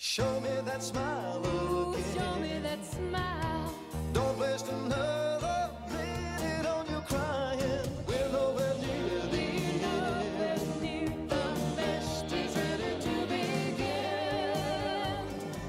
[0.00, 2.04] Show me that smile again.
[2.14, 3.74] Show me that smile.
[4.12, 7.82] Don't waste another minute on your crying.
[8.06, 9.42] We're nowhere near the
[9.82, 10.62] Nowhere end.
[10.80, 11.42] near the
[11.74, 14.54] best is ready to begin.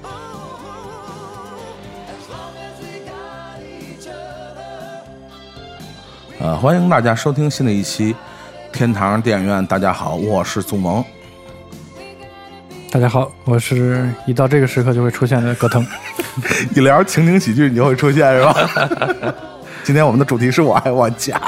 [0.04, 1.74] Oh,
[2.14, 5.02] as long as we got each other.
[6.38, 8.14] 呃，欢迎大家收听新的一期
[8.72, 9.60] 《天堂电影院》。
[9.66, 11.04] 大家好，我是祖萌。
[12.92, 15.86] 大家好，我是一到这个时刻就会出现的葛腾。
[16.74, 18.54] 一聊情景喜剧，你就会出现是吧？
[19.84, 21.40] 今天我们的主题是我爱我家。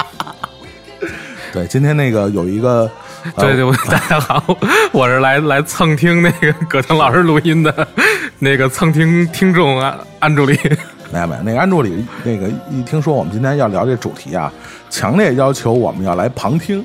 [1.53, 2.89] 对，今天那个有一个，
[3.35, 4.57] 呃对对，大家好，
[4.93, 7.89] 我是来来蹭听那个葛腾老师录音的
[8.39, 10.57] 那个蹭听听众安，安助理。
[11.13, 14.51] 没有没有，那个安助理那个一听说我们今天要聊这主题啊，
[14.89, 16.85] 强烈要求我们要来旁听。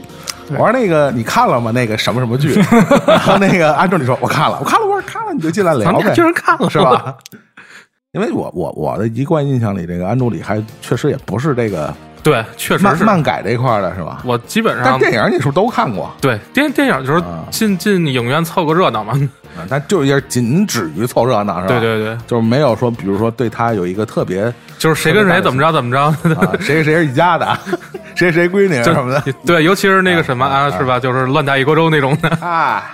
[0.51, 1.71] 我说那个你看了吗？
[1.71, 2.53] 那个什么什么剧？
[3.07, 6.79] 然后那个安助理说我看了，我看了，我说看了你就进来聊呗咱俩，居然看了是？
[6.79, 7.15] 吧？
[8.13, 13.03] 因为我我我的一贯印象里，这个安助理还确实也不是这个对，确实是。
[13.03, 14.21] 漫改这块的是吧？
[14.25, 16.11] 我基本但上电影你是不是都看过？
[16.21, 19.13] 对电电影就是啊进进影院凑个热闹嘛。
[19.57, 21.67] 啊，但就也仅止于凑热闹是吧？
[21.67, 26.01] 对对对，就是没有说，比如说对他有一个特别就是谁跟谁怎么着怎么着。
[26.35, 27.57] 啊，谁谁是一家的，
[28.15, 30.99] 谁谁闺女就什么的对，尤其是那个什么啊啊，是吧？
[30.99, 32.29] 就是乱打一锅粥那种的。
[32.45, 32.93] 啊。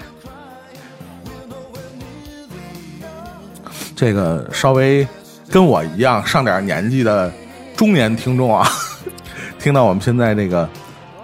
[3.95, 5.07] 这个稍微
[5.49, 7.31] 跟我一样上点年纪的
[7.77, 8.67] 中年听众啊，
[9.59, 10.67] 听到我们现在这个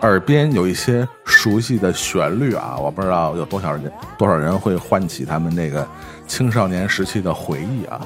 [0.02, 5.88] 耳边有一些熟悉的旋律啊，我不知道有多少人多少人会唤起他们那个
[6.28, 8.00] 青少年时期的回忆啊。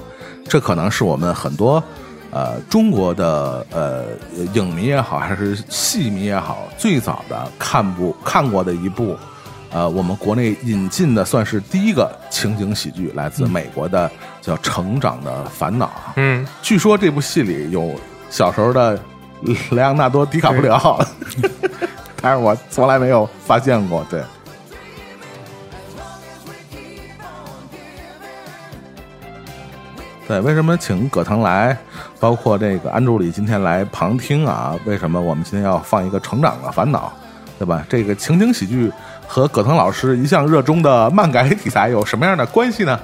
[0.48, 1.82] 这可能是我们很多
[2.32, 4.06] 呃中国的呃
[4.54, 9.16] 影迷也好，还是戏迷也好，最早的看部看过的一部
[9.72, 14.10] 呃我们国内引进的算是第一个情景喜剧，来自美国的
[14.42, 16.14] 叫《成长的烦恼》啊。
[16.18, 17.94] 嗯，据说这部戏里有
[18.30, 19.00] 小时候的
[19.72, 21.00] 莱昂纳多·迪卡普里奥，
[22.22, 24.06] 但是我从来没有发现过。
[24.10, 24.22] 对，
[30.28, 31.78] 对，为什么请葛腾来，
[32.20, 34.80] 包括这个安助理今天来旁听啊？
[34.86, 37.12] 为什么我们今天要放一个《成长的烦恼》，
[37.60, 37.86] 对吧？
[37.90, 38.90] 这个情景喜剧
[39.28, 42.98] 和葛腾老师一向热衷的漫改题材有什么样的关系呢？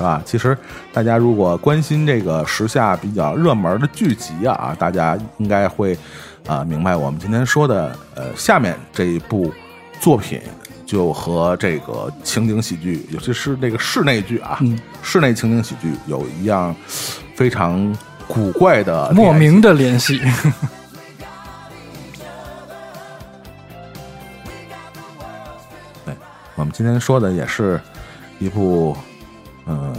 [0.00, 0.22] 是吧？
[0.24, 0.56] 其实
[0.94, 5.94] 大家如果关心这个时下比较热门的剧集啊，大家应该会
[6.46, 9.52] 啊、明白我们今天说的呃下面这一部
[10.00, 10.40] 作品
[10.86, 14.80] 就和这个情景喜剧，尤其是这个室内剧啊，嗯。
[15.02, 16.74] 室内情景喜剧有一样
[17.34, 17.94] 非常
[18.26, 20.18] 古怪的莫名的联系，
[26.56, 27.78] 我们今天说的也是
[28.38, 28.96] 一部，
[29.66, 29.94] 呃，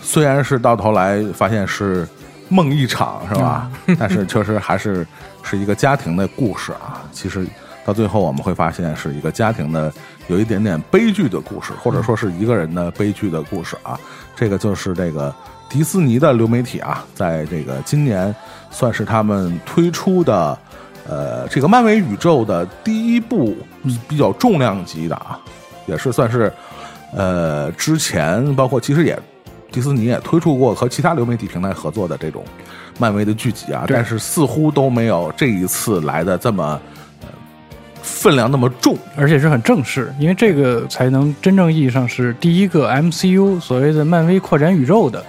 [0.00, 2.06] 虽然是到头来发现是
[2.48, 3.70] 梦一场，是吧？
[3.98, 5.06] 但是确实还是
[5.42, 7.02] 是一个家庭的故事啊。
[7.12, 7.46] 其实
[7.84, 9.92] 到最后我们会发现是一个家庭的
[10.28, 13.98] 有一点点悲剧的故事，或者说是一个人的悲剧的故事啊。
[14.36, 15.34] 这个就是这个
[15.68, 18.34] 迪士尼的流媒体啊，在这个今年
[18.70, 20.58] 算是他们推出的。
[21.08, 23.56] 呃，这个漫威宇宙的第一部
[24.06, 25.40] 比较重量级的啊，
[25.86, 26.52] 也是算是
[27.14, 29.18] 呃之前包括其实也
[29.70, 32.44] 迪士尼也推出过和其他流媒体平台合作的这种
[32.98, 36.80] 漫威的剧集啊，但是似乎都没有这一次来的这么、
[37.22, 37.28] 呃、
[38.02, 38.96] 分量那么重。
[39.16, 45.24] 而且是很正式，因为这个才能真正意义上是第一个 MCU 所谓的漫威扩展宇宙的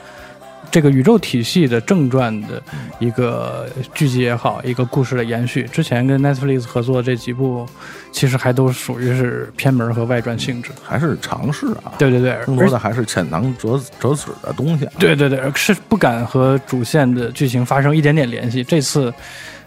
[0.71, 2.63] 这个宇宙体系的正传的
[2.99, 5.63] 一个剧集也好，一个故事的延续。
[5.63, 7.67] 之前跟 Netflix 合作的这几部，
[8.11, 10.71] 其实还都属于是偏门和外传性质。
[10.81, 14.93] 还是尝试啊，对对对，更多的还是浅尝辄辄止的东西、啊。
[14.97, 18.63] 对对对，是不敢和主线的剧情发生一点点联系。
[18.63, 19.13] 这次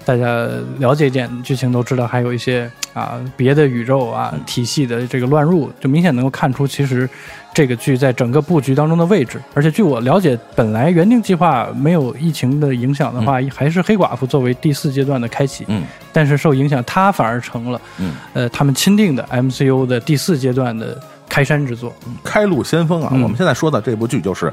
[0.06, 0.48] 大家
[0.78, 7.08] 了解一点剧情都知道，还有一些啊别的宇宙啊体系的这个乱入，就明显能够看出其实
[7.54, 9.40] 这个剧在整个布局当中的位置。
[9.54, 15.64] 而且据我了解，本来原定计划没有疫情的影响的话，还是黑寡妇作为第四阶段的开启。
[15.68, 21.92] 嗯但是受影响，它反而成了嗯，呃他们钦定的 MCU 的第四阶段的开山之作。
[22.22, 23.08] 开路先锋啊！
[23.12, 24.46] 嗯我们现在说的这部剧就是《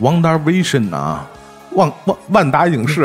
[0.00, 1.26] Wonder Vision》啊，
[1.72, 3.02] 万万万达影视。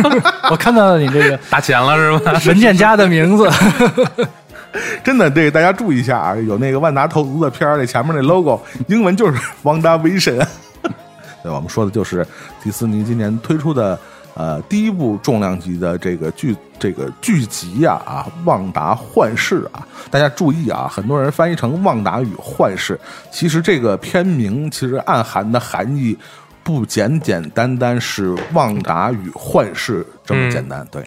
[0.50, 2.32] 我看到了你这个 打钱了是吧？
[2.46, 3.50] 文件夹的名字。
[5.04, 10.46] 真的，这个大家注意一下啊，有那个万达投资的片儿，那前面那 logo 英文就是 Wanda Vision。
[11.42, 12.26] 对，我们说的就是
[12.62, 13.98] 迪士尼今年推出的
[14.34, 22.94] 呃第一部重量级的这个剧这个剧集呀啊，《旺达幻视》啊，大家注意啊，很多人翻译成《旺达与幻视》，
[23.30, 26.18] 其实这个片名其实暗含的含义
[26.62, 31.02] 不简简单单是《旺达与幻视》这么简单，对。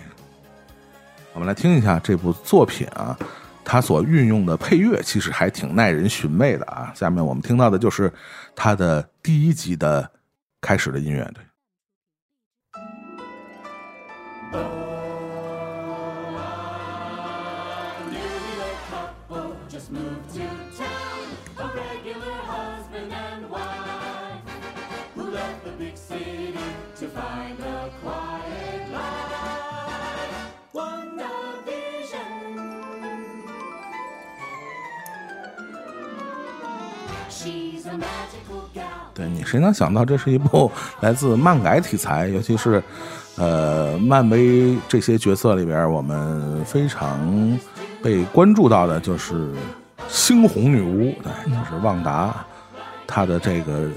[1.34, 3.18] 我们来听一下这部作品啊，
[3.71, 6.92] 他所运用的配乐其实还挺耐人寻味的啊。
[6.95, 8.12] 下面我们听到的就是
[8.56, 10.10] 他的第一集的
[10.60, 11.31] 开始的音乐，
[14.51, 14.79] 对。
[39.14, 40.72] 对你谁能想到这是一部
[41.02, 42.81] 来自漫改题材，尤其是
[43.36, 47.60] 呃漫威这些角色里边，我们非常
[48.02, 49.54] 被关注到的就是
[50.10, 52.34] 猩红女巫，对，就是旺达，
[53.06, 53.90] 她的这个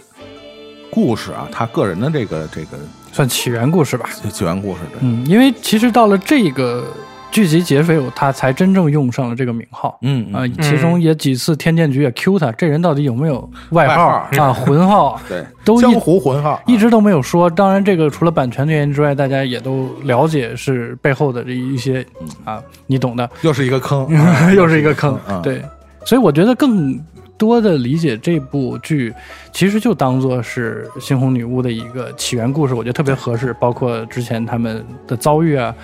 [0.91, 2.79] 故事啊，她个人的这个这个
[3.13, 4.09] 算起源故事吧。
[4.31, 6.85] 起源故事，对，嗯，因为其实到了这个
[7.33, 9.99] 剧集劫匪，他才真正用上了这个名号。
[10.03, 14.29] 嗯啊、其中也几次天剑局也 Q 他，这人到底有没有外号？
[14.31, 14.45] 外号。
[14.45, 15.21] 啊、魂号？
[15.29, 17.49] 对，都一江湖魂号，一直都没有说。
[17.49, 22.07] 当然，这个除了版权的原因之外，大家也都了解是背后的这一些
[22.45, 24.07] 啊，你懂的，又是一个坑，
[24.55, 25.19] 又是一个坑。
[25.27, 25.41] 嗯。
[25.43, 25.63] 对，
[26.05, 27.01] 所以我觉得更
[27.43, 29.13] 多的理解这部剧，
[29.51, 33.53] 其实就当做是猩红女巫的一个起源故事，我觉得特别合适。
[33.55, 35.75] 包括之前他们的遭遇啊，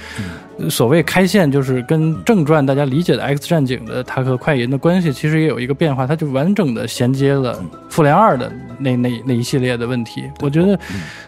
[0.56, 10.31] 呃所谓开线就是跟正传大家理解的 X 战警的他和快银的关系，其实也有一个变化，它就完整的衔接了复联二的那那那一系列的问题。
[10.38, 10.78] 我觉得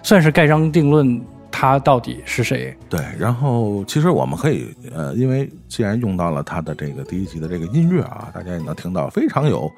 [0.04, 1.20] 算是盖章定论，
[1.50, 2.76] 他到底是谁。
[2.88, 9.70] 对，然后其实我们可以呃，因为既然用到了他的这个第一集的这个音乐啊，大家也能听到非常有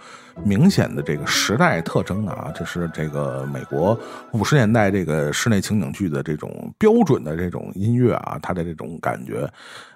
[0.44, 3.98] 明显的这个时代特征啊，这是这个美国
[4.32, 9.50] 五十年代这个室内情景剧的这种标准的这种音乐啊，它的这种感觉。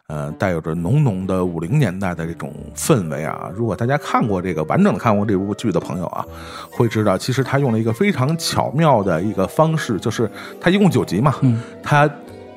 [0.08, 3.50] 呃，带有着浓浓的五零年代的这种氛围啊！
[3.52, 6.24] 如果大家看过这个完整的看过这部剧的朋友啊，
[6.70, 10.30] 会知道，其实他用了一个非常巧妙的一个方式，就是
[10.60, 12.08] 他一共九集嘛，嗯，他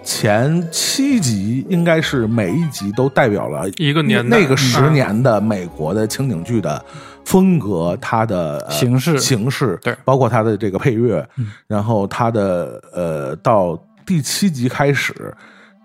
[0.03, 6.83] 前七集应该是每一集都代表了一个年代那个十年的美国的情景剧的
[7.25, 11.27] 风格，它的、呃形式形式，对包括它的这个配乐，
[11.65, 13.75] 然后它的呃到
[14.05, 15.35] 第七集开始，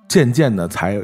[0.07, 1.01] 渐渐的才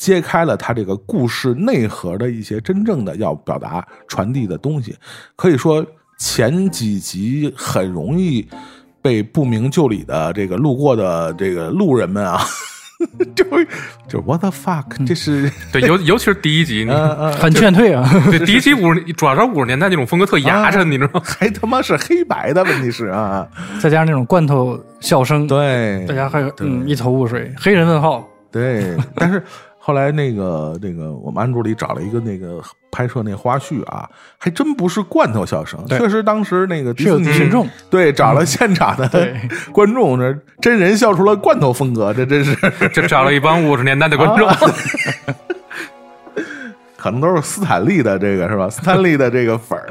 [0.00, 4.96] 揭开了他这个故事内核的一些真正的要表达传递的东西。
[5.36, 5.84] 可以说
[6.18, 8.48] 前几集很容易
[9.02, 12.40] 被不明就里的这个路过的这个路人们啊，
[13.36, 13.66] 就会
[14.08, 16.86] 就 what the fuck，这是对，尤尤其是第一集，
[17.38, 18.08] 很劝退啊！
[18.30, 21.22] 对 第一集五十，主要是五十年代那种风格特牙碜，你知道吗？
[21.26, 23.46] 还他妈是黑白的，问题是啊，
[23.82, 27.52] 再加上那种罐头笑声，对，大家还有嗯一头雾水。
[27.58, 29.42] 黑人问号，对，但是
[29.82, 32.60] 后来那个那个我们安助理找了一个那个
[32.92, 39.34] 拍摄那花絮啊，还真不是罐头笑声，确实当时那个迪是有士尼群众对找了现场的对
[39.72, 42.54] 观众，这真人笑出了罐头风格，这真是
[42.90, 44.46] 就找了一帮五十年代的观众，
[46.98, 48.68] 可能都是斯坦利的这个是吧？
[48.68, 49.88] 斯坦利的这个粉儿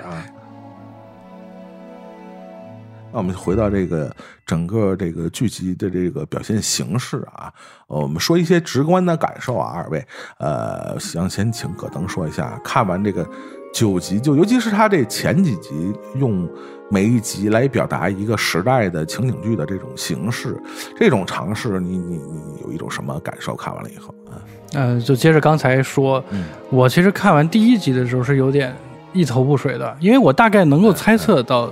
[3.12, 4.14] 那我们回到这个
[4.46, 7.52] 整个这个剧集的这个表现形式啊，
[7.88, 10.06] 呃我们说一些直观的感受啊，二位，
[10.38, 13.28] 呃，想先请葛登说一下，看完这个
[13.74, 16.48] 九集，就尤其是他这前几集，用
[16.90, 20.56] 每一集来表达一个时代的情景剧的这种形式，
[20.98, 23.56] 这种尝试，你你你有一种什么感受？
[23.56, 24.42] 看完了以后啊，
[24.74, 28.76] 呃，就接着刚才说，嗯我其实看完第一集的时候是有点
[29.14, 31.72] 一头雾水的，因为我大概能够猜测到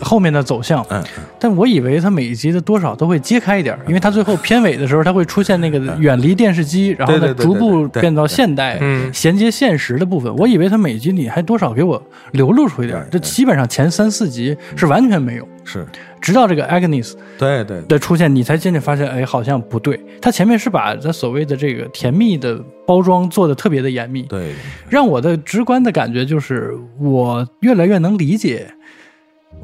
[0.00, 1.02] 后面的走向，嗯，
[1.38, 10.34] 但我以为它每一集的多少都会揭开一点，因为它最后片尾的时候，它会出现那个远离电视机，然后呢对对对逐步变到现代，嗯衔接现实的部分。
[10.36, 15.48] 我以为它每集里还多少给我流露出一点，这基本上前三四集是完全没有。
[15.64, 15.86] 是。
[16.18, 20.00] 直到这个 Agnes 对对的出现，你才渐渐发现，哎，好像不对。
[20.20, 24.52] 他前面是把他所谓的这个甜蜜的包装做的特别的严密，对，
[24.88, 28.66] 让我的直观的感觉就是，我越来越能理解，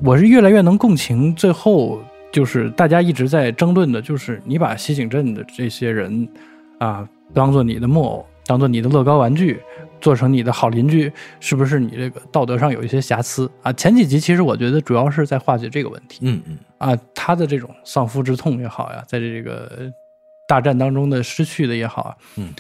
[0.01, 1.35] 我是越来越能共情。
[1.35, 2.01] 最后
[2.33, 6.29] 就是大家一直在争论的，就是你把西井镇的这些人
[6.79, 9.61] 啊，当做你的木偶，当做你的乐高玩具，
[10.01, 13.73] 做成你的好邻居，是不是你这个道德上有一些瑕疵啊？
[13.75, 16.21] 前几集其实我觉得主要是在化解这个问题。
[16.23, 19.93] 嗯嗯啊，他的这种丧夫之痛也好呀，在这个
[20.49, 22.53] 大战当中的失去的也好啊，嗯，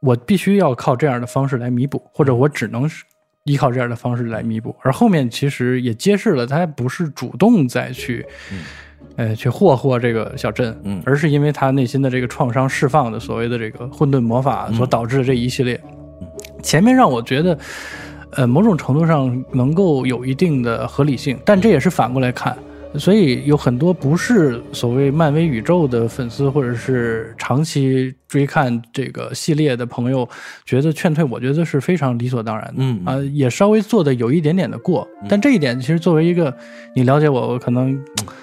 [0.00, 3.04] 我必须要靠这样的方式来弥补，或者我只能是
[3.46, 4.76] 依靠这样的方式来弥补。
[4.82, 8.26] 而后面其实也揭示了他不是主动再去，
[9.16, 15.80] 呃，去霍霍这个小镇，嗯而是因为他内心的这个创伤释放的所谓的这个混沌魔法所导致的这一系列。
[16.62, 17.58] 前面让我觉得，
[18.32, 22.56] 呃，某种程度上能够有一定的合理性，但这也是反过来看。
[22.98, 30.28] 所以有很多不是所谓漫威宇宙的粉丝，或者是长期追看这个系列的朋友，
[30.64, 32.74] 觉得劝退，我觉得是非常理所当然的。
[32.78, 36.54] 嗯啊、也稍微做的有一点点的过，但这一点其实作为一个
[36.94, 37.98] 你了解我，我可能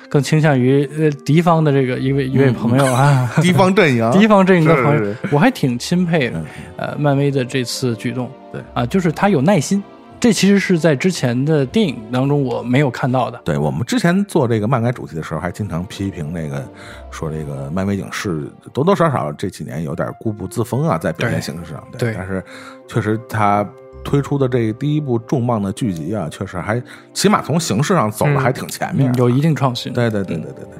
[0.09, 5.13] 更倾向于呃敌方的这个一位一位朋友啊， 敌方阵营， 敌方阵营的朋友是。
[5.13, 6.45] 是，我还挺钦佩嗯。
[6.77, 8.29] 呃漫威的这次举动。
[8.51, 8.61] 对。
[8.73, 9.81] 啊，就是他有耐心，
[10.23, 13.37] 这其实是在之前的电影当中我没有看到的。
[13.43, 16.65] 对我们之前做这个漫改主题的时候，还经常批评那个
[17.11, 21.83] 说这个漫威影视多多少少这几年有点固步自封啊，在表现形式上。
[21.97, 22.41] 对但是
[22.87, 23.69] 确实他
[24.01, 26.81] 推出的这第一部重磅的剧集啊，确实还
[27.13, 29.91] 起码从形式上走的嗯还挺前面啊、嗯有一定创新。
[29.91, 30.79] 对对对对对对，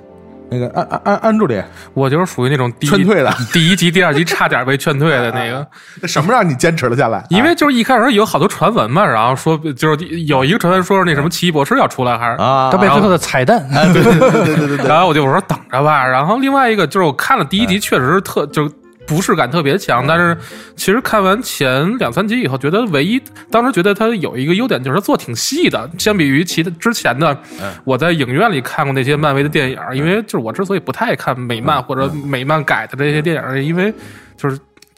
[0.53, 1.61] 那个安安安安助理
[1.93, 5.67] 我就是属于那种第一劝退的， 第一集、第二集差点被劝退的那个，
[6.07, 7.23] 什么让你坚持了下来？
[7.29, 16.05] 因为就是一开始有好多传闻嘛，然后说就是有一个传闻说是那什么奇异博士要出来，还是啊，他被最后的彩蛋，对对对对对对对， 然后我就我说等着吧。
[16.05, 18.69] 然后另外一个就是我看了第一集，确实是特就
[19.05, 20.37] 不适感特别强，但是
[20.75, 27.37] 其实看完前两三集以后，觉得唯一当时觉得它有一个优点就是它做挺细的，相比于其他之前的
[27.83, 33.93] 我在影院里看过那些漫威的电影，因为就是我之所以不太爱看美漫或者美漫改的这些电影，因为
[34.37, 34.57] 就是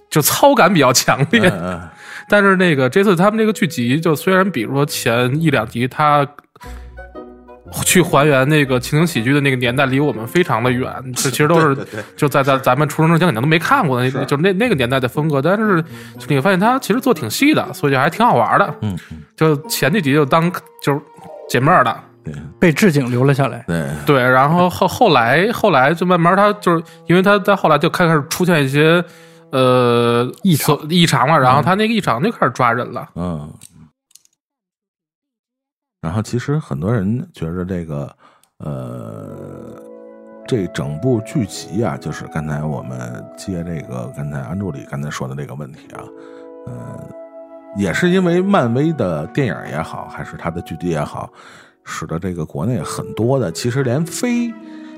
[0.10, 1.52] 就操感比较强烈。
[2.28, 6.28] 但是那个这次他们这个剧集，就虽然比如说前一两集它
[7.84, 11.75] 去还原那个情景喜剧的那个年代离我们非常的远，这其实都是
[12.15, 15.41] 就在在咱们出生之前肯定都没看过的，是就那那个年代的风格。
[15.41, 15.84] 但是
[16.27, 18.74] 你会发现他其实做挺细的，所以就还挺好玩的。
[18.81, 20.51] 嗯嗯，就前几集就当
[20.84, 21.01] 就是
[21.50, 21.98] 解闷儿的，
[22.60, 23.63] 被置景留了下来。
[23.67, 29.03] 对，对，然后后后来后来就慢慢他就是因为他在后来就开始出现一些
[29.51, 33.07] 呃异常异常了，然后他那个异常就开始抓人了。
[33.15, 33.51] 嗯。
[36.06, 38.16] 然后其实很多人觉得这个，
[38.60, 39.82] 呃，
[40.48, 46.04] 这整部剧集啊，就是刚才我们接这个刚才安助理刚才说的这个问题啊，
[46.68, 47.10] 呃，
[47.76, 51.28] 也是因为漫威的电影也好，还是它的剧集也好，
[51.84, 54.54] 使得这个国内很多的，其实连非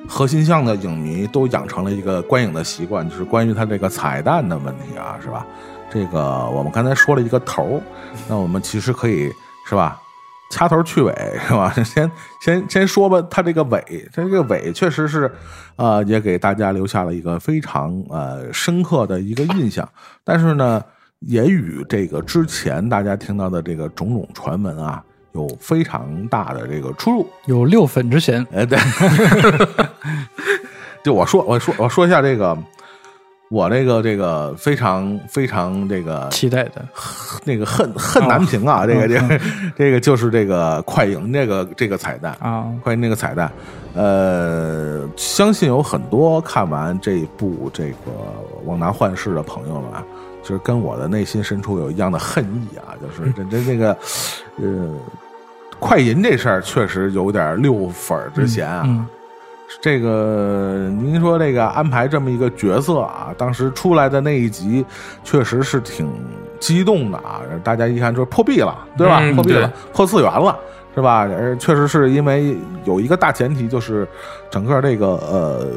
[0.10, 5.48] 核心向的影迷都养成了一个观影的习惯，就是关于它这个彩蛋的问题啊，是吧？
[5.90, 7.82] 这个我们刚才说了一个头，
[8.28, 9.32] 那我们其实可以
[9.66, 9.98] 是吧？
[10.50, 11.14] 掐头去尾
[11.48, 11.74] 是吧？
[11.84, 12.10] 先
[12.42, 15.32] 先先说吧，它这个尾，这个尾确实是，
[15.76, 19.88] 呃，也给大家留下了一个非常呃深刻的一个印象。
[20.24, 20.84] 但是呢，
[21.20, 27.28] 也与这个之前大家听到的这个种种传闻啊，有非常大的这个出入。
[27.46, 28.78] 有六粉之嫌，哎，对，
[31.04, 32.58] 就我说，我说，我说一下这个，
[33.50, 36.86] 我这个这个非常非常这个期待的。
[37.46, 39.40] 那个恨恨难平啊，这个这个
[39.78, 43.50] 这个就是这个快影这个这个彩蛋啊快影这个彩蛋，
[43.94, 48.12] 呃，相信有很多看完这部这个
[48.66, 50.04] 《旺达幻视》的朋友们啊，
[50.44, 53.98] 就是跟我的内心深处有一样的恨意啊，就是这这这个
[54.58, 54.94] 呃，
[55.80, 58.84] 快银这事儿确实有点六粉儿之嫌啊。
[58.86, 59.06] 嗯，
[59.82, 64.86] 这个您说这个安排这么一个角色啊，当时出来的那一集
[65.24, 66.12] 确实是挺
[66.60, 69.20] 激动的啊，大家一看就是破壁了，对吧？
[69.22, 70.58] 嗯破壁了，破次元了。
[70.96, 71.28] 是吧？
[71.30, 74.08] 而确实是因为有一个大前提，就是
[74.50, 75.68] 整个这个呃，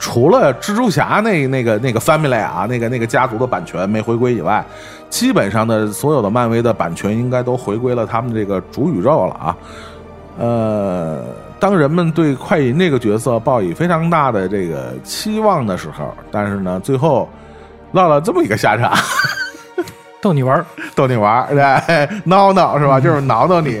[0.00, 4.64] 除了蜘蛛侠那那个那个 family 啊，那个那个家族的版权没回归以外，
[5.08, 9.56] 基本上的所有的漫威的版权应该都回归了他们这个主宇宙了啊。
[10.40, 11.22] 呃，
[11.62, 17.28] 当人们对快银这个角色抱以非常大的这个期望的时候，但是呢，最后
[17.92, 18.92] 落了这么一个下场，
[20.20, 20.66] 逗你玩儿。
[20.96, 22.98] 逗你玩儿，对，挠挠是吧？
[23.00, 23.80] 就是挠挠你。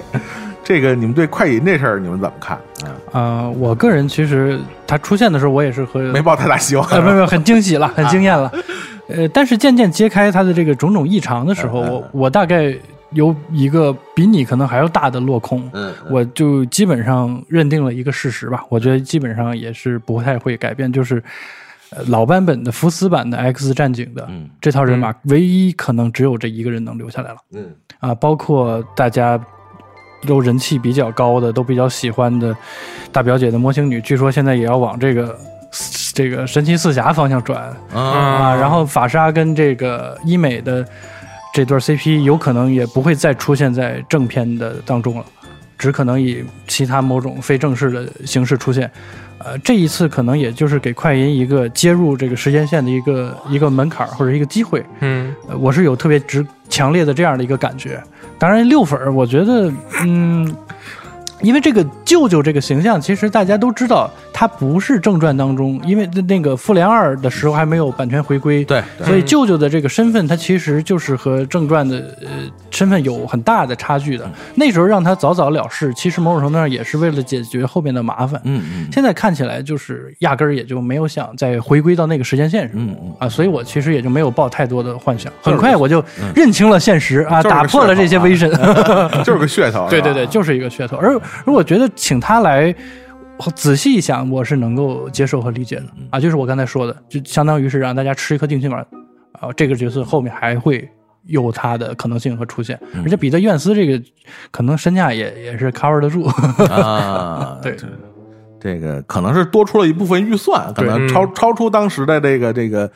[0.62, 2.56] 这个你们对快银这事儿你们怎么看？
[2.84, 6.88] 啊，啊、我个人其实他出现的时候，我也是和没抱太大希望。
[6.88, 8.48] 呃，没有没有，很惊喜了，很惊艳了。
[9.10, 12.72] 呃，但是渐渐揭开他的这个种种异常的时候，我我大概
[13.14, 18.64] 有一个比你可能还要大的落空，嗯，我就基本上认定了一个事实吧。
[18.68, 21.22] 我觉得基本上也是不太会改变，就是。
[21.94, 28.14] 呃老版本的福斯版的 X 战警的嗯这套人马，唯一可能只有这一个人能留下来了嗯啊！
[28.14, 29.38] 包括大家
[30.26, 32.56] 都人气比较高的、都比较喜欢的
[33.12, 35.38] 大表姐的魔形女，据说现在也要往这个
[36.14, 40.82] 这个神奇四侠方向转啊，啊，然后法莎跟这个医美的
[41.52, 45.24] 这对 CP 有可能也不会再出现在正片的当中了，
[45.76, 48.90] 只可能以其他某种非正式的形式出现。
[49.38, 54.84] 呃，这一次可能也就是给快银一个接入这个时间线的一个一个门槛儿或者一个机会。
[55.00, 58.00] 嗯，呃我是有特别直强烈的这样的一个感觉。
[58.38, 59.72] 当然，六粉儿，我觉得，
[60.04, 60.56] 嗯，
[61.42, 72.28] 因为这个舅舅这个形象，其实大家都知道，他不是正传当中，因为那个复联二的时候还没有版权回归，对，对所以舅舅的这个身份，他其实就是和正传的呃
[72.70, 74.28] 身份有很大的差距的。
[74.54, 78.40] 那时候让他早早了事，其实某种程度上也是为了解决后面的麻烦。
[78.44, 86.02] 嗯嗯现在看起来就是压根儿也就没有想再回归到那个时间线上，嗯嗯啊，所以我其实也就没有抱太多的幻想，很快我就
[86.34, 88.50] 认清了现实啊，就是个打破了这些威神。
[89.24, 90.96] 就是个噱头， 对对对，就是一个噱头。
[90.96, 92.74] 而而我觉得请他来
[93.50, 98.80] 仔细一想，我是能够接受和理解的啊，就是我刚才说的，就相当于是让大家吃一颗定心丸
[99.32, 100.88] 啊，这个角色后面还会。
[101.26, 104.02] 有他的可能性和出现，而且彼得·院斯这个
[104.50, 106.24] 可能身价也也是 cover 得住，
[106.68, 107.76] 啊， 对。
[107.76, 107.86] 这
[108.60, 111.08] 这个可能是多出了一部分预算，可能对。
[111.08, 112.90] 超超出当时的这个这个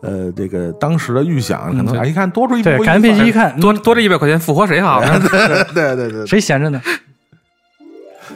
[0.00, 1.98] 呃这个当时的预想，可能对。
[1.98, 5.02] 啊一看多出一部分对，预算，感觉编辑一看，多多这一百块钱复活谁好？
[5.74, 6.80] 对对对，谁闲着呢？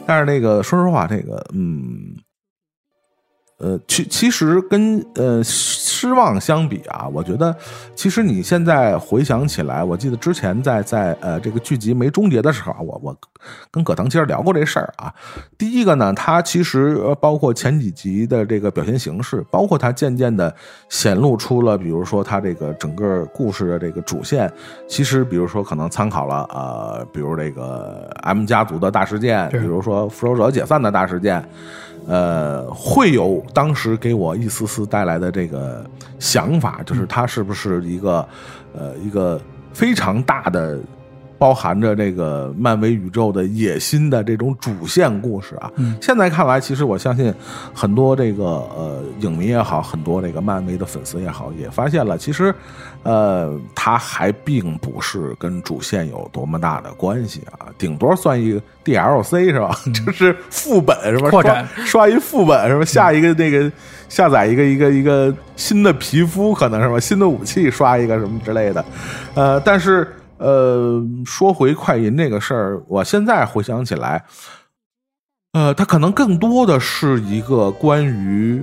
[0.06, 2.16] 但是那个说实话，这个嗯。
[3.60, 7.54] 呃，其其实跟呃失望相比啊，我觉得
[7.94, 13.14] 其实你现在回想起来，我记得之前在在呃这个剧集没终结的时候啊，我我
[13.70, 15.12] 跟葛藤其实聊过这事儿啊。
[15.58, 20.54] 第一个呢，他其实呃包括前几集的这个表现形式，包括他渐渐的
[20.88, 24.50] 显露出了，比如说他这个整个故事的这个主线，
[24.88, 31.46] 其实比如说可能参考了呃，比如这个 M 家族的大事件，比如说复仇者解散的大事件。
[32.06, 35.84] 呃，会有当时给我一丝丝带来的这个
[36.18, 38.26] 想法，就是它是不是一个
[38.72, 39.40] 呃一个
[39.72, 40.78] 非常大的
[41.40, 45.72] 包含着这个漫威宇宙的野心的这种主线故事啊。
[45.98, 47.32] 现在看来，其实我相信
[47.72, 52.54] 很多这个呃影迷也好，很多这个漫威的粉丝也好，也发现了，其实
[53.04, 59.74] 呃它还并不是跟主线有多么大的关系啊，顶多算一个 DLC 是吧？
[59.94, 61.30] 就是副本是吧？
[61.30, 62.84] 扩展刷刷一副本是吧？
[62.84, 63.72] 下一个那个
[64.10, 67.00] 下载一个一个一个新的皮肤，可能是吧？
[67.00, 68.84] 新的武器刷一个什么之类的，
[69.34, 70.06] 呃，但是
[70.40, 74.24] 呃，说回快银这个事儿，我现在回想起来，
[75.52, 78.62] 呃，它可能更多的是一个关于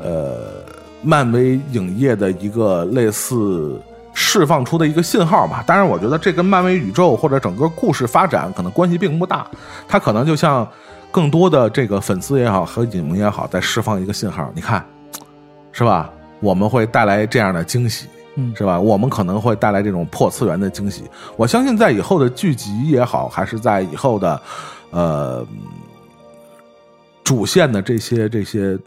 [0.00, 0.62] 呃
[1.02, 3.80] 漫威影业的一个类似。
[4.16, 9.44] 释放出的一个信号吧，当然，我觉得这跟漫威宇宙或者整个故事发展可能关系并不大，
[9.88, 10.64] 它可能就像
[11.10, 14.86] 更多的这个粉丝也好和影迷也好，在释放一个信号，你看，
[15.72, 16.08] 是吧？
[16.38, 18.80] 我们会带来这样的惊喜，嗯是吧？
[18.80, 21.04] 我们可能会带来这种破次元的惊喜。
[21.36, 24.42] 我相信在以后的剧集也好，还是在以后的
[24.90, 25.46] 呃
[27.22, 28.78] 主线的这些这些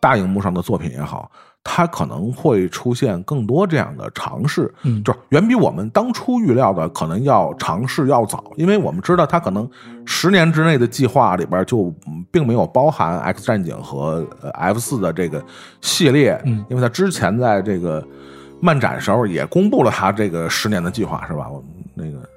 [0.00, 1.30] 大荧幕上的作品也好，
[1.62, 9.68] 它可能会出现更多这样的尝试，嗯就是远比我们当初预料的可能要尝试要早，因为我们知道它可能
[10.04, 15.42] 十年之内的计划里边就嗯并没有包含 X 战警和呃 F 四的这个
[15.80, 18.06] 系列，嗯因为它之前在这个
[18.60, 21.48] 漫展时候也公布了他这个十年的计划，是吧？
[21.50, 22.28] 我们那个。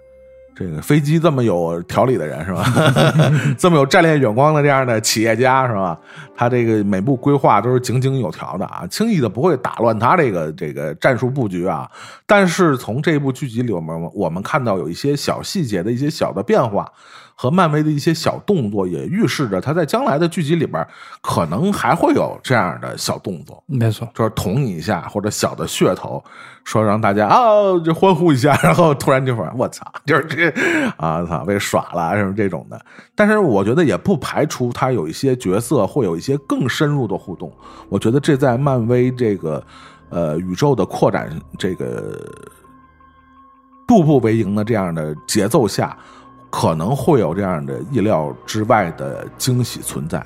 [0.59, 2.63] 这个飞机这么有条理的人是吧？
[3.59, 5.95] 这么有战略眼光的这样的企业家是吧？
[6.35, 11.87] 他这个每步规划都是井井有条的啊，轻易的不会打乱他这个这个战术布局啊。
[12.25, 16.91] 但是从这部剧集里，我们我们看到有一些小细节的一些小的变化，
[17.39, 20.83] 和漫威的一些小动作，也预示着他在将来的剧集里边
[21.21, 23.63] 可能还会有这样的小动作。
[23.67, 26.23] 没错，就是捅你一下或者小的噱头，
[26.63, 27.37] 说让大家啊
[27.85, 30.49] 就欢呼一下， 然后突然就说我操，就是这
[30.97, 32.81] 啊操被耍了什么这种的。
[33.13, 37.53] 但是我觉得也不排除他有一些角色会有一些更深入的互动。
[37.87, 39.63] 我觉得这在漫威这个
[40.09, 42.19] 呃宇宙的扩展这个
[43.87, 45.95] 步步为营的这样的节奏下，
[46.59, 50.19] 可能会有这样的意料之外的惊喜存在。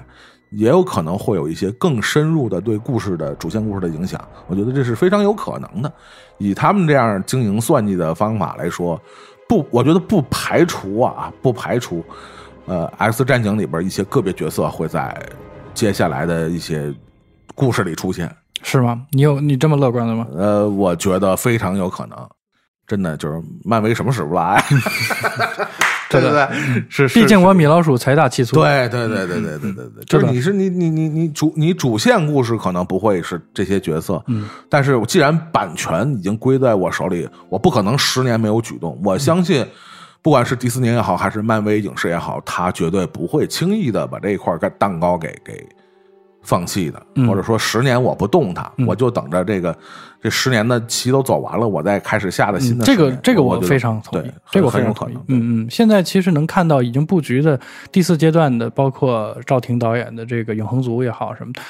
[0.51, 4.17] 也有可能会有一些更深入的对故事的主线故事的影响，
[4.47, 5.91] 我觉得这是非常有可能的。
[6.37, 8.97] 以他们这样经营算计的方法来说，
[9.45, 12.01] 不，我觉得不排除啊，不排除，
[12.65, 15.13] 呃，《X 战警》里边一些个别角色会在
[15.73, 16.93] 接下来的一些
[17.55, 18.33] 故事里出现。
[18.63, 19.01] 是吗？
[19.11, 20.27] 你有你这么乐观的吗？
[20.33, 22.17] 呃，我觉得非常有可能，
[22.87, 24.63] 真的就是漫威什么使不来。
[26.19, 28.56] 对对对，是，是毕竟我米老鼠财大气粗。
[28.56, 39.00] 对对对对对对对对，就是你是你你你你主你主线故事可能不会是这些角色，嗯，但是既然版权已经归在我手里，我不可能十年没有举动。
[39.04, 39.65] 我相信，
[40.21, 45.67] 不管是迪士尼也好，还是漫威影视也好，他绝对不会轻易的把这一块蛋蛋糕给给
[46.43, 49.75] 放弃的，或者说十年我不动它，我就等着这个
[50.21, 55.15] 这十年的期都走完了，我再开始下的新的嗯这个这个我非常同意，这个我很非常同意。
[55.27, 57.60] 嗯嗯，现在其实能看到已经布局的
[57.91, 61.62] 第四阶段的，包括赵婷导演的这个《永恒族》也好什么的，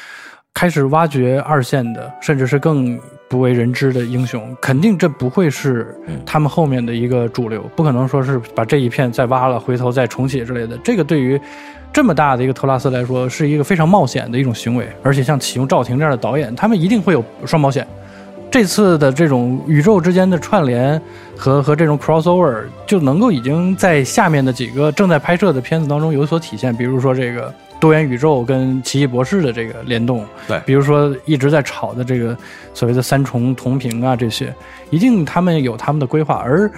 [0.53, 2.99] 开始挖掘二线的，甚至是更
[3.31, 10.77] 不为人知的英雄，肯定这不会是他们后面的一个主流，不可能说是把这一片再挖了，回头再重启之类的。
[10.83, 11.39] 这个对于
[11.93, 17.87] 这么大的一个特拉斯来说，是一个非常冒险的一种行为，而且像启用赵婷这样的导演，他们一定会有双保险。
[18.51, 21.01] 这次的这种宇宙之间的串联
[21.37, 26.75] 和和这种 crossover，就能够已经在下面的几个正在拍摄的片子当中有所体现。
[26.75, 32.37] 比如说这个多元宇宙跟奇异博士的这个联动，对比如说一直在炒的这个
[32.73, 34.53] 所谓的三重同屏啊，这些
[34.91, 36.71] 一定他们有他们的规划，而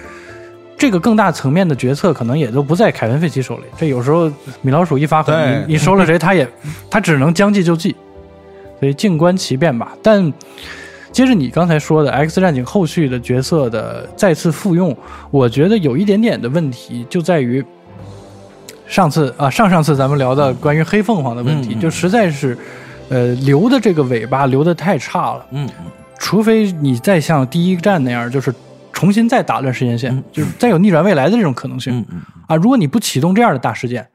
[0.78, 3.64] 这个更大层面的决策可能也都不在凯文·费奇手里。
[3.78, 6.48] 这有时候米老鼠一发狠，你收了谁，他也
[6.90, 7.94] 他只能将计就计，
[8.80, 9.96] 所以静观其变吧。
[10.02, 10.34] 但
[11.12, 14.98] 接着你刚才说的《X 战警》后续的角色的再次复用，
[15.32, 17.64] 我觉得有一点点的问题就在于，
[18.88, 22.58] 上次啊上上次咱们聊的关于黑凤凰的问题，嗯嗯就实在是，
[23.10, 25.46] 呃，留的这个尾巴留的太差了。
[25.52, 28.54] 嗯嗯除非你再像第一站那样，就是
[28.94, 32.56] 重新再打乱时间线，嗯就是再有逆转未来的这种可能性、嗯嗯啊。
[32.56, 34.08] 如果你不启动这样的大事件，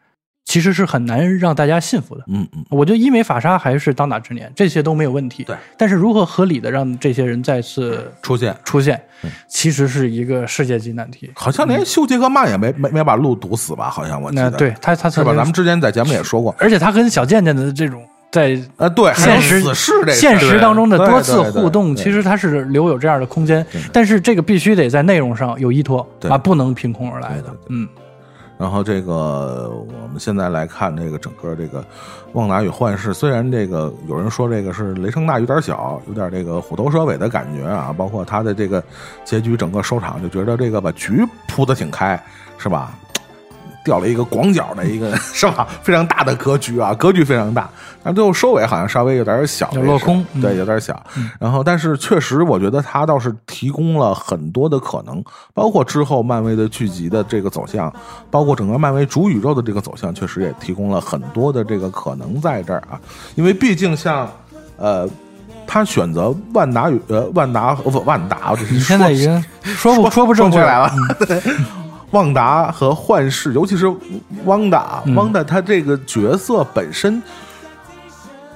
[0.48, 2.24] 其实是很难让大家信服的。
[2.26, 5.44] 嗯嗯，我觉得伊美法沙还是当打之年，这些都没有问题。
[5.44, 8.56] 对，但是如何合理的让这些人再次出现。
[8.64, 8.98] 出现，
[9.46, 11.30] 其实是一个世界级难题。
[11.34, 13.90] 好像连休杰克曼也没没没把路堵死吧？
[13.90, 15.34] 好像我记得，那对他，他是吧？
[15.34, 19.62] 咱们之前在节目也说过，而且他跟小贱贱的这种在呃，对，现实
[20.14, 26.30] 现实当中的多次互动，其实他是留有这样的空间，但是这个必须得在内容上有依托对。
[26.30, 27.54] 啊，不能凭空而来的。
[27.68, 27.86] 嗯，
[28.58, 31.80] 然后这个我们现在来看这个整个这个
[32.32, 38.82] 《旺达与幻视》，虽然这个有人说这个是雷声大雨点小，有点这个虎头蛇尾的感觉啊，包括它的这个
[39.24, 42.20] 结局整个收场，就觉得这个把局铺的挺开，
[42.58, 42.98] 是吧？
[43.84, 45.66] 掉了一个广角的一个 是吧？
[45.82, 47.68] 非常大的格局啊，格局非常大，
[48.02, 51.00] 但最后收尾好像稍微有点小，落空嗯对，有点小。
[51.40, 55.22] 然后，但是确实，我觉得它倒是提供了很多的可能，
[55.54, 57.92] 包括之后漫威的剧集的这个走向，
[58.30, 63.00] 包括整个漫威主宇宙的这个走向，确实也提供了很多的这个可能在这儿啊。
[63.36, 64.30] 因为毕竟像
[64.76, 65.08] 呃，
[65.66, 70.92] 他选择万达与呃万达呃不万达，你现在已经说不说不正确来了。
[72.10, 73.86] 对，旺达和幻视，尤其是
[74.44, 77.22] 汪达，嗯汪达他这个角色本身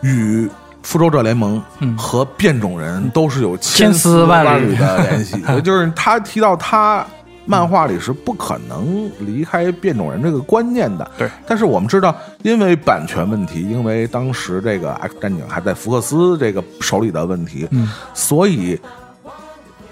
[0.02, 0.48] 与
[0.82, 7.04] 复仇者联盟嗯和变种人都是有千丝丝万缕缕的联系，也 就是他提到他。
[7.44, 11.28] 漫画里是不可能离开变种人这个观念的，对。
[11.44, 18.80] 但是我们知道，因为版权问题，因为当时这个 X 战警还在福克斯这个手里的问题，嗯，所以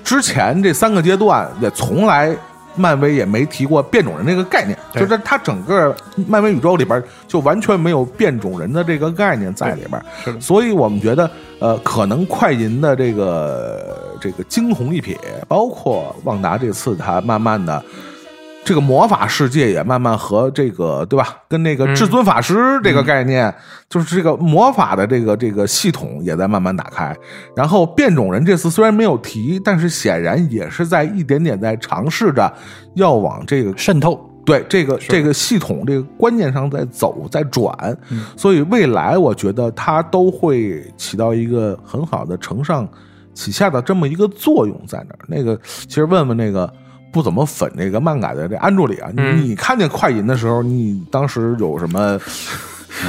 [0.05, 2.33] 之前这三个阶段也从来
[2.81, 5.95] 漫威也没提过变种人这个概念，就是它整个
[6.27, 10.03] 漫威宇宙里边就完全没有变种人的这个概念在里边。
[10.25, 15.16] 是所以我们觉得，呃，可能快银的这个这个惊鸿一瞥，
[15.47, 17.85] 包括旺达这次他慢慢的。
[18.64, 23.53] 这个魔法世界也慢慢和这个对吧，跟那个至尊法师这个概念，
[23.88, 27.16] 就是这个魔法的这个这个系统也在慢慢打开。
[27.57, 32.53] 然后变种人这次虽然没有提，但是显然也是在一点点在尝试着
[32.94, 34.27] 要往这个渗透。
[34.42, 37.96] 对这个这个系统这个观念上在走在转，
[38.37, 42.88] 所以未来我觉得它都会起到一个很好的承上
[43.35, 45.18] 启下的这么一个作用在那儿。
[45.29, 46.73] 那个其实问问那个
[47.12, 49.42] 不怎么粉这个漫改的这安助理啊，你嗯。
[49.42, 52.18] 你看见快银的时候，你当时有什么？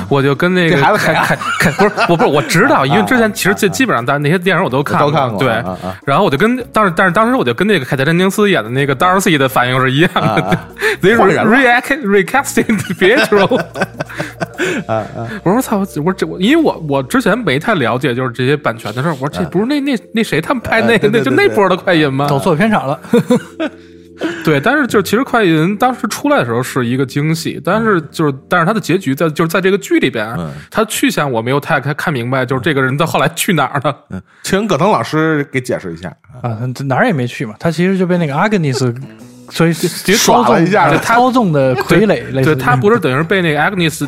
[0.08, 5.50] 我就跟那个孩子开开开开不是我不是我知道，因为之前其实基基本上但那些电影我都看都看过对。
[5.52, 10.68] 啊啊，然后我就跟当时但是当时我就跟那个凯特·詹宁斯演的那个 Darcy 的反应是一样的啊，
[11.02, 11.58] They 换人了。
[11.58, 13.60] react recasting Pietro。
[15.44, 22.28] 我说操，我说这我因为我我之前没太了解就是这些版权的事儿，我说这不是那那那谁他们拍那啊对对那就那波的快银吗？
[22.30, 23.00] 走错片场了，
[24.46, 34.22] 对，但是就是其实快银当时出来的时候是一个惊喜，但是就是但是他的结局在就是在这个剧里边，嗯他去向我没有太看看明白，就是这个人到后来去哪儿了。
[34.44, 36.10] 请葛腾老师给解释一下
[36.42, 36.50] 啊。
[36.50, 38.94] 啊，他哪儿也没去嘛，他其实就被那个阿格尼斯
[39.50, 44.08] 所以直接耍了一下对操纵的傀儡，类似于对他不是 等于是被那个 Agnes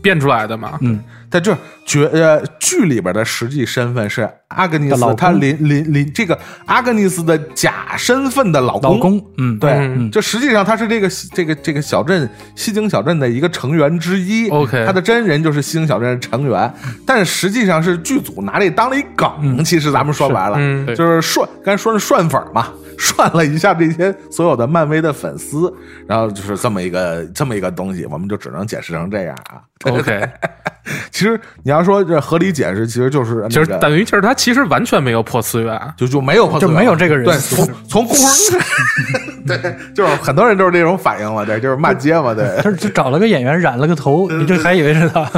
[0.00, 0.78] 变出来的嘛？
[0.82, 10.10] 嗯，在这角呃剧里边的实际身份是阿格尼斯，老他林林林这个阿格尼斯的假身份的老老公，嗯，对，嗯。
[10.10, 14.48] 就实际上他是这个这个这个小镇西京小镇的一个成员之一。
[14.48, 16.72] OK 他的真人就是西京小镇的成员，
[17.06, 19.62] 但是实际上是剧组拿这当了一梗。
[19.64, 20.86] 其实咱们说白了，嗯。
[20.94, 25.72] 就是涮，刚才说是涮粉嘛， 涮了一下这些所有的漫威的粉丝，
[26.06, 29.60] 然后就是这么一个这么一个东西，我们就只能解释成这样啊。
[29.84, 30.28] OK，
[31.10, 38.58] 其实你要说这合理解释，其实就是那个就是等于就是他其实完全没有破次元，就就没有破就没有这个人对，从从故事，
[39.46, 42.46] 对，就是很多人都是这种反应嘛，对，就是骂街嘛，对。
[42.62, 45.30] 他就找了个演员染了个头，你这还以为是他？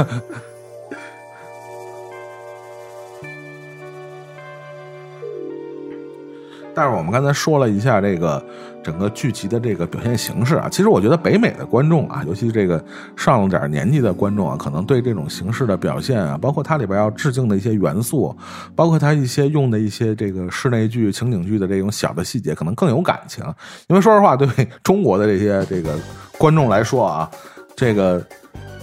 [6.81, 8.43] 但是我们刚才说了一下这个
[8.81, 12.83] 整个剧集的这个表现形式啊，其实我觉得北美的观众啊，尤其这个
[13.15, 18.35] 上了点年纪的观众啊，可能对这种形式的表现啊，包括它里边要致敬的一些元素，
[18.75, 23.45] 包括它一些用的一些这个室内剧、情景剧的这种小的细节，可能更有感情。
[23.87, 24.47] 因为说实话，对
[24.81, 25.95] 中国的这些这个
[26.39, 27.29] 观众来说啊，
[27.75, 28.19] 这个。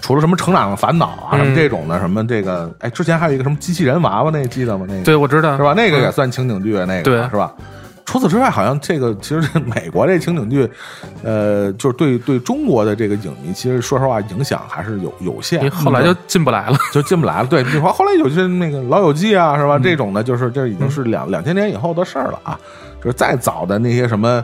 [0.01, 4.87] 除了什么成长的烦恼啊，什么嗯这种的，什么这个，哎，之前还有一个什么机器人娃娃，那个记得吗？
[4.89, 5.75] 那个对我知道是吧？
[5.75, 7.53] 那个也算情景剧，那个对是吧？
[8.09, 10.66] 除此之外，好像这个其实是美国这情景剧，
[11.23, 15.71] 呃，就是对对中国的这个影迷，其实说实话影响还是有有限。
[15.71, 16.79] 后来就进不来了。
[16.90, 17.47] 就进不来了。
[17.47, 19.79] 对，你说后来有些那个《老友记》啊，是吧？
[19.79, 22.59] 这种的，就是这已经是两两千年以后的事儿了啊。
[23.05, 24.42] 就是再早的那些什么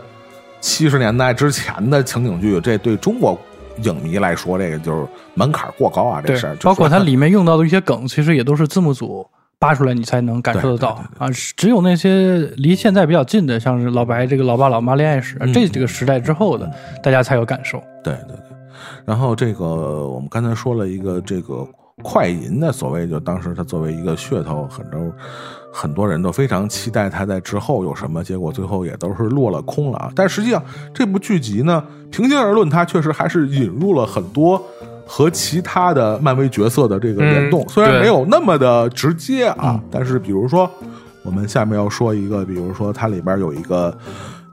[0.60, 3.38] 七十年代之前的情景剧，这对中国
[3.78, 9.26] 影迷来说，这个就是门槛过高啊，这事儿。，包括它里面用到的一些梗，其实也都是字幕组
[9.64, 11.30] 扒出来，你才能感受得到啊。
[11.56, 16.70] 只有那些离现在比较近的，像是老白这个《老爸老妈恋爱史》嗯这这个时代之后的，
[17.02, 17.82] 大家才有感受。
[18.02, 18.56] 对对对，
[19.06, 19.64] 然后这个
[20.06, 21.66] 我们刚才说了一个这个
[22.02, 25.00] 快银的所谓，就当时他作为一个噱头，很多
[25.72, 30.12] 很多人都非常期待他在之后有什么，结果最后也都是落了空了啊。
[30.14, 34.62] 但实际上这部剧集呢，平心而论，它确实还是引入了很多。
[35.06, 40.68] 和其他的漫威角色的这个联动，嗯虽然没有那么的直接啊，但是比如说，
[41.22, 43.96] 我们下面要说一个，比如说它里边有一个，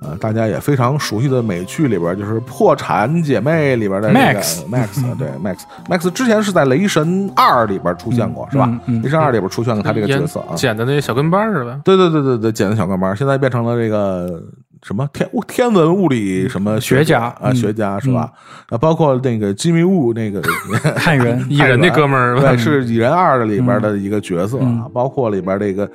[0.02, 4.88] 呃，大家也非常熟悉的美剧里边，就是《破产姐妹》里边的那个 Max Max，
[5.18, 8.66] 对 Max Max 之前是在《雷神二》里边出现过，是吧？
[8.68, 11.80] 嗯嗯雷神二》里边出现过他这个角色啊，剪的那小跟班是吧？
[11.86, 14.42] 对对对对对，剪的小跟班，现在变成了这个
[14.84, 18.32] 什么天天文物理什么学家啊，嗯学家是吧？
[18.70, 20.42] 啊，包括那个吉米物那个
[20.98, 25.90] 汉人蚁人那哥们儿对，是蚁人二的里边的一个角色啊，包括里边这个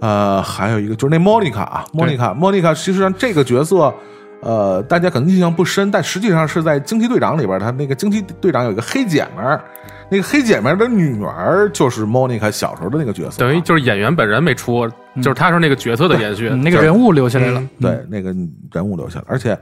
[0.00, 3.92] 呃，还有一个就是那莫妮卡啊，莫妮卡，莫妮卡，其实上这个角色。
[4.40, 9.60] 呃，大家可能印象不深，但实际上是在惊奇队长里边，他那个惊奇队长有一个黑姐们儿，
[10.10, 16.48] 那个黑姐们儿的女儿就是莫妮卡小时候的那个角色啊，等于就是演员本人没出，就是他是那个角色的延续。
[16.48, 17.62] 嗯那个人物留下来了。
[17.80, 18.34] 对那个
[18.72, 19.58] 人物留下来，而且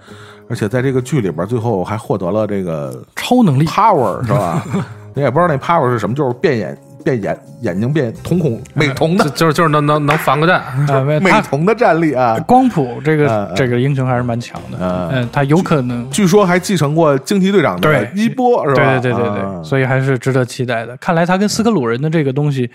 [0.48, 4.64] 而且在这个剧里边，最后还获得了这个超能力 power 是吧？
[5.14, 6.76] 你也不知道那 power 是什么，就是变眼
[7.06, 10.60] 变眼眼睛变瞳孔美瞳的就是就是能能能防个弹，
[11.22, 12.36] 美瞳的战力啊！
[12.48, 14.78] 光谱这嗯个嗯这个英雄还是蛮强的。
[14.80, 16.10] 嗯嗯，他有可能。
[16.10, 18.98] 据说还继承过惊奇队长的对衣钵是吧？
[18.98, 20.96] 对对对对，所以还是值得期待的。
[20.96, 22.68] 看来他跟斯克鲁人的这个东西，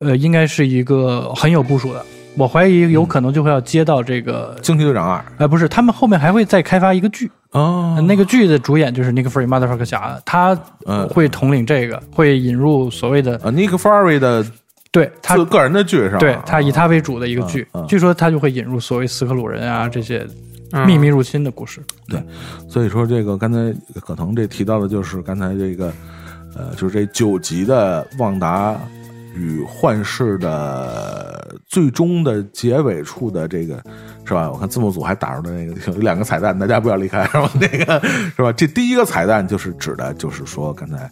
[0.00, 2.04] 呃，应该是一个很有部署的。
[2.38, 5.24] 我怀疑有可能就会要接到这个，惊奇队长二。
[5.38, 7.94] 哎，不是，他们后面还会再开发一个剧，哦。
[7.96, 14.44] 呃那个剧的主演就是 Nick Fury Motherfucker 侠，他嗯会统领这个，会引入所谓的啊，Nick Fury 的
[14.92, 16.18] 对他个人的剧是吧？
[16.18, 17.66] 对他以他为主的一个剧。
[17.72, 17.82] 嗯。
[17.82, 20.24] 嗯，据说他就会引入所谓斯克鲁人啊这些
[20.72, 20.86] 嗯。
[20.86, 21.82] 秘密入侵的故事。
[22.08, 22.22] 对
[22.68, 25.92] 所以说这个刚才可能这提到的就是刚才这个
[26.56, 28.76] 呃，就是这九集的旺达
[29.38, 33.80] 与幻视的最终的结尾处的这个
[34.24, 34.50] 是吧？
[34.50, 37.48] 我看字幕组还打出来那个有两个彩蛋，大家不要离开是吧？
[37.54, 38.00] 那个
[38.36, 38.52] 是吧？
[38.52, 41.10] 这第一个彩蛋就是指的就是说刚才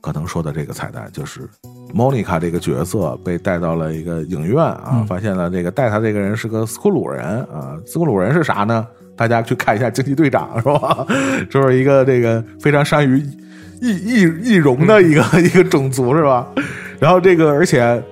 [0.00, 1.48] 可能说的这个彩蛋，就是
[1.92, 8.86] 莫妮卡这个角色被带到了一个影院啊，发现了这个带他这个人是个斯库鲁人啊，斯库鲁人是啥呢？
[9.16, 11.06] 大家去看一下《惊奇队长》是吧？
[11.50, 13.18] 就是一个这个非常善于
[13.80, 16.48] 易易易容的一个、 一个种族是吧？
[17.04, 18.02] 然后这个而且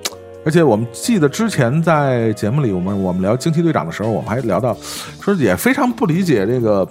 [0.45, 4.77] 而且我们记得之前在节目里，我们我们聊惊奇队长的时候，我们还聊到
[5.19, 6.87] 说也非常不理解这个。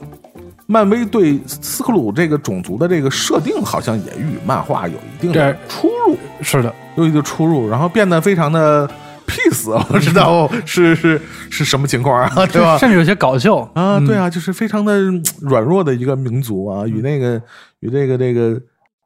[0.66, 8.90] 漫威对斯克鲁这个种族的这个设定，好像也与漫画有一定的出入，是的，有一定出入，然后变得非常的
[9.28, 12.78] peace， 我知道是是是什么情况啊， 对吧？
[12.78, 17.42] 甚至有些搞笑啊，对啊，就是非常的嗯软弱的一个民族啊，与那个
[17.82, 18.58] 与这个这个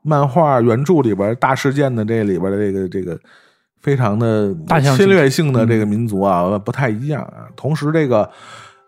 [0.05, 3.19] 漫画原著里边大事件的这里边的这个这个
[3.81, 7.49] 非常的大侵略性的这个民族啊不太一样啊。
[7.55, 8.29] 同时，这个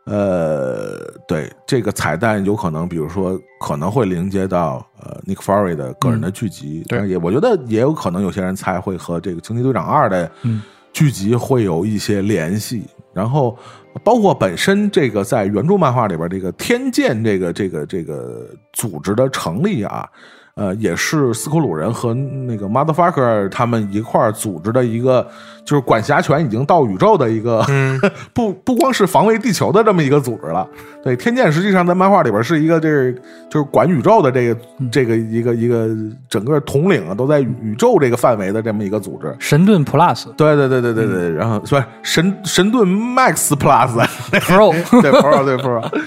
[0.06, 10.62] 呃，对这个彩蛋有可能，比如说可能会连接到呃 Nick Fury 的个人的剧集，对但也我觉得也有可能有些人猜会和这个惊奇队长二的嗯。
[10.94, 13.56] 剧集会有一些联系，然后
[14.04, 20.10] 包括本身这个在原著漫画里边这个天剑这个这个这个组织的成立啊。
[20.58, 25.26] 呃，也是斯库鲁人和那个 motherfucker 他们一块儿组织的一个，
[25.64, 27.64] 就是管辖权已经到宇宙的一个，
[28.34, 30.68] 不不光是防卫地球的这么一个组织了。
[31.04, 33.12] 对，天剑实际上在漫画里边是一个这个
[33.50, 34.60] 就是管宇宙的这个
[34.92, 35.88] 这个一个一个
[36.28, 39.34] 整个统领啊都在宇宙这个范围的这么一个组织。
[39.40, 46.02] 神盾 Plus 对对对对对对，然后不是神神盾 Max Plus Pro 对 Pro 对 Pro，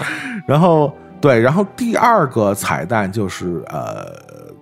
[0.45, 4.07] 然后对，然后第二个彩蛋就是呃，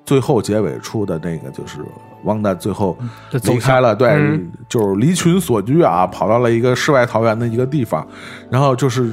[0.09, 1.81] 最后结尾处的那个就是
[2.25, 2.97] 汪达最后
[3.31, 8.07] 走离开了，对，嗯就是离群所居啊，跑到了一个世外桃源的一个地方，
[8.51, 9.12] 然后就是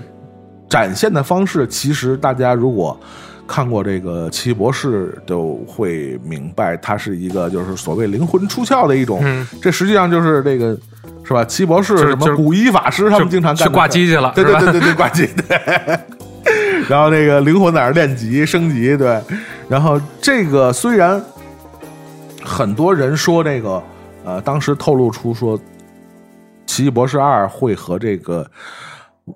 [0.69, 2.97] 展现的方式，其实大家如果。
[3.47, 10.75] 看过这个《奇异博士》都会明白，它是一个就是所谓灵魂出窍的一种，嗯这实际上就是这个
[11.23, 11.45] 是吧？
[11.45, 15.59] 奇异博士什么古一法师他们经常干去挂机去了，对对对对对，挂机对。
[16.89, 19.21] 然后那个灵魂在那练级升级，对。
[19.69, 21.23] 然后这个虽然
[22.43, 23.81] 很多人说这个
[24.23, 25.57] 呃，当时透露出说
[26.65, 28.49] 《奇异博士二》会和这个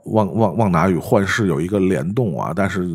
[0.06, 2.88] 旺旺旺达与幻视有一个联动啊，但是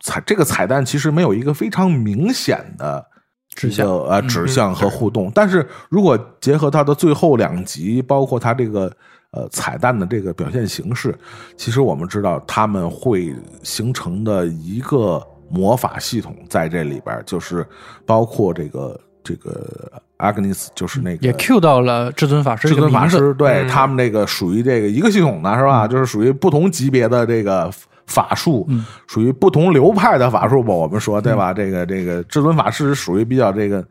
[0.00, 3.06] 彩这个彩蛋其实没有一个非常明显的。
[3.54, 8.90] 指向一个呃指向和互动，但是如果结合它的最后两集，包括它这个
[9.30, 11.14] 呃彩蛋的这个表现形式，
[11.54, 17.66] 其实我们知道他们会形成的一个魔法系统在这里边儿，就是
[18.06, 25.86] 包括这个这个 Agnes，就是那个也 Q 到了至尊法师至尊法师，对、嗯他们这个属于这个一个系统的是吧？
[25.86, 27.70] 就是属于不同级别的这个
[28.06, 28.66] 法术，
[29.06, 30.72] 属于不同流派的法术吧？
[30.72, 31.52] 我们说对吧？
[31.52, 33.84] 这个这个至尊法师属于比较这个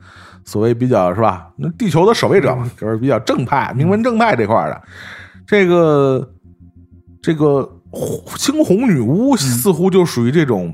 [0.43, 1.47] 所谓比较是吧？
[1.57, 4.81] 那地球的守卫者嘛，就是比较正派、名门正派这块儿的。
[5.45, 6.27] 这个
[7.21, 7.69] 这个
[8.37, 10.73] 青红女巫似乎就属于这种。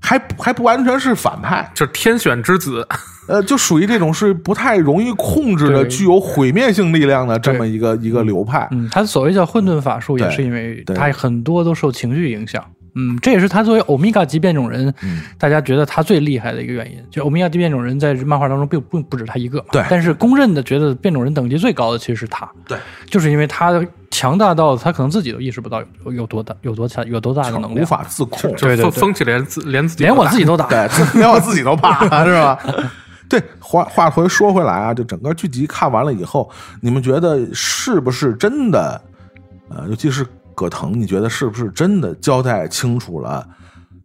[0.00, 2.86] 还还不完全是反派，就是天选之子，
[3.28, 8.66] 呃，就属于这种是不太容易控制的、具有毁灭性力量的这么一个一个流派。
[8.70, 12.64] 嗯，他所谓叫混沌法术，也是因为他很多都受情绪影响。
[12.94, 16.98] 嗯，这也是他作为欧米伽级变种人，嗯大家觉得他最厉害的一个原因。
[17.10, 23.72] 就欧米伽级变种人在漫画当中并不不止他一个嘛，对但是公认的觉得变种人等级最高的其实是他，对，就是因为他
[24.10, 30.66] 强大到他可能自己都意识不到有有多大、有多强、有多大的能力，无法自控，对对对就疯疯起连自连自己连我自己都打。
[30.66, 32.58] 对，连我自己都怕， 是吧？
[33.28, 39.00] 对，话话回说回来啊，就整个剧集看完了以后，你们觉得是不是真的？
[39.68, 43.46] 呃，尤其是葛藤，你觉得是不是真的交代清楚了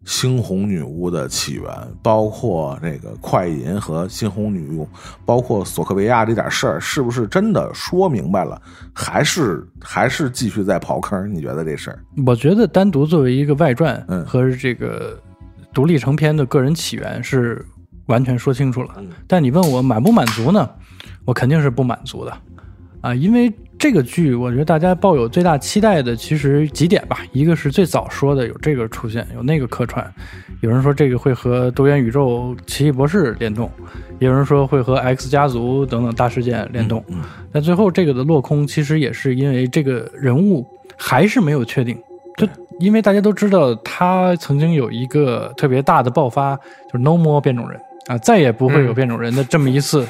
[0.05, 1.63] 猩红女巫的起源，
[2.01, 4.87] 包括这个快银和猩红女巫，
[5.25, 8.61] 包括索克维亚这点事儿，是不是真的说明白了？
[8.93, 11.33] 还是还是继续在刨坑？
[11.33, 11.99] 你觉得这事儿？
[12.25, 15.17] 我觉得单独作为一个外传嗯和这个
[15.73, 17.65] 独立成篇的个人起源是
[18.07, 18.95] 完全说清楚了。
[18.97, 20.69] 嗯但你问我满不满足呢？
[21.25, 22.37] 我肯定是不满足的
[22.99, 23.49] 啊，因为
[23.83, 27.17] 这个剧，我觉得大家抱有最大期待的其实几点吧。
[27.33, 30.09] 一个是最早说的有这个出现，有那个客串，
[30.61, 33.69] 有人说这个会和多元宇宙奇异博士联动，
[34.19, 37.03] 也有人说会和 X 家族等等大事件联动。
[37.09, 37.17] 嗯
[37.51, 40.65] 但最后这个的落空，其实也是因为这个人物
[40.95, 42.01] 还是没有确定。
[42.37, 42.47] 就
[42.79, 50.07] 因为大家都知道，他曾经有一个特别大的爆发，就是 No More 变种人啊，再也不会有嗯变种人的这么一次、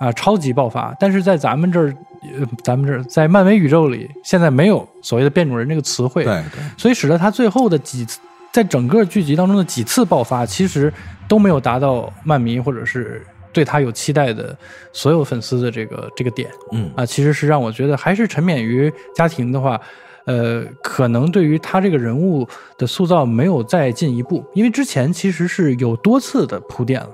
[0.00, 0.92] 啊超级爆发。
[0.98, 1.94] 但是在咱们这儿，
[2.38, 8.18] 呃，咱们这儿在漫威宇宙里，现在没有所谓的变种人这个词汇，对对，所以使得他最后的几次，
[8.52, 10.92] 在整个剧集当中的几次爆发，其实
[11.28, 14.56] 都没有达到漫迷或者是对他有期待的
[14.92, 19.80] 所有粉丝的这个这个点嗯啊，其实是让我觉得还是沉湎于家庭的话。
[20.26, 27.10] 呃，可能对于他这个人物的塑造没有再进一步，因为之前其实是有多次的铺垫了，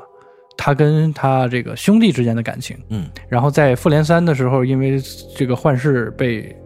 [0.56, 5.00] 他跟他这个兄弟之间的感情，嗯，然后在复联三的时候，因为
[5.36, 6.56] 这个幻视被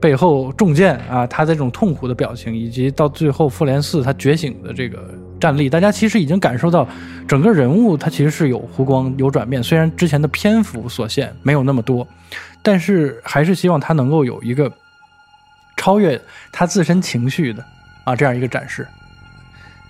[0.00, 5.10] 背后中箭啊，他的这种痛苦的表情，以及到最后复联四他觉醒的这个
[5.40, 6.88] 战力，大家其实已经感受到
[7.26, 12.06] 整个人物他其实是有弧光有转变，虽然之前的篇幅所限没有那么多，
[12.62, 14.70] 但是还是希望他能够有一个
[15.76, 16.20] 超越
[16.50, 17.64] 他自身情绪的
[18.04, 18.86] 啊这样一个展示。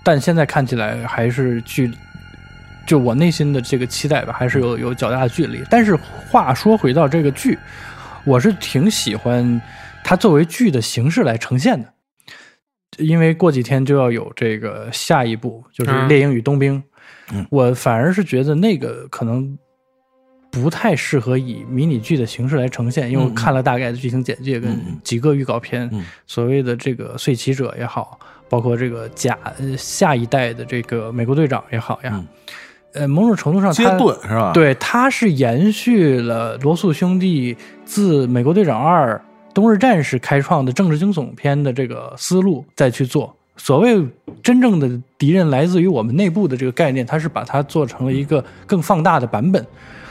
[0.04, 1.90] 但现在看起来还是距，
[2.86, 5.60] 就我内心的这个期待吧，还是有有较大的距离。
[5.68, 7.58] 但是话说回到这个剧，
[8.24, 9.60] 我是挺喜欢
[10.04, 11.92] 它作为剧的形式来呈现的，
[12.98, 16.80] 因为过几天就要有这个下一部，就是嗯《猎鹰与冬兵》
[17.32, 17.44] 嗯。
[17.50, 19.58] 我反而是觉得那个可能
[20.50, 26.04] 不太适合以迷你剧的形式来呈现，因为我看了大概的剧情简介跟几个预告片，嗯。
[26.26, 28.18] 所谓的这个碎骑者也好，
[28.48, 32.26] 包括这个假呃下一代的这个美国队长也好呀，嗯
[32.96, 39.14] 呃，某种程度上接它盾是吧？，对，它是延续了罗素兄弟自《美国队长二》
[39.54, 43.34] 《冬日战士》开创的政治惊悚片的这个思路再去做。
[43.58, 44.02] 所谓
[44.42, 49.64] 真正的敌人来自于我们内部的这个概念，它是把它做成了一个更放大的版本。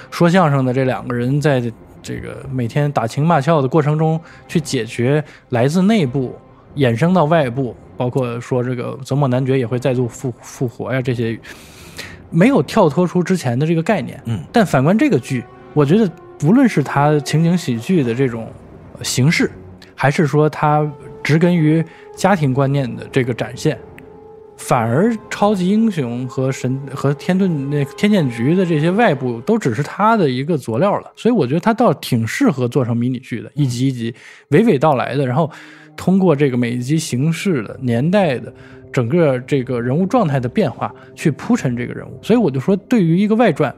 [0.09, 1.61] 说相声的这两个人在
[2.01, 6.35] 这个每天打情骂俏的过程中，去解决来自内部
[6.75, 11.39] 衍生到外部，包括说这个泽莫男爵也会再度复复活呀，这些
[12.35, 14.21] 没有跳脱出之前的这个概念。
[14.25, 18.51] 嗯，但反观这个剧，我觉得不论是它情景喜剧的这种
[18.97, 19.49] 呃形式，
[19.95, 20.85] 还是说它
[21.23, 21.83] 植根于
[22.15, 23.79] 家庭观念的这个展现，
[24.57, 31.11] 反而超级英雄和神和天盾那天剑局的这些外部都只是它的一个佐料了。
[31.15, 34.13] 所以我觉得它倒挺适合做成迷你剧的，一集一集
[34.49, 35.49] 娓娓道来的，然后
[35.95, 38.53] 通过这个每一集形式的年代的。
[38.95, 43.75] 整个这个人物状态的变化，去铺陈这个人物，所以我就说，对于一个外传，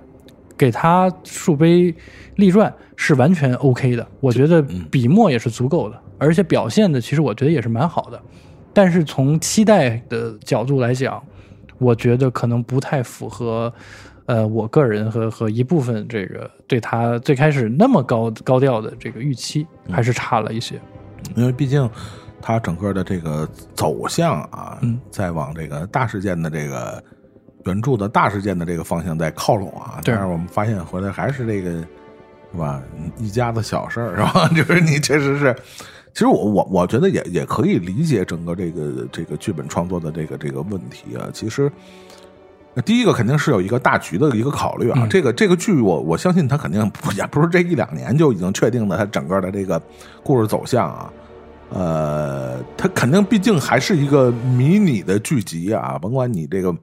[0.55, 1.91] 给他树碑
[2.35, 4.61] 立传是完全 OK 的，我觉得
[4.91, 8.21] 笔墨也是足够的，而且表现的其实我觉得也是蛮好的。
[8.71, 11.19] 但是从期待的角度来讲，
[11.79, 13.73] 我觉得可能不太符合，
[14.27, 20.79] 呃，我个人和和一部分这个对他最开始那么高高调的这个预期，还是差了一些。
[21.35, 21.89] 因为毕竟
[22.41, 27.03] 它整个的这个走向啊，嗯在往这个大事件的这个
[27.65, 29.99] 原著的大事件的这个方向在靠拢啊。
[30.03, 31.71] 对但是我们发现回来还是这个
[32.51, 32.81] 是吧，
[33.17, 34.47] 一家子小事儿是吧？
[34.55, 35.55] 就是你确实是。
[36.13, 41.29] 其实我我我觉得也也可以理解整个这个这个剧本创作的这个这个问题啊。
[41.31, 41.71] 其实，
[42.83, 45.01] 第一个肯定是有一个大局的一个考虑啊。
[45.03, 49.79] 嗯这个这个剧我我相信它肯定不也不是这一两年就已经确定的，它整个的这个
[50.23, 51.13] 故事走向啊。
[51.69, 56.73] 呃，它肯定毕竟还是一个迷你的剧集啊，甭管你这个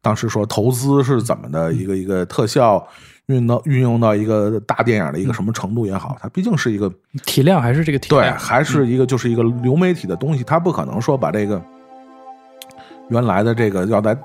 [0.00, 2.86] 当时说投资是怎么的，一个一个特效
[3.26, 6.92] 运到运用到一个大电影的一个什么程度也好，它毕竟是一个
[7.26, 11.60] 体量还是这个体量对，还是一个就是一个流媒体的东西，它不可能说把这个
[13.08, 14.16] 原来的这个要在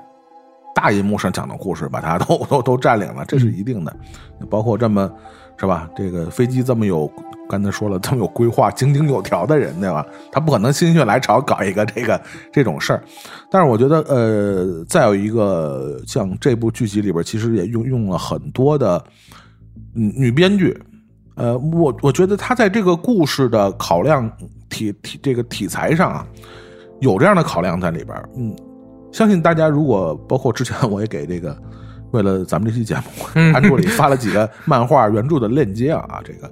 [0.74, 3.96] 大银幕上讲的故事，把它都 都都占领了，这是一定的。
[4.48, 5.10] 包括这么
[5.58, 5.88] 是吧？
[5.96, 7.10] 这个飞机这么有，
[7.48, 10.04] 刚才说了这么有规划、井井有条的人，对吧？
[10.32, 12.20] 他不可能心血来潮搞一个这个
[12.52, 13.02] 这种事儿。
[13.50, 19.02] 但是我觉得，呃，再有一个像这部剧集里边，其实也用用了很多的
[19.94, 20.76] 嗯女编剧。
[21.36, 24.30] 呃，我我觉得他在这个故事的考量
[24.70, 26.26] 题题这个题材上啊，
[27.00, 28.16] 有这样的考量在里边。
[28.36, 28.56] 嗯，
[29.12, 31.54] 相信大家如果包括之前我也给这个
[32.12, 33.02] 为了咱们这期节目，
[33.52, 36.50] 安助理发了几个漫画原著的链接啊，这个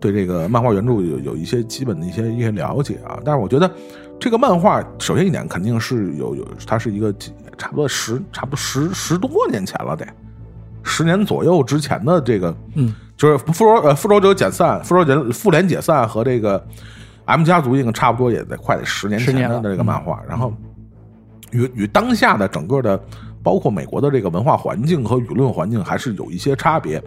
[0.00, 3.18] 对这个漫画原著有有一些基本的一些一些了解啊。
[3.24, 3.70] 但是我觉得
[4.18, 10.06] 这个漫画首先一点肯定是有有，它是一个几差不多十差不多十十多年前了得。
[10.84, 16.64] 十年左右之前的这个，嗯，就是复仇呃复仇者解散，复仇者复联解散和这个
[17.26, 20.54] M 家族应该差不多也得快得十年前10年了的这个漫画，然后
[21.50, 22.98] 与与当下的整个的
[23.42, 27.02] 包括美国的这个文化环境和舆论环境还是有一些差别。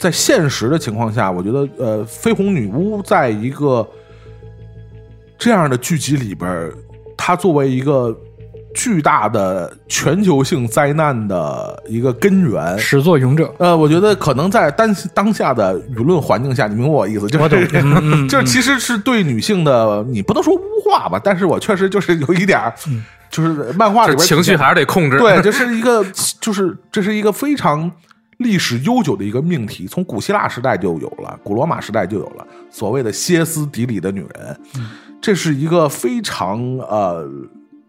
[0.00, 3.86] 在现实的情况下，我觉得呃，绯红女巫在一个
[5.38, 6.74] 这样的剧集里边儿，
[7.18, 8.16] 它作为一个
[8.74, 17.66] 巨大的全球性灾难的一个根源，始作俑者，呃，我觉得可能在当当下的舆论环境下，你明白我意思，就是
[18.26, 22.72] 就是其实是对女性的，你不能说污化吧，但是我确实就是有一点儿，
[23.28, 25.18] 就是漫画里边情绪还是得控制。
[25.18, 26.02] 对，这是一个，
[26.40, 27.90] 就是这是一个非常
[28.40, 34.60] 历史悠久的一个命题，从古希腊时代就有了，古罗马时代就有了所谓的歇斯底里的女人，
[35.20, 37.26] 这是一个非常呃。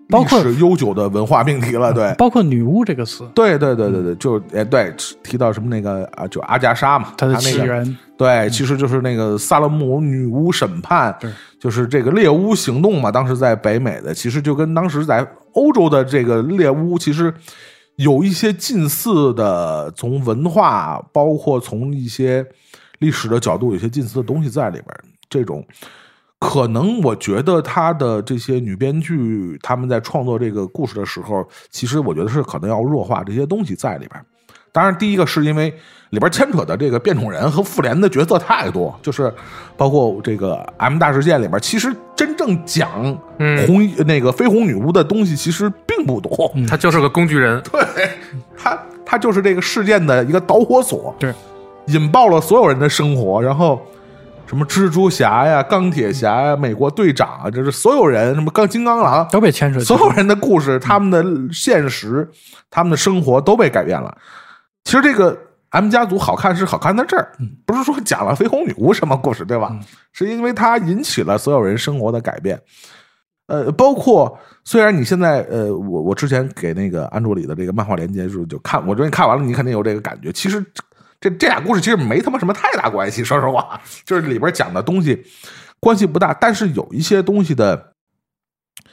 [0.10, 4.94] 包括历史悠久的文化命题了，对，包括“女巫”这个词，对对对对对，就哎对，
[5.24, 11.18] 提到什么那个啊，就阿加莎嘛，它的那个起源，对，其实就是那个萨勒姆女巫审判，
[11.58, 13.10] 就是这个猎巫行动嘛。
[13.10, 17.34] 当时在北美的，其实就跟当时在欧洲的这个猎巫，其实
[18.02, 22.46] 有一些近似的，从文化包括从一些
[23.00, 24.88] 历史的角度，有些近似的东西在里边。
[25.30, 25.64] 这种
[26.40, 34.26] 可能，我觉得他的这些女编剧他们在创作这个故事的时候，其实我觉得是可能要弱化这些东西在里边。
[34.72, 35.74] 当然，第一个是因为
[36.12, 39.34] 里边牵扯的这个变种人和复联的角色太多，就是
[39.76, 42.90] 包括这个 M 大事件里边，其实真正讲
[43.40, 46.54] 嗯红、那个绯红女巫的东西其实并不多。
[46.70, 48.10] 他就是个工具人， 对，
[48.58, 51.34] 他他就是这个事件的一个导火索，对，
[51.88, 53.82] 引爆了所有人的生活，然后。
[54.48, 59.80] 什么蜘蛛侠呀、钢铁侠呀、美国队长啊，这是所有人，什么钢金刚狼，都被牵扯。
[59.80, 62.30] 所有人的故事、他们的现实、
[62.70, 64.14] 他们的生活都被改变了。
[64.84, 65.38] 其实这个
[65.70, 67.32] M 家族好看是好看在这儿，
[67.66, 69.78] 不是说讲了绯红女巫什么故事，对吧？
[70.12, 72.62] 是因为它引起了所有人生活的改变。
[73.48, 80.32] 呃，包括虽然你现在呃，我我之前给那个安卓里的这个漫画连接就就看，我觉得你看完了，你肯定有这个感觉。
[80.32, 80.66] 其实
[81.20, 85.22] 这这俩故事其实没他妈什么太大关系，说实话，就是里边讲的东西
[85.80, 87.94] 关系不大，但是有一些东西的，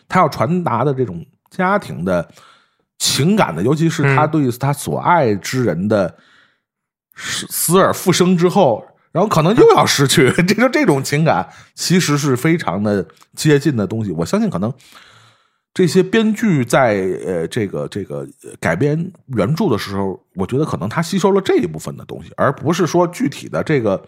[0.09, 2.29] 他要传达的这种家庭的
[2.99, 6.15] 情感的，尤其是他对他所爱之人的
[7.17, 14.11] 死死而复生之后，然后可能又要失去， 这就这种情感其实是非常的接近的东西。
[14.13, 14.73] 我相信可能。
[15.75, 16.95] 这些编剧在
[17.25, 24.03] 呃这个这个呃改编原著的时候，我觉得可能他吸收了这一部分的东西，而不是说具体的这个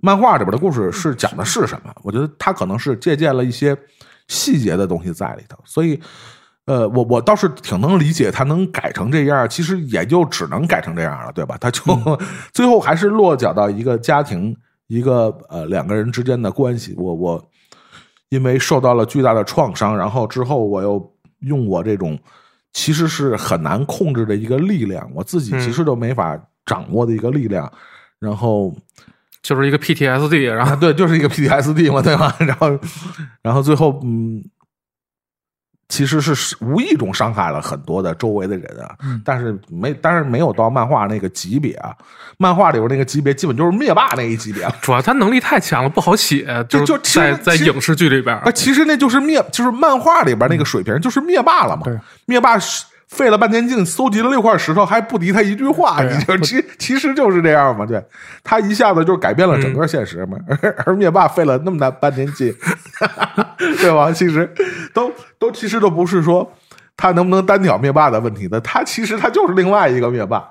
[0.00, 1.92] 漫画里边的故事是讲的是什么。
[2.04, 3.76] 我觉得他可能是借鉴了一些
[4.28, 6.00] 细节的东西在里头，所以
[6.66, 11.56] 呃，我我倒是挺能理解他能改成这样，其实也就只能改成这样了，对吧？
[11.60, 11.82] 他就、
[12.52, 14.56] 最后还是落脚到一个家庭，
[14.86, 16.94] 一个呃两个人之间的关系。
[16.96, 17.50] 我我。
[18.30, 22.16] 因为受到了巨大的创伤，然后之后我又用我这种
[22.72, 27.68] 其实是很难控制的一个力量，我自己其实都没法掌握的一个力量，
[28.20, 28.72] 然后
[29.42, 32.32] 就是一个 PTSD，然后啊，对，就是一个 PTSD 嘛，对吧？
[32.38, 32.78] 然后，
[33.42, 34.40] 然后最后，嗯，
[35.90, 41.92] 其实是无意中伤害了很多的周围的人啊，但是没，但是没有到漫画那个级别啊，
[42.38, 44.74] 漫画里边那个级别基本就是灭霸那一级别了。
[44.80, 51.82] 主要他能力太强了，不好写，就就在在影视剧里边啊，，其实那就是灭，就是漫画里边那个水平，就是灭霸了嘛。
[51.84, 57.84] 对，灭霸是费了半天劲搜集了六块石头，还不敌他一句话，啊你就其其实就是这样嘛。
[57.84, 58.02] 对，
[58.44, 60.38] 他一下子就改变了整个现实嘛。
[60.62, 62.54] 而而灭霸费了那么大半天劲，
[63.80, 64.12] 对吧？
[64.12, 64.48] 其实
[64.94, 66.50] 都都其实都不是说
[66.96, 70.48] 他能不能单挑灭霸的问题的，他其实他就是另外一个灭霸。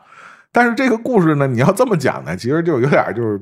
[0.51, 3.39] 但是这个故事呢，你要这么讲呢，其实就有点就是，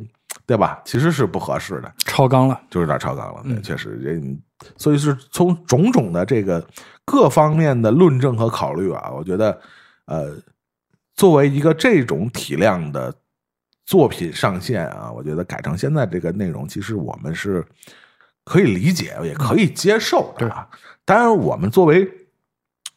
[0.48, 0.82] 对吧？
[0.86, 1.93] 其实是不合适的。
[1.98, 2.60] 超纲了。
[2.72, 6.66] 就有点超纲了，对，确实，这所以是从种种的这个
[7.06, 9.62] 各方面的论证和考虑啊，我觉得，
[10.06, 10.36] 呃，
[11.14, 13.14] 作为一个这种体量的
[13.86, 17.64] 作品上线啊，我觉得改成现在这个内容，其实我们是
[18.45, 20.68] 可以理解，也可以接受的啊。
[21.06, 22.10] 当然，我们作为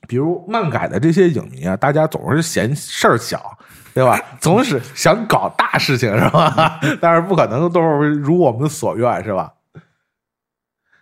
[0.08, 3.56] 比如漫改的这些影迷啊，大家总是嫌事儿小，
[3.94, 4.20] 对吧？
[4.40, 6.80] 总是想搞大事情，是吧？
[7.00, 9.52] 但是不可能都是如我们所愿，是吧？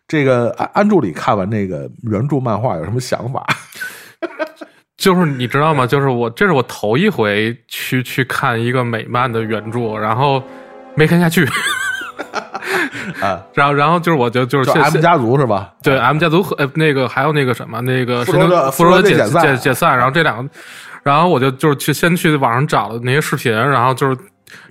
[0.07, 3.47] 这个安安助理看完那个原著漫画有什么想法？
[4.97, 5.87] 就是你知道吗？
[5.87, 10.43] 就是我这是我头一回去去看一个美漫的原著，然后
[10.95, 11.47] 没看下去。
[13.21, 15.71] 啊，然后然后就是我就就是就 M 家族是吧？
[15.83, 20.51] 对 M 家族和呃那个还有那个什么那个复仇者复仇者解解散解解散，然后这两个，
[21.03, 24.17] 然后我就就是去先去网上找了那些视频，然后就是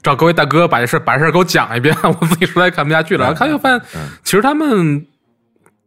[0.02, 3.82] 找各位大哥把这事把这事给我讲一遍， 我自己实在看不下去了，然后看又发现
[4.24, 5.06] 其实他们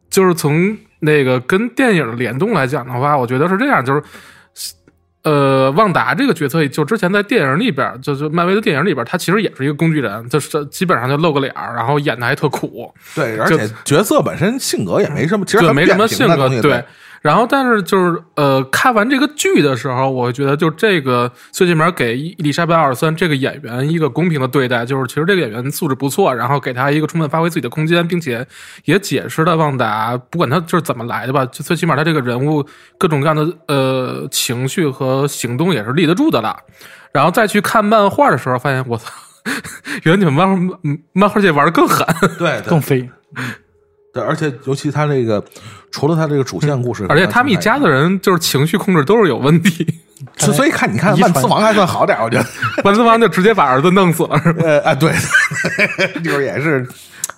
[0.09, 4.03] 就是从那个跟电影联动来讲的话，我觉得是这样，就是。
[5.23, 16.83] 呃，旺达这个角色，就之前在电影里边，就是漫威的电影里边，他其实也是一个工具人，就是基本上就露个脸儿，然后演的还特苦，对，而且角色本身性格也没什么，其实没什么性格对。
[17.21, 28.47] 然后，但是就是呃，看完这个剧的时候，我会觉得，就这个最起码给伊丽莎白·奥尔森这个演员一个公平的对待，就是其实这个演员素质不错，然后给他一个充分发挥自己的空间，并且
[28.87, 32.67] 也解释了旺达不管他就是怎么来的吧，就最起码他这个人物
[32.97, 36.57] 各种各样的呃情绪和行动也是立得住的了。
[37.13, 39.13] 然后再去看漫画的时候，发现我操，
[40.05, 40.79] 原来你们漫画
[41.13, 42.07] 漫画界玩的更狠。
[42.39, 43.11] 对更飞。
[44.13, 45.43] 对，而且尤其他这个，
[45.91, 49.87] 除了他这个主线故事，而且他们一家子人就是情绪控制都是有问题。
[50.37, 52.47] 所所以看你看万磁王还算好点，我觉得。
[52.85, 54.63] 万磁王就直接把儿子弄死了，是吧？
[54.65, 55.11] 呃啊，对，
[56.23, 56.87] 就是也是，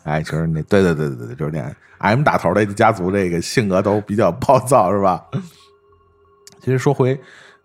[0.03, 5.23] 哎，就是那对对对对对，就是那 M 打头的家族，这个性格都比较暴躁，是吧？
[6.61, 7.19] 其实说回，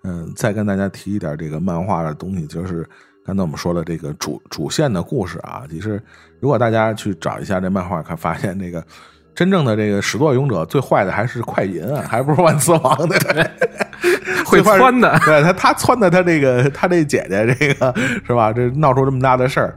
[0.03, 2.87] 嗯，再跟大家提一点这个漫画的东西，就是
[3.25, 5.63] 刚才我们说的这个主主线的故事啊。
[5.67, 5.99] 其实，
[6.39, 8.83] 如果大家去找一下这漫画，看发现那个
[9.35, 13.51] 真正的这个始作俑者最坏的还是快银啊，还不是万磁王的。
[14.45, 17.93] 会窜的 对他他窜的他这个他这姐姐这个
[18.25, 18.53] 是吧？
[18.53, 19.75] 这闹出这么大的事儿，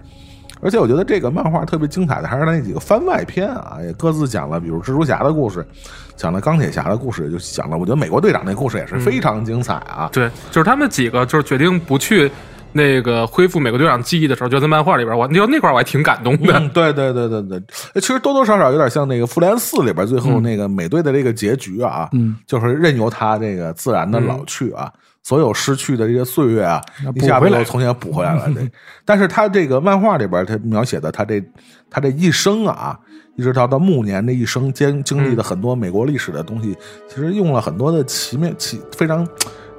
[0.62, 5.66] 而且我觉得这个漫画特别精彩的还是那几个番外篇啊，也各自讲了，比如蜘蛛侠的故事，
[6.14, 7.76] 讲了钢铁侠的故事，就讲了。
[7.76, 10.08] 我觉得美国队长那故事也是非常精彩啊。
[10.12, 12.30] 对，就是他们几个就是决定不去
[12.72, 16.58] 那个恢复美国队长记忆的时候，就在漫画里边，我就那块我还挺感动的。
[16.58, 17.62] 嗯，对对对对对，
[18.00, 24.92] 其实多多少少有点像那个《复联四》里边最后那个美队的这个结局啊，嗯，就是任由他这个自然的老去啊，
[25.22, 26.80] 所有失去的这些岁月啊，
[27.16, 28.48] 一下子回来又重新补回来了。
[28.54, 28.70] 对，
[29.04, 31.42] 但是他这个漫画里边，他描写的他这
[31.90, 32.96] 他这一生啊，
[33.34, 36.76] 一直到到暮年这一生经经历的很多美国历史的东西，
[37.08, 39.26] 其实用了很多的奇妙奇非常。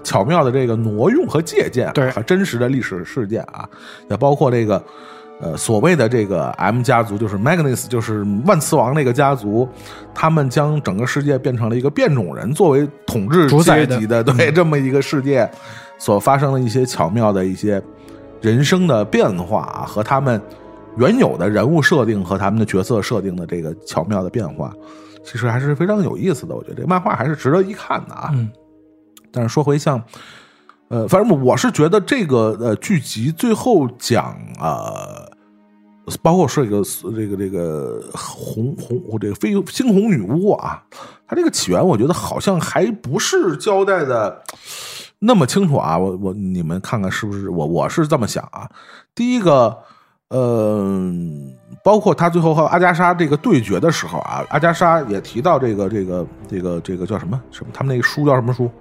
[0.04, 3.68] 巧妙的这个挪用和借鉴、啊，对和真实的历史事件啊，
[4.10, 4.84] 也包括这个
[5.40, 9.68] 呃所谓的这个 M 家族，就是 Magnus，就是万磁王那个家族，
[10.14, 15.50] 他们将整个世界变成了一个变种人作为统治阶级的，对这么一个世界
[15.98, 17.82] 所发生的一些巧妙的一些
[18.42, 20.42] 人生的变化啊，和他们
[20.98, 24.74] 原有的人物设定和他们的角色设定的这个巧妙的变化，
[25.24, 26.56] 其实还是非常有意思的。
[26.56, 28.30] 我觉得这漫画还是值得一看的啊。
[28.34, 28.50] 嗯
[29.32, 30.02] 但是说回像，
[30.90, 35.32] 呃，反正我是觉得这个呃剧集最后讲呃，
[36.22, 36.84] 包括是这个
[37.16, 40.84] 这个这个红红这个飞猩红女巫啊，
[41.28, 44.42] 它这个起源我觉得好像还不是交代的
[45.20, 45.98] 那么清楚啊。
[45.98, 48.70] 我我你们看看是不是我我是这么想啊？
[49.16, 49.78] 第一个。
[50.32, 51.12] 呃，
[51.84, 58.72] 包括他最后和阿加莎这个对决的时候啊，阿加莎也提到这个这个这个这个叫什么什么，他们那个书叫什么书？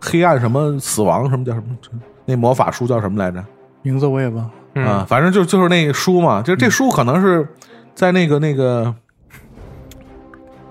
[0.00, 1.76] 黑暗什么死亡什么叫什么？
[2.24, 3.44] 那魔法书叫什么来着？
[3.82, 4.50] 名字我也忘了。
[4.74, 7.48] 嗯啊，反正就就是那个书嘛，就这书可能是
[7.94, 8.94] 在那个那个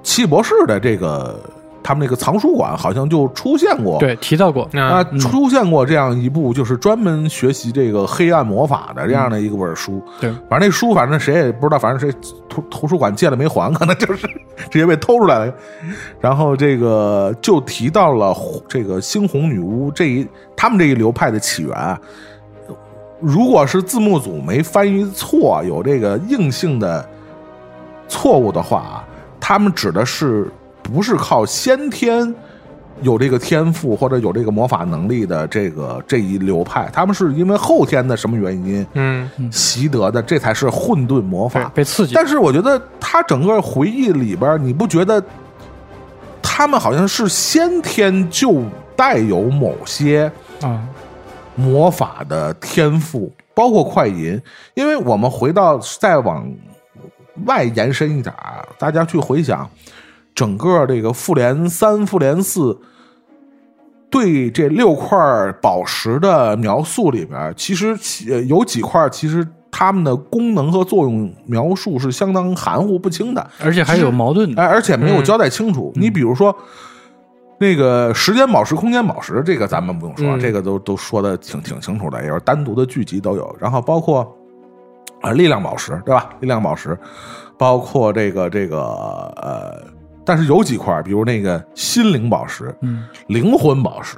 [0.04, 1.40] 奇异博士的这个
[1.86, 4.64] 他们那个藏书馆好像就出现过，对，提到过。
[4.74, 10.02] 啊，嗯出现过这样一部就是专门学习这个黑暗魔法的这样的一个本书。
[10.20, 12.20] 对反正那书反正谁也不知道，反正谁
[12.50, 14.26] 图图书馆借了没还，可能就是
[14.72, 15.54] 直接被偷出来了。
[16.20, 18.36] 然后这个就提到了
[18.68, 20.28] 这个猩红女巫这一
[20.58, 22.02] 他们这一流派的起源啊。
[23.20, 27.08] 如果是字幕组没翻译错，有这个硬性的
[28.08, 29.08] 错误的话啊，
[29.40, 30.52] 他们指的是
[30.86, 32.34] 不是靠先天
[33.02, 41.70] 有这个天赋或者有这个魔法能力的这个这一流派，他们是因为后天的什么原因嗯习得的，这才是混沌魔法。
[41.74, 42.14] 被刺激。
[42.14, 45.22] 但是我觉得他整个回忆里边，你不觉得
[46.42, 48.64] 他们好像是先天就
[48.96, 50.32] 带有某些
[50.62, 50.88] 啊，
[51.56, 54.42] 魔法的天赋，包括快银。
[54.74, 56.50] 因为我们回到再往
[57.46, 59.70] 外延伸一点儿，大家去回想
[60.36, 62.78] 整个这个复联三、复联四
[64.10, 65.18] 对这六块
[65.62, 67.98] 宝石的描述里边，其实
[68.46, 73.50] 有几块其实它们的功能和作用描述是相当含糊不清的。
[73.64, 74.62] 而且还有矛盾的。
[74.62, 75.92] 哎，而且没有交代清楚。
[75.96, 76.56] 你比如说，
[77.58, 83.56] 那个时间宝石、空间宝石，这个咱们不用说，嗯这个都都说的挺挺清楚的，也是单独的剧集都有。
[83.60, 84.36] 然后包括
[85.22, 86.30] 啊、力量宝石，对吧？
[86.40, 86.98] 力量宝石，
[87.58, 88.78] 包括这个这个
[89.38, 89.82] 呃，
[90.26, 94.18] 但是有几块，比如那个心灵宝石、嗯，灵魂宝石，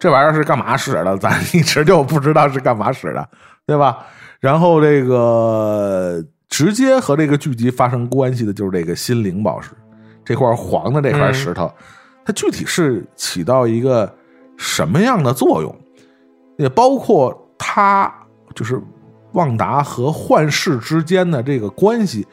[0.00, 1.16] 这玩意儿是干嘛使的？
[1.18, 3.28] 咱一直就不知道是干嘛使的，
[3.66, 3.98] 对吧？
[4.40, 9.70] 然后这个直接和这个剧集发生关系的就是这个心灵宝石，
[10.24, 11.72] 这块黄的这块石头，
[12.24, 14.12] 它具体是起到一个
[14.56, 15.74] 什么样的作用？
[16.58, 18.12] 也包括它
[18.54, 18.80] 就是
[19.32, 22.26] 旺达和幻视之间的这个关系，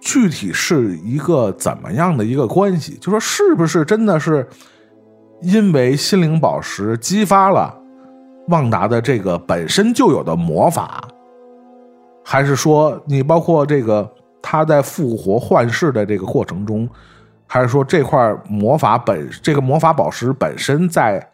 [0.00, 2.96] 具体是一个怎么样的一个关系？
[3.00, 4.46] 就说是不是真的是
[5.42, 7.74] 因为心灵宝石激发了
[8.48, 11.02] 旺达的这个本身就有的魔法，
[12.24, 16.88] 还是说你包括这个他在复活幻视的这个过程中，
[17.46, 21.24] 还是说这块魔法本这个魔法宝石本身在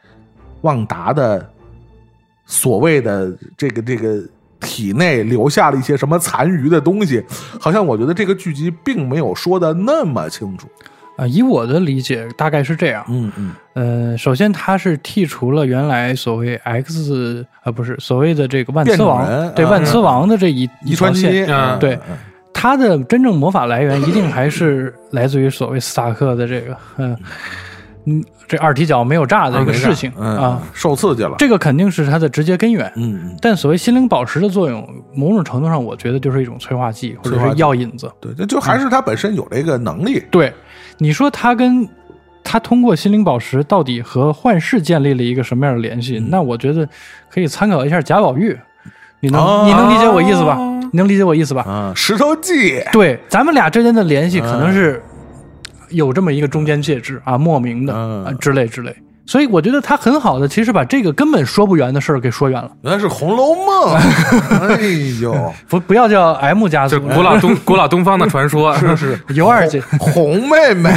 [0.62, 1.48] 旺达的
[2.46, 4.22] 所谓的这个这个
[4.64, 7.22] 体内留下了一些什么残余的东西？
[7.60, 10.66] 好像我觉得这个剧集并没有说的那么清楚。
[11.16, 13.04] 啊，以我的理解，大概是这样。
[13.08, 21.46] 嗯嗯呃，首先它是剔除了原来所谓 X 啊，不是所谓的这个万磁王对万磁王的这一遗传基因，
[21.78, 22.18] 对嗯
[22.52, 27.16] 它的真正魔法来源一定还是来自于所谓斯塔克的这个，嗯
[28.06, 32.86] 嗯，这二踢脚没有炸的一个事情嗯啊，，受刺激了，这个肯定是它的直接根源。
[32.96, 38.10] 嗯嗯，但所谓心灵宝石的作用，某种程度上，我觉得就是一种催化剂或者是药引子。
[38.20, 40.52] 对，这就还是它本身有这个能力，对，
[40.98, 41.88] 你说它跟
[42.42, 46.18] 它通过心灵宝石到底和幻视建立了一个什么样的联系？
[46.18, 46.86] 嗯那我觉得
[47.30, 48.54] 可以参考一下贾宝玉，
[49.20, 50.58] 你能、哦你能理解我意思吧？
[50.92, 51.62] 你能理解我意思吧？
[51.62, 55.02] 啊，石头记，对，咱们俩之间的联系可能嗯是
[55.90, 58.24] 有这么一个中间介质啊，莫名的嗯。
[58.24, 58.94] 啊之类之类。
[59.26, 62.70] 所以我觉得他很好的，其实把这个根本说不圆的事儿给说圆了。
[62.82, 63.98] 原来是《红楼梦》，
[64.68, 64.76] 哎
[65.22, 69.18] 呦，不不要叫 M 家族，就古老东古老东方的传说，是 是。
[69.28, 69.80] 尤二姐。
[69.98, 70.90] 红妹妹。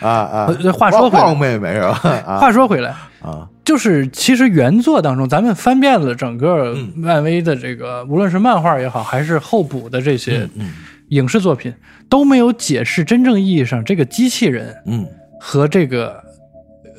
[0.00, 0.08] 啊
[0.48, 0.54] 啊。
[0.64, 1.24] 呃，话说回来。
[1.24, 2.00] 旺妹妹是吧？
[2.26, 2.38] 啊。
[2.38, 6.92] 话说回来，啊，就是其实原作当中，咱们翻遍了整个嗯。
[6.96, 10.72] 漫威的这个，无论是漫画也好，还是后补的这些嗯
[11.12, 11.72] 影视作品，
[12.08, 15.06] 都没有解释真正意义上这个机器人嗯
[15.40, 16.22] 和这个。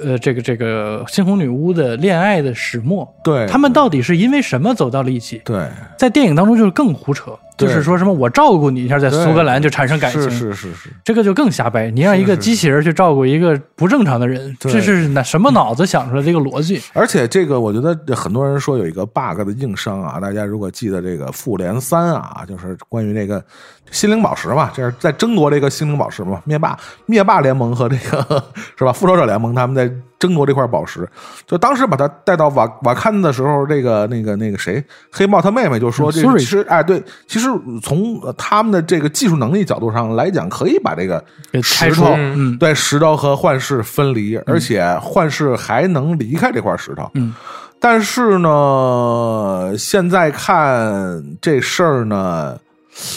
[0.03, 5.39] 呃，这个这个猩红女巫的恋爱的始末，对他们到底是因为什么走到了一起？
[5.45, 11.91] 对，在电影当中就是更胡扯，对就是说什么我照顾你一下，在苏格兰就产生感情，是是是是，这个就更瞎掰。
[11.91, 16.81] 你让一个机器人去照顾一个不正常的人，对这是哪什么脑子想出来这个逻辑？
[16.93, 23.43] 而且这个，我觉得很多人说有一个 bug 的硬伤啊，大家如果记得这个复联三啊，就是关于那个
[23.91, 28.43] 心灵宝石嘛，这是在争夺这个心灵宝石嘛，灭霸灭霸联盟和这个
[28.77, 28.91] 是吧？
[28.91, 29.91] 复仇者联盟他们在
[30.23, 31.05] 争夺这块宝石，
[31.45, 37.49] 就当时把他带到瓦瓦坎的时候，这个那个那个谁，黑帽他妹妹就说，这其实哎对，其实
[37.81, 41.21] 从呃他们的这个技术能力角度上来讲，可以把这个
[41.61, 42.57] 石头嗯。
[42.57, 47.09] 对石头和幻视分离，而且幻视还能离开这块石头。
[47.15, 47.33] 嗯，
[47.79, 52.55] 但是呢，现在看这事儿呢，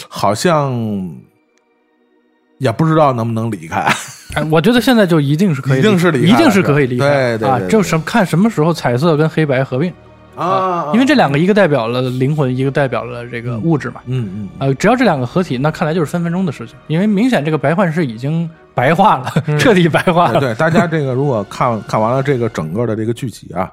[0.09, 0.73] 好像
[2.57, 3.85] 也不知道能不能离开。
[4.35, 7.09] 哎，我觉得现在就一定是可以，一定是离开一定是可以离开啊！
[7.09, 9.91] 对对对对就什看什么时候彩色跟黑白合并
[10.35, 14.01] 啊因为这两个一个代表了灵魂，一个代表了这个物质嘛。
[14.05, 20.39] 嗯嗯呃，只要这两个合体，那看来就是分分钟的事情，因为明显这个白幻是已经白化了，彻底白化了。
[20.39, 23.71] 对对，大家这个如果看看完了这个整个的这个剧集啊，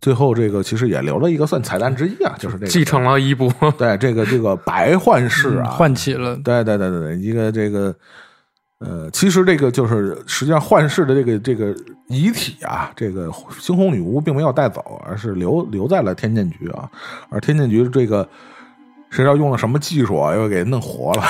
[0.00, 3.52] 最后这个其实也留了一个算彩蛋之一啊，就是这个继承了衣钵。
[3.78, 7.94] 对这个这个白幻视啊，唤起了对对对对对，一个这个
[8.80, 11.74] 呃，其实这个就是实际上幻视的这个这个
[12.08, 16.88] 遗体啊，这个猩红女巫并没有带走，而是留留在了天剑局啊，
[17.30, 18.28] 而天剑局这个。
[19.10, 20.34] 谁知道用了什么技术啊？
[20.34, 21.22] 又给弄活了，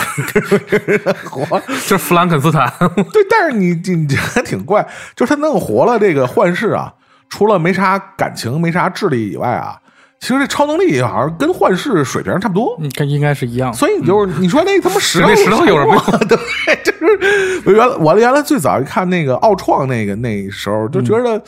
[1.23, 2.73] 活这弗兰肯斯坦，
[3.13, 6.95] 对，但是你你你还挺怪，就是他弄活了这个幻视啊，
[7.35, 9.77] 除了没啥感情、没啥智力以外啊，
[10.21, 12.77] 其实这超能力好像跟幻视水平差不多。
[12.81, 13.75] 嗯，跟应该是一样。
[13.75, 16.19] 所以你就是你说那他妈石头那石头有什么用？
[16.29, 16.39] 对，
[16.85, 21.43] 就是我原来我原来最早一看那个奥创那个那时候就觉得，呃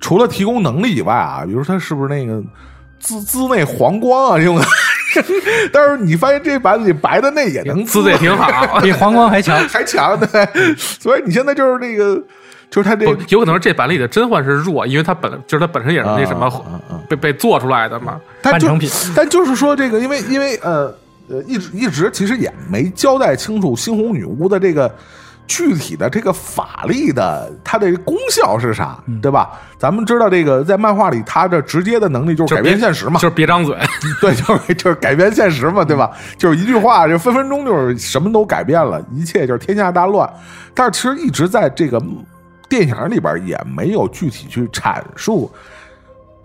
[0.00, 2.42] 除了提供能力以外啊，比如说他是不是那个
[2.98, 4.64] 滋滋那黄光啊用的，
[5.70, 8.80] 但是你发现这版里白的那也能滋的也挺好。
[8.80, 9.58] 比黄光还强。
[9.68, 12.22] 还强对，所以你现在就是那个
[12.70, 18.20] 就是他这，有可能是这版里的甄嬛是弱，因为它本就是它本身也是那什么啊啊啊被被做出来的嘛。
[18.42, 20.94] 但就半成品但就是说这个，因为因为呃
[21.28, 24.94] 呃，一直一直其实也没交代清楚猩红女巫的这个
[25.46, 29.50] 具体的这个法力的它的功效是啥，嗯对吧？
[29.78, 33.74] 咱们知道这个在漫画里，它的直接的能力就是改变现实嘛，就是别张嘴，
[34.20, 36.10] 对，就是就是改变现实嘛，对吧？
[36.36, 40.30] 就是一句话，就分分钟就是什么都改变了，一切就是天下大乱。
[40.74, 42.00] 但是其实一直在这个
[42.68, 45.50] 电影里边也没有具体去阐述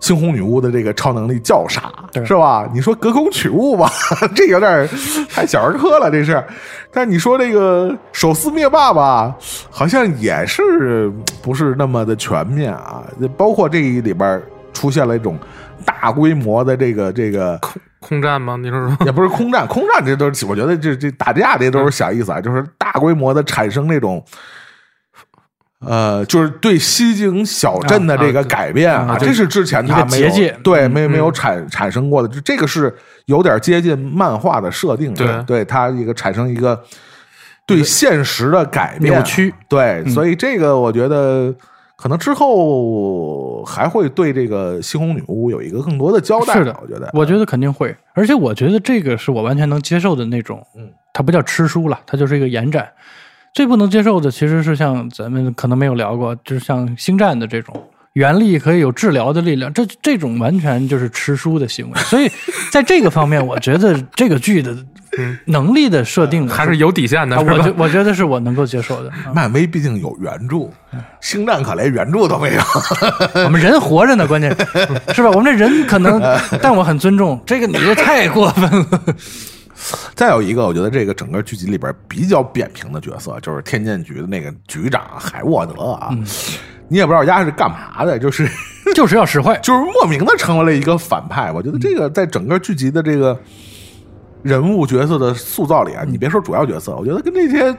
[0.00, 1.90] 猩红女巫的这个超能力叫啥，
[2.26, 2.68] 是吧？
[2.74, 3.90] 你说隔空取物吧，
[4.36, 4.86] 这有点
[5.30, 6.44] 太小儿科了，这是。
[6.92, 9.34] 但你说这个手撕灭霸吧，
[9.70, 11.10] 好像也是
[11.42, 13.02] 不是那么的全面啊？
[13.36, 14.42] 包括这里边
[14.74, 15.38] 出现了一种
[15.86, 17.58] 大规模的这个这个。
[18.00, 18.56] 空战吗？
[18.56, 24.22] 你说说， 也不是空战，空战这都是我觉得这这打架这都是小意思啊，就是大规模的产生那种。
[25.86, 32.94] 呃，就是对西京小镇的这个改变啊，啊啊这是之前他一个没有对没没有产产生过的，这这个是
[33.26, 35.54] 有点接近漫画的设定的，对。
[35.54, 36.82] 对它一个产生一个
[37.66, 40.10] 对现实的改变扭曲，对，嗯。
[40.10, 41.54] 所以这个我觉得
[41.96, 52.88] 可能之后还会对这个猩红女巫有一个更多的交代，是的我觉得，我觉得肯定会，而且我觉得这个是我完全能接受的那种，嗯，它不叫吃书了，它就是一个延展。
[53.54, 57.74] 最不能接受的其实是像咱们可能没有聊过，就是像星战的这种
[58.14, 61.98] 原力可以有治疗的力量，这这种完全就是吃书的行为。
[62.02, 62.30] 所以
[62.72, 64.76] 在这个方面，我觉得这个剧的
[65.46, 67.74] 能力的设定还是有底线的，我觉？
[67.76, 69.10] 我觉得是我能够接受的。
[69.10, 70.68] 啊漫威毕竟有原著，
[71.20, 72.62] 星战可连原著都没有。
[73.44, 74.50] 我们人活着呢，关键
[75.14, 75.30] 是吧？
[75.30, 76.20] 我们这人可能，
[76.60, 79.00] 但我很尊重这个，你这太过分了。
[80.14, 86.10] 再有一个，我觉得这个整个剧集里边比较扁平的角色，就是天剑局的那个局长海沃德啊。
[86.88, 88.48] 你也不知道丫是干嘛的，就是
[88.94, 91.50] 就是要使坏，就是莫名的成为了一个反派。
[91.50, 93.38] 我觉得这个在整个剧集的这个
[94.42, 97.74] 人物角色的塑造里啊，你别说主要角色，我觉得跟那些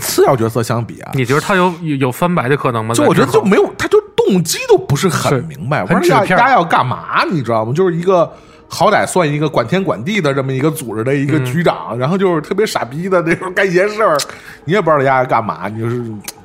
[0.00, 2.92] 次要角色相比啊，你觉得他有有有翻白的可能吗？
[2.92, 7.72] 就我觉得就没有，他就动机都不是很明白，我很说丫丫要干嘛，你知道吗？
[7.72, 8.30] 就是一个
[8.68, 14.16] 好歹算一个管天管地的这么一个组织的一个局长，然后就是特别傻逼的那种干些事儿，
[14.64, 15.96] 你也不知道人家干嘛，你就是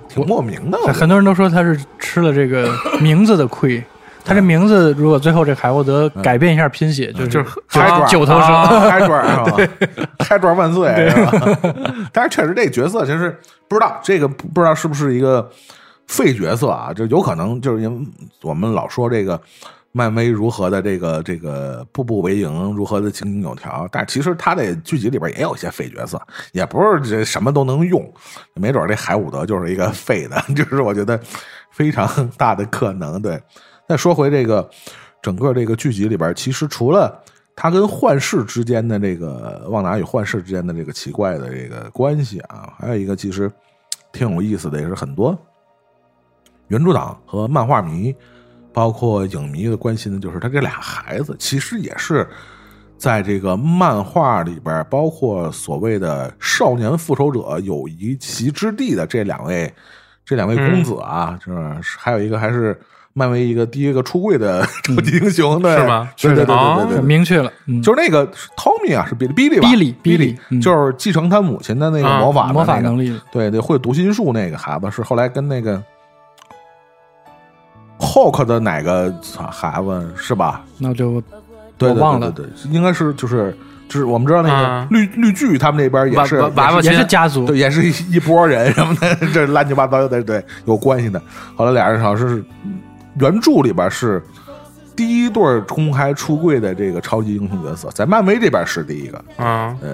[0.07, 0.77] 挺莫名的。
[0.93, 3.83] 很多人都说他是吃了这个名字的亏。
[4.25, 9.35] 他这名字如果最后这海沃德改变一下拼写，就是就是开爪九头蛇啊开爪是
[9.67, 10.07] 吧？
[10.17, 11.11] 开爪万岁？
[12.13, 15.51] 但是确实这个角色其实不知道这个不不知道是不是一个
[16.07, 16.93] 废角色啊？
[16.93, 18.07] 就有可能就是因为
[18.43, 19.37] 我们老说这个
[19.95, 26.19] 漫威如何的这个这个步步为营，如何的井井有条，但其实他这剧集里边也有一些废角色，
[26.51, 28.11] 也不是这什么都能用，
[28.55, 31.19] 没准这海伍德就是一个废的， 就是我觉得
[31.71, 33.21] 非常 大的可能。
[33.21, 33.39] 对，
[33.87, 34.67] 再说回这个
[35.21, 37.23] 整个这个剧集里边，其实除了
[37.55, 43.51] 他跟幻视之间的这个旺达与幻视之间的这个奇怪的这个关系啊，还有一个其实
[44.11, 45.37] 挺有意思的，也是很多
[46.69, 48.15] 原著党和漫画迷，
[48.73, 52.27] 包括影迷的关心的，就是他这俩孩子其实也是
[52.97, 59.71] 在这个漫画里边，包括所谓的少年复仇者有一席之地的这两位
[60.25, 62.77] 这两位公子啊，就是还有一个还是。
[63.15, 68.25] 漫威一个第一个出柜的超级英雄，对是吗对对对哦对对对，明确了，嗯，就是那个
[68.57, 69.69] Tommy 啊，是比比利吧？
[69.69, 75.79] 比利比比利嗯就是继承他母亲的那个啊魔法的魔法能力，对对，会读心术那个孩子是后来跟那个
[78.13, 79.11] Hulk 的哪个
[79.49, 80.61] 孩子是吧？
[80.77, 81.19] 那就
[81.79, 83.57] 对对我忘了对对对，应该是就是
[83.89, 91.19] 就是我们知道那个啊绿绿巨他们那边也是娃娃娃也是家族对，也是一一波人什么的，这乱七八糟的，对，有关系的。
[91.55, 92.45] 后来俩人好像是
[93.19, 94.21] 原著里边是
[94.95, 99.25] 第一对公开出柜的这个超级英雄角色，在漫威这边是第一个。
[99.37, 99.89] 嗯，对，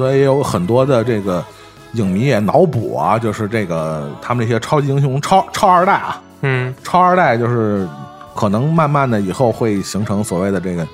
[0.00, 1.44] 所以也有很多的这个
[1.92, 7.86] 影迷也脑补啊，就是这个他们这些超级英雄超超二代啊，嗯，超二代就是
[8.34, 10.88] 可能慢慢的以后会形成所谓的这个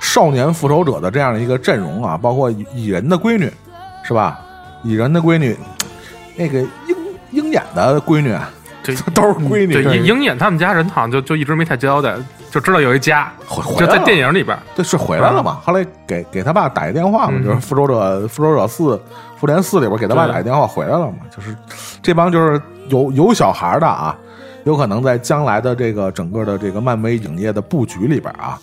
[0.00, 3.52] 少年复仇者的这样的一个阵容啊，包括蚁蚁人的闺女
[4.04, 4.38] 是吧？
[4.84, 5.56] 蚁人的闺女，
[6.36, 6.96] 那个鹰
[7.32, 8.32] 鹰眼的闺女
[8.80, 12.14] 这 都是闺女，对，鹰鹰眼他们家人好像就就一直没太交代，
[12.52, 15.58] 就知道有一家，回回就在电影里边，对，是回来了嘛？
[15.64, 17.42] 后来给给他爸打一电话嘛，嗯。
[17.42, 19.00] 就是复仇者复仇者四
[19.38, 21.56] 复联四里边给他爸打一电话回来了嘛，就是
[22.02, 24.14] 这帮就是有有小孩的啊，
[24.64, 28.58] 有可能在将来的这个整个的这个漫威影业的布局里边啊，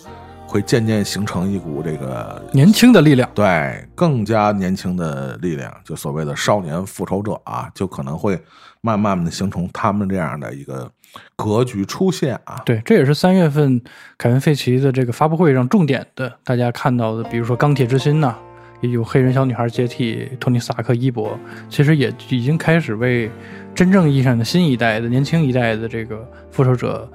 [0.45, 3.27] 会渐渐形成一股这个年轻的力量。
[3.33, 8.39] 对更加年轻的力量，就所谓的少年复仇者啊，就可能会
[8.81, 10.87] 慢慢的形成他们这样的一个
[11.35, 12.61] 格局出现啊。
[12.65, 13.81] 对，这也是三月份
[14.17, 18.35] 凯文·费奇的这个发布会上重点的，大家看到的，比如说钢铁之心呐、
[18.81, 21.37] 也有黑人小女孩接替托尼·斯塔克伊博，
[21.69, 23.29] 其实也已经开始为
[23.73, 27.09] 真正意义上的新一代的年轻一代的这个复仇者，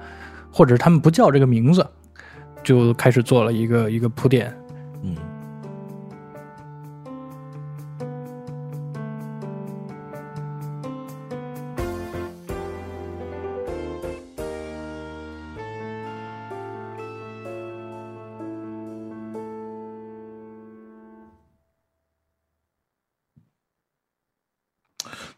[0.51, 1.85] 或者他们不叫这个名字，
[2.63, 4.53] 就开始做了一个一个铺垫。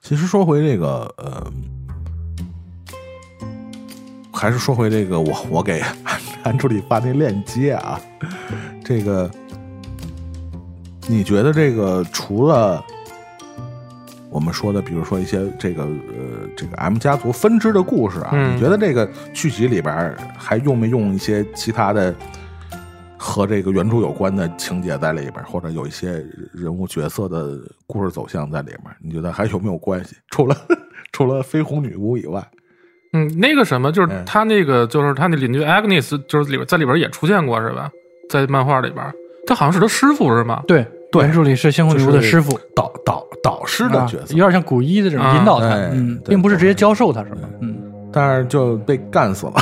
[0.07, 1.51] 其实说回这个，呃，
[4.31, 7.99] 还是说回这个，我我给安安助理发那链接啊，
[8.85, 9.29] 这个，
[11.07, 12.81] 你觉得这个除了
[14.29, 22.15] 我们说的，比如说一些这个呃这个 M 家族分支的故事啊，嗯你觉得这个剧集里边还用没用一些其他的
[23.17, 28.95] 和这个原著有关的情节在里边，或者有一些人物角色的故事走向在里面？
[29.01, 30.15] 你觉得还有没有关系？
[30.29, 30.55] 除了
[31.11, 32.45] 除了绯红女巫以外，
[33.13, 37.89] 嗯，那个什么，就是嗯他那个，就是他那邻居 Agnes，就是里边在里边也出现过是吧？
[38.29, 39.03] 在漫画里边，
[39.47, 40.61] 他好像是他师傅是吗？
[40.67, 47.77] 对对原著里是猩红女巫的师傅，导导导师的啊角色，有点像古一的这种啊引导他，哎嗯，并不是直接教授他什么，嗯，
[48.11, 49.53] 但是就被干死了。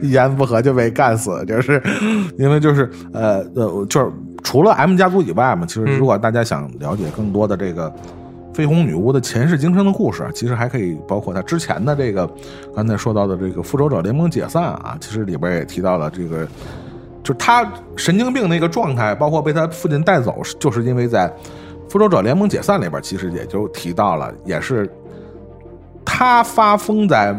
[0.00, 1.82] 一言不合就被干死，就是
[2.38, 4.10] 因为就是呃呃，就是
[4.42, 7.92] 除了 M 家族以外嘛，其实如果大家想了解更多的这个
[8.54, 12.28] 绯红女巫的前世今生的故事，其实还可以包括她之前的这个
[12.74, 16.44] 刚才说到的这个复仇者联盟解散啊，其实里边也提到了这个，
[17.22, 21.32] 就是她神经病那个状态，包括被她父亲带走，就是因为在
[21.88, 24.90] 复仇者联盟解散里边，其实也就提到了，也是
[26.04, 27.34] 他发疯在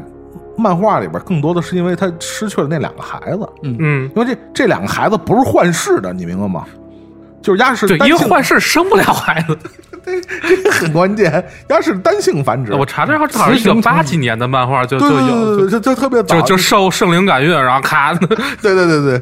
[0.60, 6.66] 漫画里边，更多的是因为他失去了那两个孩子，嗯，因为这这两个孩子不是幻视的，你明白吗？
[7.41, 9.57] 就是鸭是对，因为幻视生不了孩子。
[10.41, 12.74] 这个很关键，鸭是单性繁殖。
[12.74, 18.14] 我查这好像好像一九八几年的漫画就就对对对有，对，这这特别早，就就受圣灵感孕，然后咔，
[18.62, 19.22] 对对对对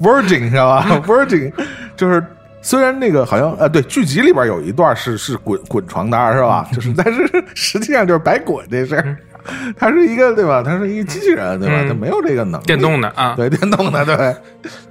[0.00, 0.86] ，Virgin 知道吧？
[1.06, 1.52] Virgin
[1.96, 2.24] 就是
[2.62, 6.66] 虽然那个好像呃，对，剧集里边有一段是是滚滚床单是吧？
[6.72, 9.16] 就是但是实际上就是白滚这事儿，
[9.76, 10.62] 它是一个对吧？
[10.62, 11.76] 他是一个机器人对吧？
[11.82, 13.34] 嗯它没有这个能力，电动的啊。
[13.36, 14.34] 对电动的对，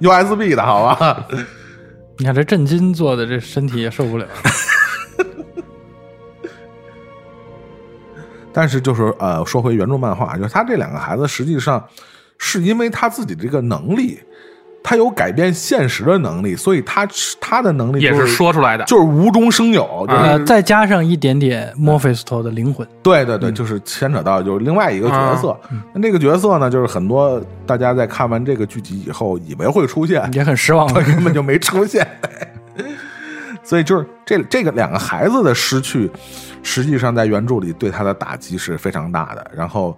[0.00, 1.26] USB 的好吧？
[2.18, 4.26] 你看这震惊做的，这身体也受不了，
[8.52, 11.82] 但是就是呃，说回原著漫画，就是他这两个孩子实际上
[12.38, 14.18] 是因为他自己这个能力，
[14.88, 17.06] 他有改变现实的能力，所以他
[17.38, 25.54] 他的能力也就是说出来的，就是无中生有，就是、呃，再加上一点点墨菲斯托的灵魂，对对对，就是牵扯到就是另外一个角色。
[25.92, 30.88] 那这个角色呢，就是很多大家在看完这个剧集以后，以为会出现，也很失望。
[30.88, 32.08] 他 根本就没出现。
[33.62, 36.10] 所以就是这这个两个孩子的失去，
[36.62, 39.50] 实际上在原著里对他的打击是非常大的。
[39.54, 39.94] 然后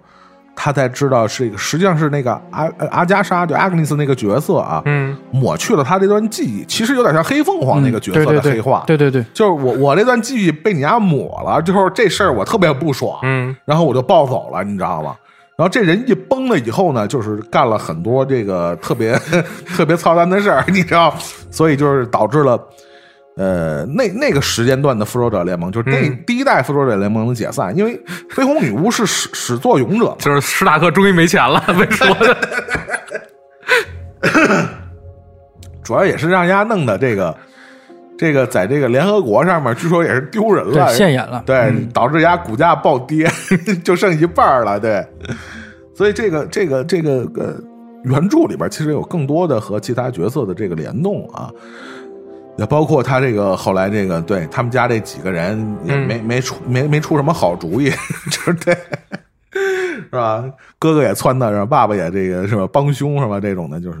[0.55, 8.83] 他才知道是一个，实际上是那个阿阿加莎就 Agnes 那个角色啊，嗯，抹去了他这段记忆，其实有点像黑凤凰那个角色对对对的黑化。
[8.85, 15.15] 对对对，就是我我这段记忆被你家抹了，之后这事儿我特别不爽，嗯，然后我就暴走了，你知道吗？
[15.57, 19.13] 然后这人一崩了以后呢，就是干了很多这个特别
[19.75, 21.13] 特别操蛋的事儿，你知道，
[21.49, 22.59] 所以就是导致了。
[23.37, 27.97] 呃，那那个时间段的复仇者联盟，就是那、嗯第一代复仇者联盟的解散，因为
[28.29, 32.37] 绯红女巫是始始作俑者嘛，就是史塔克终于没钱了，被说的。
[35.83, 37.35] 主要也是让人家弄的这个
[38.17, 43.27] 这个在这个联合国上面，据说也是丢人了，对现眼了，对，导致人家股价暴跌，
[43.83, 44.79] 就剩一半了。
[44.79, 45.05] 对，
[45.95, 47.55] 所以这个这个这个呃，
[48.03, 51.49] 原著里边其实有更多的和其他角色的这个联动啊，
[52.57, 57.89] 也包括他这个后来这个对他们家这几个人也嗯没、没出没没出什么好主意，
[58.29, 58.77] 就是对。
[59.53, 60.43] 是吧？
[60.79, 61.65] 哥哥也撺掇，是吧？
[61.65, 62.67] 爸爸也这个是吧？
[62.71, 63.39] 帮凶是吧？
[63.39, 63.99] 这种的，就是，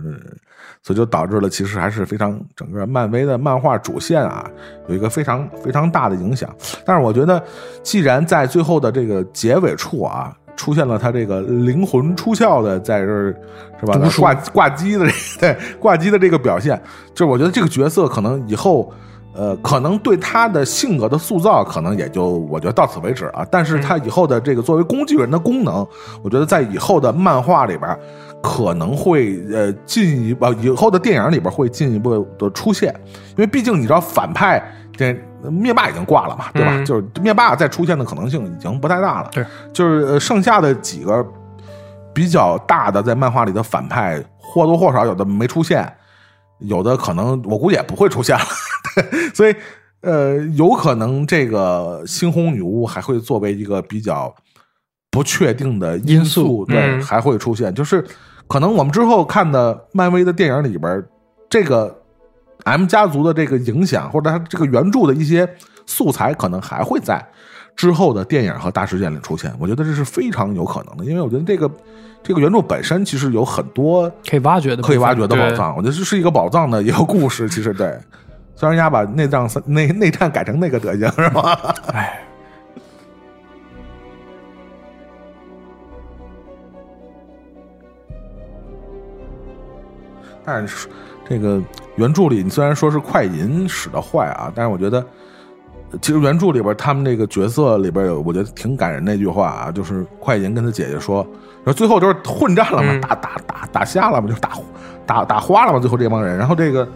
[0.83, 4.49] 所以就导致了其实还是非常整个漫威的漫画主线啊，
[4.87, 6.53] 有一个非常非常大的影响。
[6.85, 7.41] 但是我觉得，
[7.83, 13.35] 既然在最后的这个结尾处啊，出现了他这个灵魂出窍的在这儿
[13.79, 13.99] 是吧？
[14.19, 16.79] 挂挂机的这个 对挂机的这个表现，
[17.15, 18.93] 就是我觉得这个角色可能以后。
[19.33, 23.47] 呃，可能对他的性格的塑造，可能也就我觉得到此为止啊。
[23.49, 25.87] 但是他以后的这个作为工具人的功能，
[26.21, 27.97] 我觉得在以后的漫画里边，
[28.43, 32.93] 可能会呃进一步，呃以后的电影里边会进一步的出现。
[33.29, 34.61] 因为毕竟你知道反派
[34.95, 35.13] 这
[35.49, 36.71] 灭霸已经挂了嘛，对吧？
[36.73, 39.29] 嗯就是灭霸再出现的可能性已经不太大了。
[39.31, 41.25] 对，就是呃剩下的几个
[42.13, 45.91] 比较大的在漫画里的反派，或多或少有的没出现。
[46.59, 48.45] 有的可能我估计也不会出现了，
[49.33, 49.55] 所以
[50.01, 54.31] 呃，有可能这个猩红女巫还会作为一个比较
[55.09, 57.73] 不确定的因因素对，嗯还会出现。
[57.73, 58.05] 就是
[58.47, 61.03] 可能我们之后看的漫威的电影里边，
[61.49, 62.00] 这个
[62.63, 65.47] M 家族的这个影响，或者它这个原著的一些
[65.85, 67.25] 素材，可能还会在
[67.75, 69.53] 之后的电影和大事件里出现。
[69.59, 71.69] 我觉得这是非常有可能的，因为我觉得这个
[72.21, 75.75] 这个原著本身其实有很多可以挖掘的，可以挖掘的宝藏。
[75.75, 77.49] 我觉得这是一个宝藏的一个故事。
[77.49, 77.97] 其实对，
[78.55, 81.75] 虽然人家把内战三内内战改成那个德行是吧？
[81.93, 82.21] 哎，
[90.43, 90.87] 但是
[91.27, 91.61] 这个
[91.95, 95.05] 原著里，你虽然说是快银使的坏啊，但是我觉得，
[96.01, 101.25] 其实原著里边他们那个角色里边有，我觉得挺感人那句话啊，就是快银跟他姐姐说，
[101.63, 103.01] 然后最后就是混战了嘛，嗯。
[103.01, 104.51] 打打打打瞎了嘛，就是打
[105.05, 106.87] 打打花了嘛，最后这帮人，然后这个。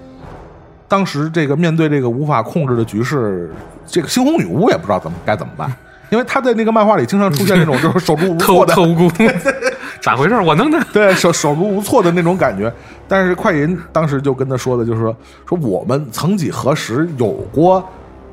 [0.88, 3.52] 当时这个面对这个无法控制的局势，
[3.88, 5.68] 这个猩红女巫也不知道怎么该怎么办，
[6.12, 9.10] 因因为他在那个漫画里经常出现那种就是手足无特措的特无辜，
[10.06, 10.40] 咋回事？
[10.40, 10.80] 我弄的。
[10.94, 12.72] 对手手足无措的那种感觉。
[13.08, 15.18] 但是快银当时就跟他说的，就是说
[15.50, 17.84] 说我们曾几何时有过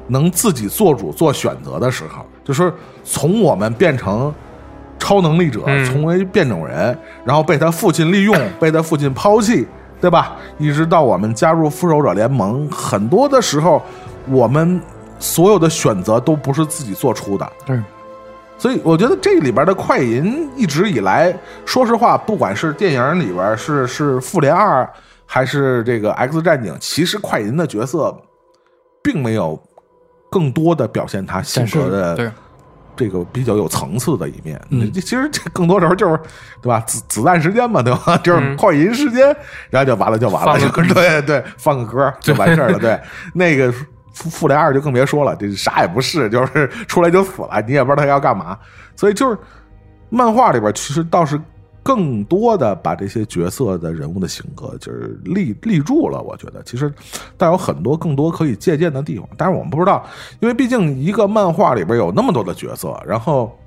[0.09, 2.71] 能自己做主做选择的时候，就是
[3.03, 4.31] 从我们变成
[4.99, 6.95] 超能力者，嗯成为变种人，
[7.25, 9.67] 然后被他父亲利用，被他父亲抛弃，
[9.99, 10.37] 对吧？
[10.59, 13.83] 一直到我们加入复仇者联盟，很多的时候，
[14.29, 14.79] 我们
[15.19, 17.51] 所有的选择都不是自己做出的。
[17.65, 17.81] 对，
[18.63, 21.37] 所以我觉得这里边的快银一直以来，
[21.67, 24.89] 说实话，不管是电影里边是是复联二，
[25.27, 28.17] 还是这个 X 战警，其实快银的角色
[29.03, 29.61] 并没有
[30.31, 32.31] 更多的表现他性格的对
[32.95, 34.61] 这个比较有层次的一面。
[34.71, 36.17] 嗯其实这更多时候就是
[36.61, 36.79] 对吧？
[36.87, 38.17] 子子弹时间嘛，对吧？
[38.23, 39.37] 就是嗯快银时间，
[39.71, 40.57] 然后就完了就完了，
[40.95, 42.79] 对对，放个歌就完事儿了。
[42.79, 42.97] 对，
[43.35, 43.75] 那个
[44.13, 48.59] 复复联二就更别说了，这啥也不是，就是 出来就死了，你也不知道他要干嘛。
[48.95, 49.39] 所以就是
[50.11, 51.41] 漫画里边其实倒是
[51.83, 56.21] 更多的把这些角色的人物的性格就是立立住了。
[56.21, 56.93] 我觉得其实
[57.37, 60.05] 倒有很多更多可以借鉴的地方，但是我们不知道，
[60.41, 63.59] 因为毕竟一个漫画里边有那么多的角色，然后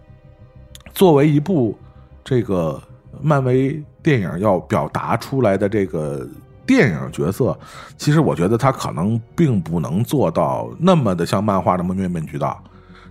[0.94, 1.78] 作为一部
[2.24, 2.82] 这个
[3.22, 6.26] 漫威电影要表达出来的这个
[6.66, 7.58] 电影角色，
[7.98, 12.62] 其实我觉得他可能并不能做到那么的像漫画那么面面俱到。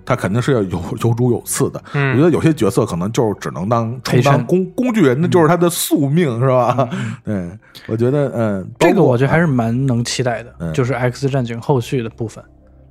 [0.07, 6.87] 他肯定是要有有主有次的，嗯我觉得有些角色可能就是只能当充当工工具人，那就是他的宿命，是吧？
[7.25, 7.51] 对，
[7.87, 12.45] 我觉得嗯，这个我觉得还是是蛮能期待的，嗯就是 X 战警后续的部分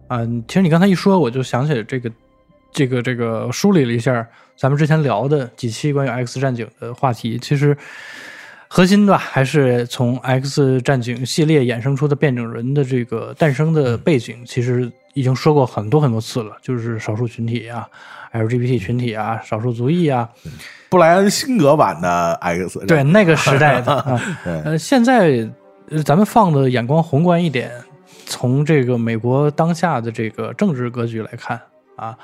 [0.07, 0.25] 啊。
[0.47, 2.11] 其实你刚才一说，我就想起这个
[2.71, 7.77] 这个这个梳理了一下咱们之前聊的几期关于 X 战警的话题，其实
[8.75, 17.87] 核心吧还是从 X 战警系列衍生出的变种人的这个诞生的背景，其实已经说过很多很多次了，就是少数群体啊。
[18.31, 20.27] LGBT 群体啊，少数族裔啊，
[20.89, 25.47] 布莱恩辛格版的 X，对那个时代的 啊，呃，现在
[25.91, 27.69] 呃咱们放的眼光宏观一点，
[28.25, 31.61] 从这个美国当下的这个政治格局来看
[31.95, 32.17] 啊，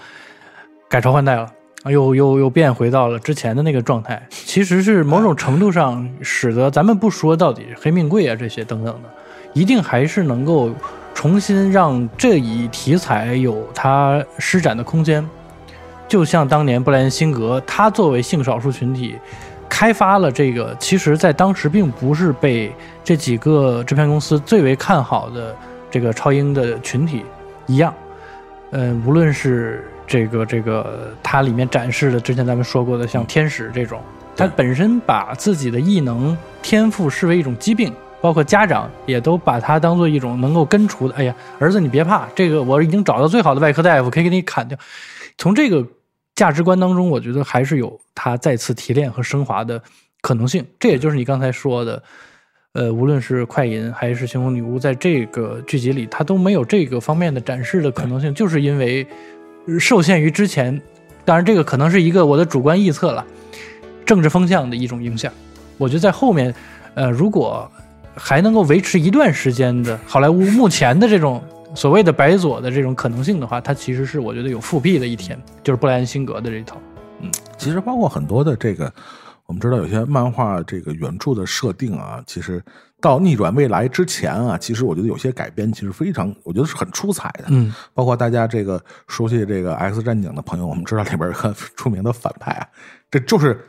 [0.90, 1.48] 改朝换代了，
[1.84, 9.10] 啊又又又变回到了之前的那个状态，其实是某种程度上使得咱们不说到底黑命贵啊这些等等的，
[9.54, 10.72] 一定还是能够
[11.14, 15.26] 重新让这一题材有它施展的空间。
[16.08, 19.16] 就像当年布莱恩辛格，他作为性少数群体，
[19.70, 22.74] 开发了这个，其实在当时并不是被
[23.04, 25.56] 这几个制片公司最为看好的
[25.92, 27.24] 这个超英的群体
[27.68, 27.94] 一样。
[28.72, 34.02] 嗯，无论是这个这个它里面展示的，之前咱们说过的像天使这种，
[34.36, 41.14] 它本身把自己的异能天赋视为一种疾病，包括家长也都把它当做一种能够根除的。
[41.14, 44.76] 哎呀，儿子你别怕，这个我已经找到最好的外科大夫，可以给你砍掉。
[45.38, 45.86] 从这个
[46.34, 49.80] 价值观当中，我觉得还是有它再次提炼和升华的
[50.22, 50.66] 可能性。
[50.80, 52.02] 这也就是你刚才说的，
[52.74, 59.39] 呃，无论是快银还是星空女巫，在这个剧集里，它都没有这个方面的展示的可能性，就是因为呃
[59.78, 60.82] 受限于之前，
[61.26, 63.26] 当然这个可能是一个我的主观臆测了，
[64.06, 65.30] 政治风向的一种影响。
[65.78, 66.56] 我觉得在后面，
[66.96, 67.70] 呃，如果
[68.16, 71.44] 还能够维持一段时间的好莱坞目前的这种
[71.76, 76.78] 所谓的白左的这种可能性的话，它其实是我觉得有复辟的一天，就是布莱恩辛格的这一套。
[77.58, 78.92] 其实包括很多的这个，
[79.50, 82.64] 我们知道有些漫画这个原著的设定啊，其实
[83.02, 87.46] 到逆转未来之前啊，其实我觉得有些改编其实非常，我觉得是很出彩的。
[87.48, 92.68] 嗯，包括大家这个熟悉这个 X 战警的朋友，我们知道里边有个出名的反派啊，
[93.10, 93.60] 这就是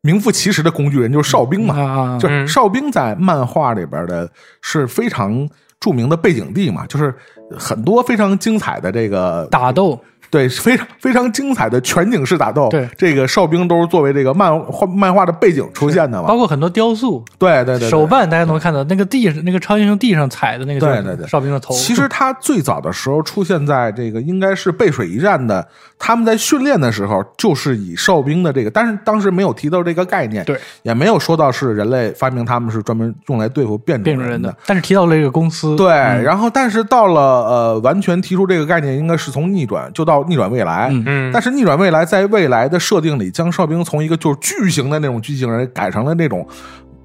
[0.00, 1.80] 名副其实的工具人，就是哨兵嘛。
[1.80, 4.28] 啊， 就是哨兵在漫画里边的
[4.60, 5.48] 是非常
[5.78, 7.14] 著名的背景地嘛，就是
[7.56, 10.02] 很多非常精彩的这个打斗，
[10.32, 12.70] 对，非常非常精彩的全景式打斗。
[12.70, 16.26] 对这个哨兵都是作为这个漫画漫画的背景出现的嘛。
[16.26, 21.74] 包括很多雕塑、对对对对，手办，大家能看到那个地那个超英雄地上踩的那个，就是对对对哨兵的头。
[21.74, 40.88] 其实他最早的时候出现在这个应该是背水一战的，他们在训练的时候就是以哨兵的这个，但是当时没有提到这个概念，对，也没有说到是人类发明他们是专门用来对付变种人变种人的，但是提到了这个公司，对，嗯然后但是到了呃，完全提出这个概念，应该是从逆转就到逆转未来。
[40.90, 46.46] 嗯嗯但是逆转未来在未来的设定里，将哨兵从一个就是巨型的那种巨型人改成了那种。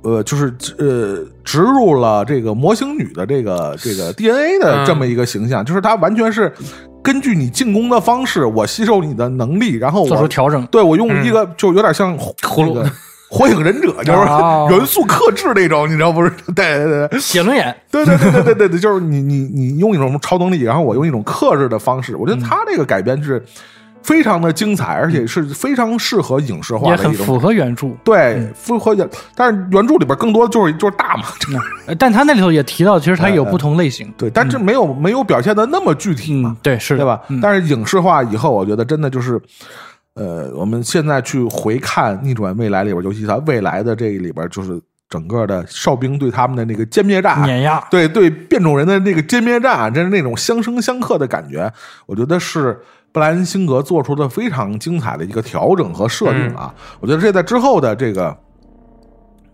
[0.04, 6.54] 呃，就是呃，植入了这个模型女的这个这个 DNA 的这么一个形象，就是它完全是
[7.04, 10.66] 根据你进攻的方式，我吸收你的能力，然后做出我调整。
[10.68, 12.82] 对我用一个就有点像葫芦
[13.30, 16.32] 火影忍者，就是哦元素克制那种，你知道不是？
[16.56, 23.44] 对对对，写轮眼，对对对对对对对，就是你你你用一种超能力，然后我用一种克制的方式，我觉得他这个改编是
[24.02, 27.26] 非常的精彩，而且是非常适合影视化也很的一种。
[27.26, 27.90] 符合原著。
[28.06, 29.06] 对，符合原，
[29.36, 31.60] 但是原著里边更多就是就是大嘛，真的
[31.96, 34.10] 但他那里头也提到，其实它有不同类型。
[34.18, 37.20] 对，但是没有没有表现的那么具体嘛嗯，，对，是，对吧？
[37.42, 39.42] 但是影视化以后，我觉得真的就是，
[40.18, 47.80] 呃，我们现在去回看《逆转未来》里边，尤其它未来的这里边，就是整个的哨兵对他们的那个歼灭战，碾压。
[47.92, 51.72] 对对，变种人的那个歼灭战啊，真是那种相生相克的感觉，
[52.08, 52.78] 我觉得是
[53.12, 56.74] 布莱恩辛格做出的非常精彩的一个调整和设定啊。
[57.00, 58.36] 我觉得这在之后的这个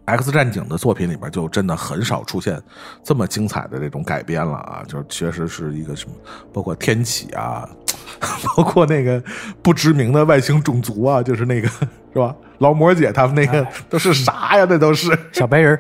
[0.06, 2.62] X 战警的作品里边，就真的很少出现
[3.04, 6.16] 这么精彩的这种改编了啊，就是确实是一个什么，
[6.52, 7.70] 包括天启啊，
[8.20, 9.22] 包括那个
[9.62, 12.36] 不知名的外星种族啊，就是那个是吧？
[12.60, 14.66] 劳模姐他们那个都是啥呀？
[14.70, 15.18] 那都是。
[15.32, 15.78] 小白人，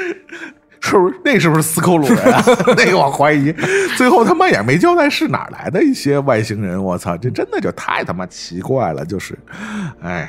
[0.80, 2.42] 是不是那是不是斯库鲁人啊？
[2.76, 3.52] 那个我怀疑，
[3.96, 6.82] 最后他妈也没交代是哪来的一些外星人。
[6.82, 9.36] 我操，这真的就太他妈奇怪了，就是，
[10.02, 10.28] 哎。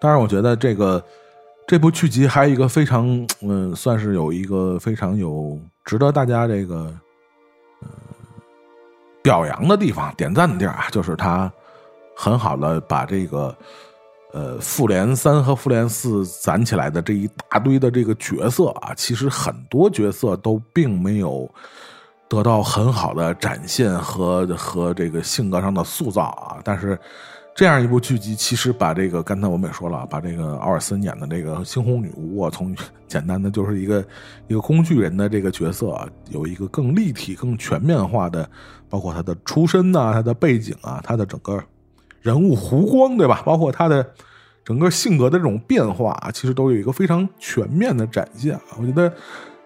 [0.00, 1.04] 当然，我觉得这个
[1.66, 3.06] 这部剧集还有一个非常
[3.42, 6.90] 嗯，算是有一个非常有值得大家这个
[7.82, 7.88] 呃
[9.22, 11.52] 表扬的地方、点赞的地儿啊，就是他
[12.16, 13.54] 很好的把这个
[14.32, 21.46] 呃复联三和复联四攒起来的这一大堆的这个角色啊，其实很多角色都并没有
[22.26, 26.98] 得到很好的展现和和这个性格上的塑造啊，但是。
[27.54, 32.74] 这样一部剧集，其实把这个刚才我们也说了，把这个奥尔森演的这个猩红女巫啊，从
[33.06, 34.02] 简单的就是一个
[34.48, 38.48] 一个工具人的这个角色啊，有一个更立体、更全面化的，
[38.88, 41.62] 包括她的出身呐、她的背景啊，她的整个
[42.22, 43.42] 人物弧光，对吧？
[43.44, 44.08] 包括她的
[44.64, 48.78] 整个性格的这种变化啊，其实都有一个非常全面的展现啊。
[48.78, 49.12] 我觉得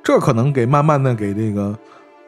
[0.02, 1.78] 这可能给慢慢的给这个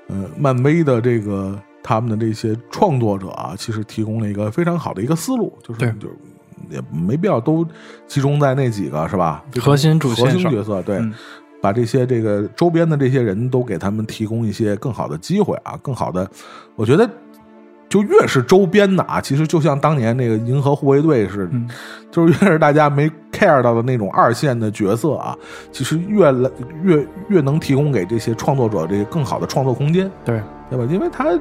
[0.08, 6.16] 呃漫威的这个他们的这些创作者啊，其实提供了一个非常好的一个思路，就是就是
[6.68, 7.64] 也没必要都
[8.08, 9.44] 集中在那几个是吧？
[9.60, 10.96] 核心主线核心角色对。
[10.96, 11.14] 嗯。
[11.62, 16.28] 把这些这个周边的这些人都给他们提供一些更好的机会啊，更好的，
[16.76, 17.08] 我觉得
[17.88, 21.68] 就越是周边的啊，其实就像当年那个银河护卫队似的，嗯。
[22.12, 25.36] 就是越是大家没 care 到的那种二线的角色啊，
[25.72, 26.50] 其实越来
[26.82, 30.40] 越越能提供给这些创作者这个更好的创作空间，对，
[30.70, 30.86] 对吧？
[30.90, 31.36] 因为他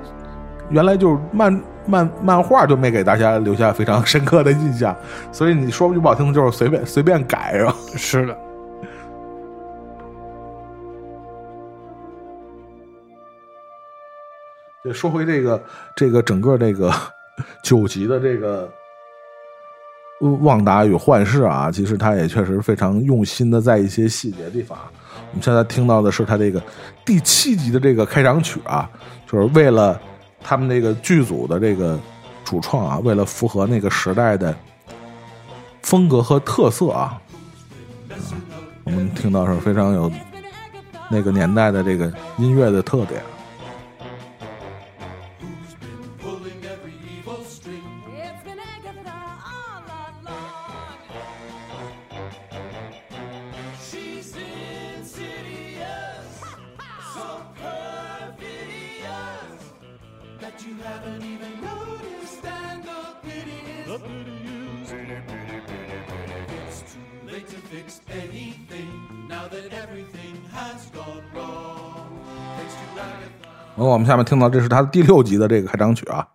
[0.70, 4.96] 原来就是漫漫漫画就没给大家留下非常深刻的印象，
[5.32, 7.76] 所以你说句不好听的，就是随便随便改是吧？
[7.96, 8.38] 是的，
[14.84, 15.64] 对，说回这个
[15.96, 16.92] 这个整个这个
[17.62, 18.68] 九集的这个
[20.38, 24.92] 《旺达与幻视》啊，其实他也确实非常用心的在一些细节地方啊。
[25.32, 26.62] 我们现在听到的是他这个
[27.04, 28.90] 第七集的这个开场曲啊，
[29.28, 30.00] 就是为了
[30.48, 32.00] 他们那个剧组的这个
[32.44, 34.56] 主创啊，为了符合那个时代的
[35.82, 37.20] 风格和特色啊，
[38.84, 40.12] 我们听到是非常有
[41.10, 43.20] 那个年代的这个音乐的特点。
[73.78, 76.26] 然后我们下面听到这是他第六集的这个开场曲啊，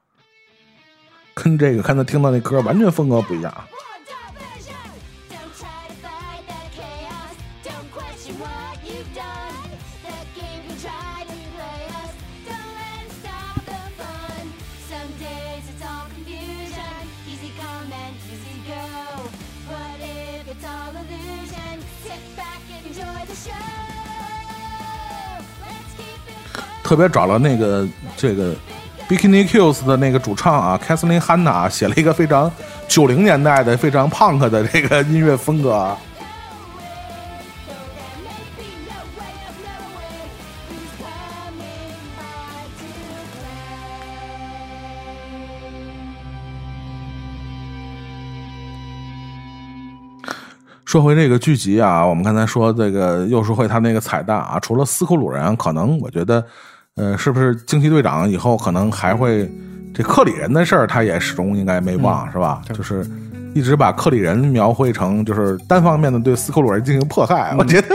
[1.32, 3.66] 跟这个刚才听到那歌完全风格不一样啊。
[5.30, 7.32] Don't try to fight the chaos.
[7.64, 9.72] Don't question what you've done.
[10.04, 12.12] The game you try to play us.
[12.44, 14.52] Don't let it stop the fun.
[14.90, 17.08] Some days it's all confusion.
[17.26, 18.84] Easy come and easy go.
[19.66, 21.80] What if it's all illusion?
[22.04, 23.89] Sit back and enjoy the show.
[26.90, 27.86] 特别找了那个
[28.16, 28.52] 这个
[29.08, 32.50] Bikini Kills 的那个主唱啊，Kathleen Hanna 啊写了一个非常
[32.88, 35.96] 九零年代的非常 punk 的这个音乐风格。
[50.84, 56.44] 说回这个剧集啊，我们刚才说这个幼师会他那个彩蛋啊，除了斯库鲁人，可能我觉得，
[56.96, 59.50] 呃，是不是惊奇队长以后可能还会
[59.94, 62.62] 这克里人的事儿，他也始终应该没忘，是吧？
[62.72, 63.06] 就是
[63.54, 67.88] 一直把克里人描绘成就是单方面的对斯克鲁人进行迫害，我觉得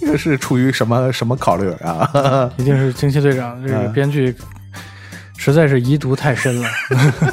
[0.00, 2.50] 这个是出于什么什么考虑啊？
[2.56, 4.34] 一定是惊奇队长这个嗯编剧
[5.36, 6.68] 实在是遗毒太深了，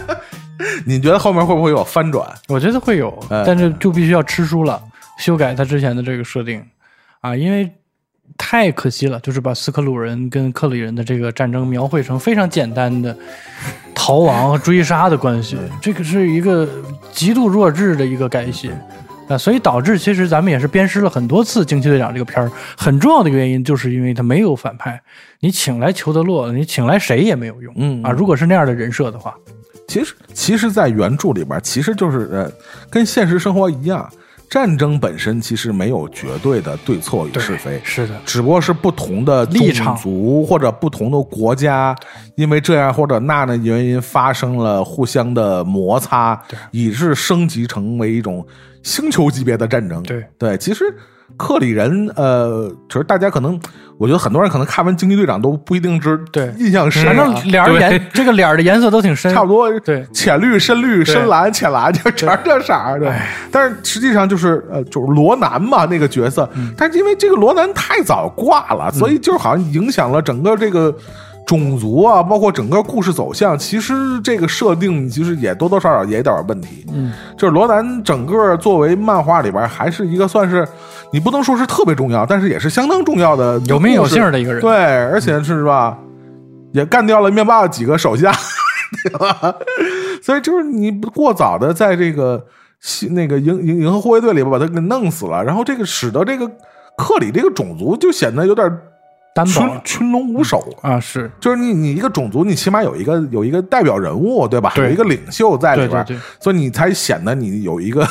[0.85, 2.27] 你觉得后面会不会有翻转？
[2.47, 4.81] 我觉得会有，嗯但是就必须要吃书了，
[5.19, 6.61] 修改他之前的这个设定
[7.21, 7.71] 啊，因为
[8.37, 13.15] 太可惜了，就是把斯克鲁人跟克里人的这个战争描绘成非常简单的
[13.93, 16.67] 逃亡和追杀的关系，这个是一个
[17.11, 18.71] 极度弱智的一个改写。
[19.27, 25.01] 啊，所以导致其实咱们也是鞭尸了很多次《惊奇队长》这个片儿，很重要的原因就是因为他没有反派，
[25.41, 29.35] 你请来裘德洛，你请来谁也没有用，嗯啊，如果是那样的人设的话，
[29.89, 32.49] 其实，其实，在原著里边，其实就是呃，
[32.89, 34.09] 跟现实生活一样，
[34.49, 39.87] 战争本身其实没有绝对的对错与是非，是的，只不过是不同的立场。
[39.87, 41.95] 种族或者不同的国家，
[42.35, 46.41] 因为这样或者那的原因发生了互相的摩擦，
[46.71, 48.45] 以致升级成为一种
[48.83, 50.01] 星球级别的战争。
[50.03, 50.23] 对。
[50.37, 50.85] 对，其实
[51.37, 53.59] 克里人，呃，其实大家可能，
[53.97, 56.51] 我觉得很多人可能看完《惊奇队长》都不一定知对。
[56.57, 60.05] 印象深、啊，反正脸儿颜这个脸儿的颜色都挺深，差不多对。
[60.11, 62.99] 浅绿、深绿、深蓝、浅蓝，就全是这色儿。
[62.99, 63.11] 对，
[63.51, 66.73] 但是实际上就是呃，就是罗南嘛那个角色，嗯。
[66.75, 70.93] 但是因为这个罗南太早挂了，所以就好像影响了整个这个。
[71.47, 76.85] 种族啊，包括整个故事走向，其实这个设定其实也多多少少也有点问题。
[76.93, 80.67] 嗯，就是罗南整个作为漫画里边还是一个算是
[81.11, 85.97] 你不能说是特别重要，但是也是相当重要的有名有姓的一个人对，而且是吧，
[86.73, 88.31] 也干掉了灭霸的几个手下，
[89.03, 89.55] 对吧？
[90.21, 92.45] 所以就是你过早的在这个
[92.81, 96.45] 西那个银银银河护卫队里边把他给弄死了，然后这个使得这个
[96.97, 98.69] 克里这个种族就显得有点
[99.33, 100.67] 单薄群群龙无首。
[100.81, 104.71] 啊，是就是你，你一个种族，你起码有一个有一个代表人物，对吧？
[104.75, 108.05] 对有一个领袖在里边，对对对所以你才显得你有一个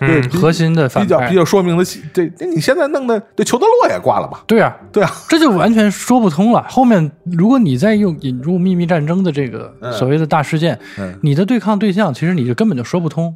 [0.00, 2.00] 对比核心的反派比较比较说明的戏。
[2.12, 4.42] 这那你现在弄的，这裘德洛也挂了吧？
[4.46, 6.64] 对啊，对啊，这就完全说不通了。
[6.68, 13.34] 后面如果你再用引入秘密战争的这个嗯所谓的大事件，嗯你的对抗对象其实你就根本就说不通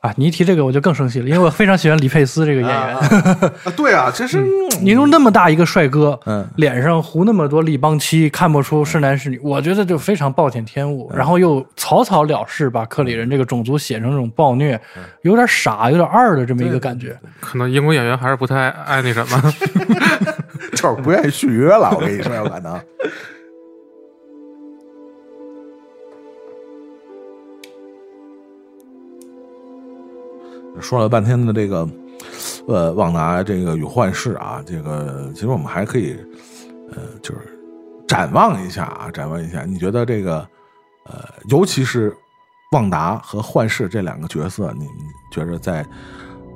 [0.00, 0.12] 啊！
[0.16, 2.96] 你一提这个我就更生气了，因为我非常喜欢李佩斯这个演员。
[2.96, 4.42] 啊，对啊，这是
[4.80, 6.18] 你用那么大一个帅哥，
[6.56, 11.12] 脸上糊那么多立邦漆，看不出是男是女，我觉得就非常暴殄天物。
[11.14, 14.80] 然后又草草了事，把克里人这个种族写成这种暴虐，
[15.22, 17.14] 有点傻，有点二的这么一个感觉。
[17.38, 19.54] 可能英国演员还是不太爱那什么。
[20.76, 21.90] 就是不愿意续约了。
[21.94, 22.80] 我跟你说，有可能。
[30.80, 31.88] 说了半天的这个，
[32.68, 36.16] 呃，旺达这个与幻视啊，这个其实我们还可以，
[36.92, 37.40] 呃，就是
[38.06, 39.64] 展望一下啊，展望一下。
[39.64, 40.36] 你觉得这个，
[41.06, 42.14] 呃，尤其是
[42.72, 45.84] 旺达和幻视这两个角色，你你觉着在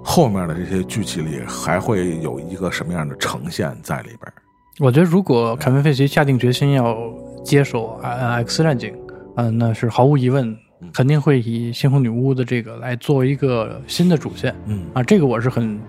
[0.02, 4.32] 后面的这些剧情里还会有一个什么样的呈现在里边？
[4.80, 6.96] 我觉得如果凯文·费奇下定决心要
[7.44, 8.10] 接手啊
[8.42, 8.92] X 战警，
[9.36, 10.56] 嗯、那是毫无疑问，
[10.92, 14.54] 肯定会以猩红女巫的这个来作为一个新的主线。
[14.66, 14.84] 嗯。
[14.92, 15.80] 啊，这个我是很，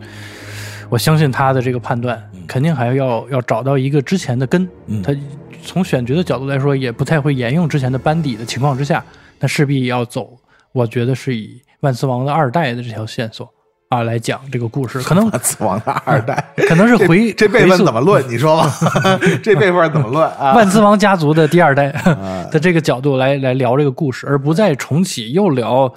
[0.90, 4.68] 我相信他的这个判断，肯定还要要找到一个之前的根。
[4.88, 5.02] 嗯。
[5.02, 5.16] 他
[5.64, 9.04] 从选角的角度来说，也不太会沿用之前的班底的情况之下，
[9.40, 10.38] 那势必要走，
[10.72, 13.52] 我觉得是以万磁王的二代的这条线索
[13.90, 18.28] 啊来讲这个故事，可能 死亡的二代，可能是回这这辈分怎么论？
[18.28, 18.74] 你说吧，
[19.44, 20.53] 这辈分怎么论啊？
[20.53, 21.91] 万磁王家族的第二代
[22.52, 25.91] 的这个角度来来聊这个故事，而不再重启又聊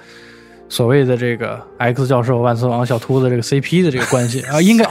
[0.69, 4.87] 所谓的这个 X 教授、万磁王、小秃子这个 CP 的这个关系啊，应该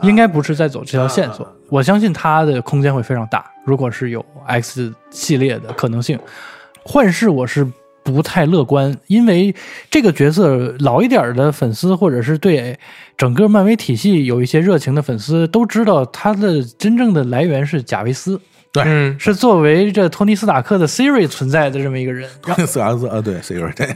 [0.00, 1.46] 应该不是在走这条线索。
[1.68, 3.44] 我相信他的空间会非常大。
[3.66, 6.18] 如果是有 X 系列的可能性，
[6.82, 7.66] 幻视我是
[8.04, 9.52] 不太乐观，因为
[9.90, 12.78] 这个角色老一点的粉丝或者是对
[13.16, 18.38] 整个漫威体系有一些热情的粉丝都知道，他的真正的来源是贾维斯。
[18.72, 23.88] 对，是作为这托尼斯塔克的 Siri 存在的这么一个人，然后四 X 啊，对 Siri，对，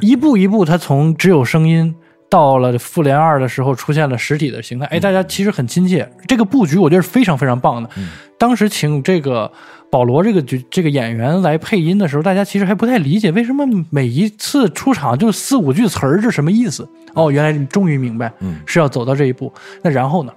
[0.00, 1.94] 一步一步，他从只有声音
[2.28, 6.10] 到了复联二的时候出现了实体的形态，哎，大家其实很亲切。
[6.26, 7.88] 这个布局我觉得是非常非常棒的。
[8.36, 9.48] 当时请这个
[9.94, 16.84] 保罗这个角这个演员来配音的时候，大家其实还不太理解为什么每一次出场就四五句词儿是什么意思。
[17.12, 19.52] 哦，原来你终于明白，嗯是要走到这一步。
[19.82, 20.32] 那然后呢？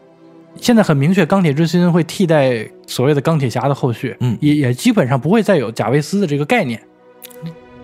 [0.61, 6.79] 现在很明确，钢铁之心会替代所谓的钢铁侠的后续，嗯也也基本上不会再有贾维斯的这个概念。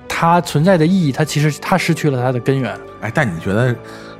[0.07, 2.71] 它存在的意义，它其实它失去了它的根源
[3.01, 3.75] 哎，但你觉得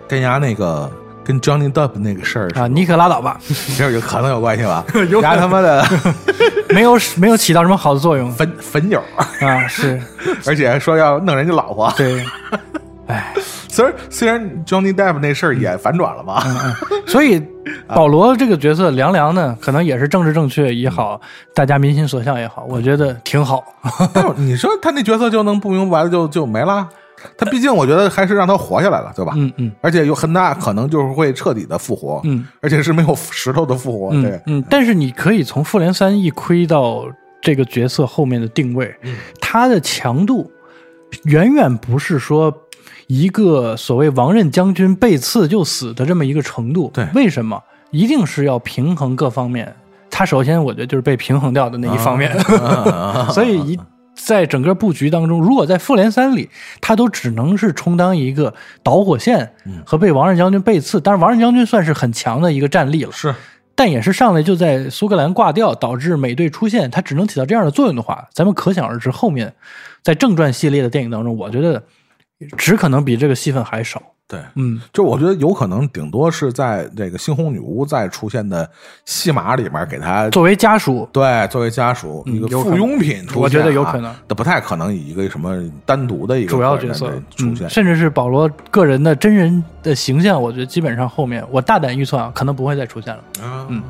[0.08, 0.92] 跟家那个
[1.24, 2.68] 跟 Johnny Depp 那个事儿啊！
[2.68, 3.40] 你可拉倒吧，
[3.78, 4.84] 这有可能有关系吧？
[5.10, 5.86] 有可能牙他妈的
[6.70, 9.02] 没有没有起到什么好的作用粉粉友，
[9.42, 9.68] 啊！
[9.68, 10.02] 是
[10.46, 12.26] 而且还说要弄人家老婆，对，
[13.08, 13.34] 哎，
[13.68, 16.44] 虽然虽然 Johnny Depp 那事儿也反转了吧，
[17.08, 17.42] 所以
[17.88, 21.20] 保罗这个角色凉凉呢，可能也是政治正确也好，
[21.54, 23.64] 大家民心所向也好，我觉得挺好。
[24.14, 26.88] 但你说他那角色就能不明白的就就没了？
[27.38, 29.34] 他毕竟我觉得还是让他活下来了，对吧？
[29.38, 37.06] 嗯嗯而且有很大可能就是会彻底的复活，嗯，而且是没有石头的复活，对嗯，嗯，但是你可以从复联三一窥到
[37.42, 40.52] 这个角色后面的定位，嗯他的强度
[41.26, 42.54] 远远不是说
[43.08, 46.90] 一个所谓王任将军被刺就死的这么一个程度。
[46.94, 47.62] 对为什么？
[47.92, 49.74] 一定是要平衡各方面。
[50.10, 53.80] 他首先我觉得就是被平衡掉的那一方面，啊 所以一。
[54.16, 56.50] 在整个布局当中，如果在复联三里，
[56.80, 63.12] 他都只能是充当一个导火线嗯和被王任将军背刺，但是王任将军算是很强的一个战力了。
[63.12, 63.34] 是
[63.76, 69.52] 但也是上来就在苏格兰挂掉，导致美队出现，他只能起到这样的作用的话，咱们可想而知，后面
[70.04, 71.84] 在正传系列的电影当中，我觉得
[72.56, 74.13] 只可能比这个戏份还少。
[74.26, 78.68] 对，嗯，就我觉得有可能顶多是在这个猩红女巫再出现的
[79.06, 84.16] 戏码里面给他作为家属，对作为家属一个附庸品出现啊，我觉得有可能。
[84.28, 87.68] 但不太可能以一个什么单独的一个主要角色出现。
[87.68, 87.70] 嗯，。
[87.70, 93.24] 甚至是保罗个人的真人的形象，我觉得基本上后面我大胆预测啊，可能不会再出现了。
[93.42, 93.84] 啊，嗯，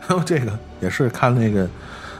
[0.00, 1.66] 还 有这个也是看那个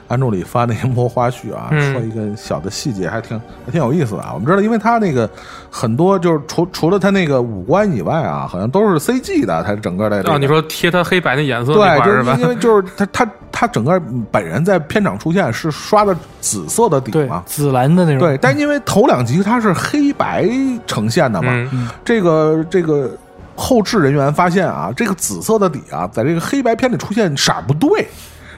[0.09, 4.31] 安助理发那个幕后花絮啊，嗯说一个小的细节，还挺还挺有意思的啊。
[4.33, 5.29] 我们知道，因为他那个
[5.71, 12.49] 很多就是除除了他那个五官以外啊，好像都是 CG 的，他整个的、这个啊，你说贴他黑白那颜色对，就是是因？
[12.49, 20.49] 为就是他他他整个本人在片场出现是刷的紫色的底嘛，，紫蓝的那种，对，但因为头两集他是黑白
[20.87, 23.11] 呈现的嘛，嗯，这个这个
[23.55, 28.07] 后置人员发现啊，这个紫色的底啊，在这个黑白片里出现色儿不对。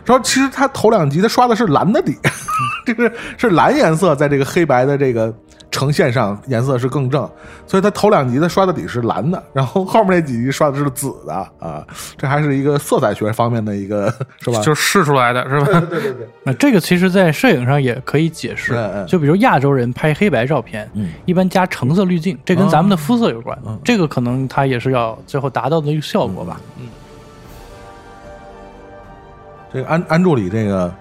[0.04, 2.16] 说其实他头两集他刷的是蓝的底，
[2.84, 5.32] 这个是蓝颜色，在这个黑白的这个
[5.70, 7.28] 呈现上颜色是更正，
[7.64, 11.86] 所以他头两集他刷的底是蓝的，然后后面那几集刷的是紫的啊，
[12.16, 14.60] 这还是一个色彩学方面的一个是吧？
[14.62, 15.80] 就试出来的是吧？
[15.88, 26.60] 对对对，那这个其实，在摄影上也可以解释嗯嗯，就比如亚洲人拍黑白照片，嗯一般加橙色滤镜，这跟咱们的肤色有关嗯，这个可能它也是要最后达到的一个效果吧。
[29.72, 30.92] 这个安安助理这个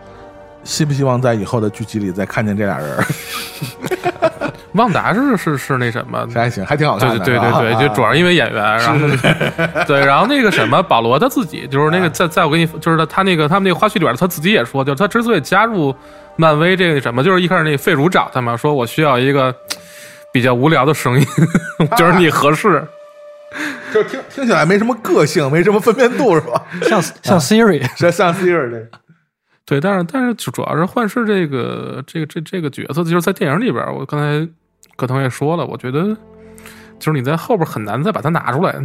[0.63, 3.05] 希不希望在以后的剧集里再看见这俩人儿？
[4.73, 6.27] 旺达是是是那什么？
[6.31, 7.25] 这还行，还挺好看对的。
[7.25, 9.07] 对对对对，啊就主要因为演员，然后
[9.87, 15.93] 对，然后那个什么保罗他自己就是那个在在我给你就是他他那个他们那个花絮里边他自己也说，就是他之所以加入
[16.35, 19.53] 漫威这个什么，就是一开始那个费如找他嘛，说我需要一个
[20.31, 21.25] 比较无聊的声音，
[21.97, 22.85] 就是你合适。
[23.93, 26.65] 就听听起来没什么个性，没什么分辨度，是吧？
[26.83, 28.89] 像像 Siri，像像 Siri 这个
[29.65, 34.47] 对，但是但是主主要是幻视这个这个这这个角色，就是在电影里边，我刚才
[34.95, 36.15] 葛腾也说了，我觉得
[36.97, 38.75] 就是你在后边很难再把它拿出来，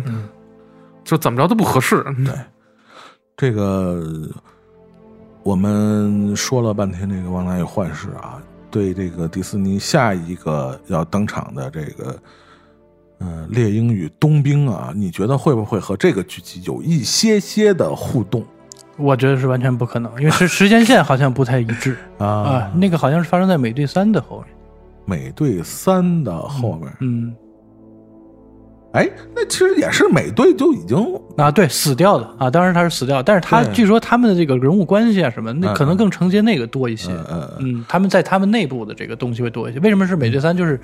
[1.05, 2.05] 就怎么着都不合适。
[2.25, 2.35] 对，
[3.37, 4.03] 这个，
[5.43, 12.15] 我们说了半天这个《旺达与幻视》啊，对这个迪士尼下一个要登场的这个。
[13.19, 18.45] 呃，猎鹰与冬兵啊，你觉得会不会和这个剧集有一些些的互动
[18.97, 22.27] 我觉得是完全不可能，因为时时间线好像不太一致 啊？
[22.27, 22.73] 啊。
[22.77, 24.47] 那个好像是发生在美队三的后面。
[25.07, 27.35] 美队三的后面，嗯
[28.93, 30.97] 哎，那其实也是美队就已经
[31.37, 37.11] 啊，对，死掉的啊，当然他是死掉，但是他据说他们的这个人物关系啊什么，那嗯可能更承接那个多一些。
[37.11, 39.81] 嗯嗯嗯，他们在他们内部的这个东西会多一些。
[39.81, 40.57] 为什么是美队三？
[40.57, 40.81] 就是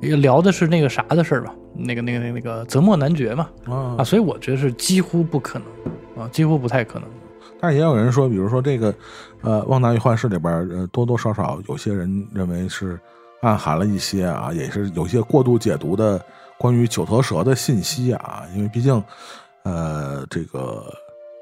[0.00, 7.08] 聊的是那个啥的事儿吧，那个那个那个那个泽莫男爵嘛啊啊，所以我觉得是几乎不可能啊，几乎不太可能。
[7.58, 8.94] 但是也有人说，比如说这个，
[9.40, 13.00] 呃，《旺达与幻视》里边，呃，多多少少有些人认为是
[13.40, 16.22] 暗含了一些啊，也是有些过度解读的
[16.58, 19.02] 关于九头蛇的信息啊，因为毕竟，
[19.62, 20.84] 呃，这个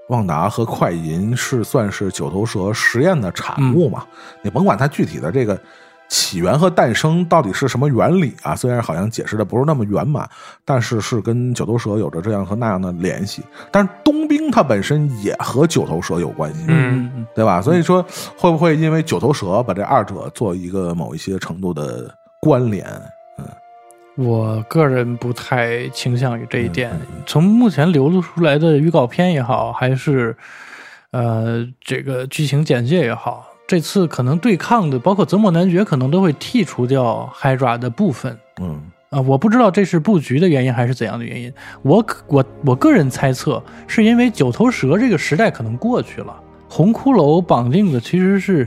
[0.09, 4.07] 旺达和快银是算是九头蛇实验的产物嘛，
[4.43, 5.61] 你甭管它具体的这个。
[6.15, 8.55] 起源和诞生到底是什么原理啊？
[8.55, 10.31] 虽然好像解释的不是那么圆满，
[10.65, 13.43] 但是是跟九头蛇有着这样和那样的联系。
[13.73, 17.61] 但是冬兵它本身也和九头蛇有关系，嗯嗯对吧？
[17.61, 18.01] 所以说，
[18.39, 22.09] 会不会因为九头蛇把这二者做一个某一些程度的
[22.41, 22.87] 关联？
[23.39, 23.45] 嗯，
[24.15, 26.93] 我个人不太倾向于这一点。
[26.93, 30.37] 嗯从目前流露出来的预告片也好，还是
[31.11, 38.39] 呃这个剧情简介也好，这次可能对抗的，包括泽莫男爵，可能都会剔除掉 Hydra 的部分。
[38.61, 38.81] 嗯
[39.11, 41.53] 啊、我不知道这是布局的原因还是怎样的原因。
[41.83, 46.35] 我可我我个人猜测，是因为九头蛇这个时代可能过去了，
[46.69, 48.67] 红骷髅绑定的其实是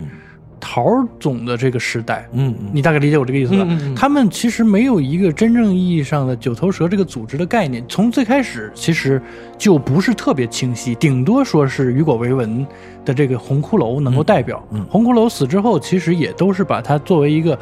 [0.59, 0.85] 桃
[1.19, 3.63] 总的这个时代，嗯嗯你大概理解我这个意思吧？
[3.67, 9.21] 嗯嗯嗯他们其实没有一个真正意义上的九头蛇这个组织的概念，从最开始其实
[9.57, 12.65] 就不是特别清晰，顶多说是雨果维文
[13.05, 14.63] 的这个红骷髅能够代表。
[14.89, 17.57] 红骷髅死之后，其实也都是把它作为一个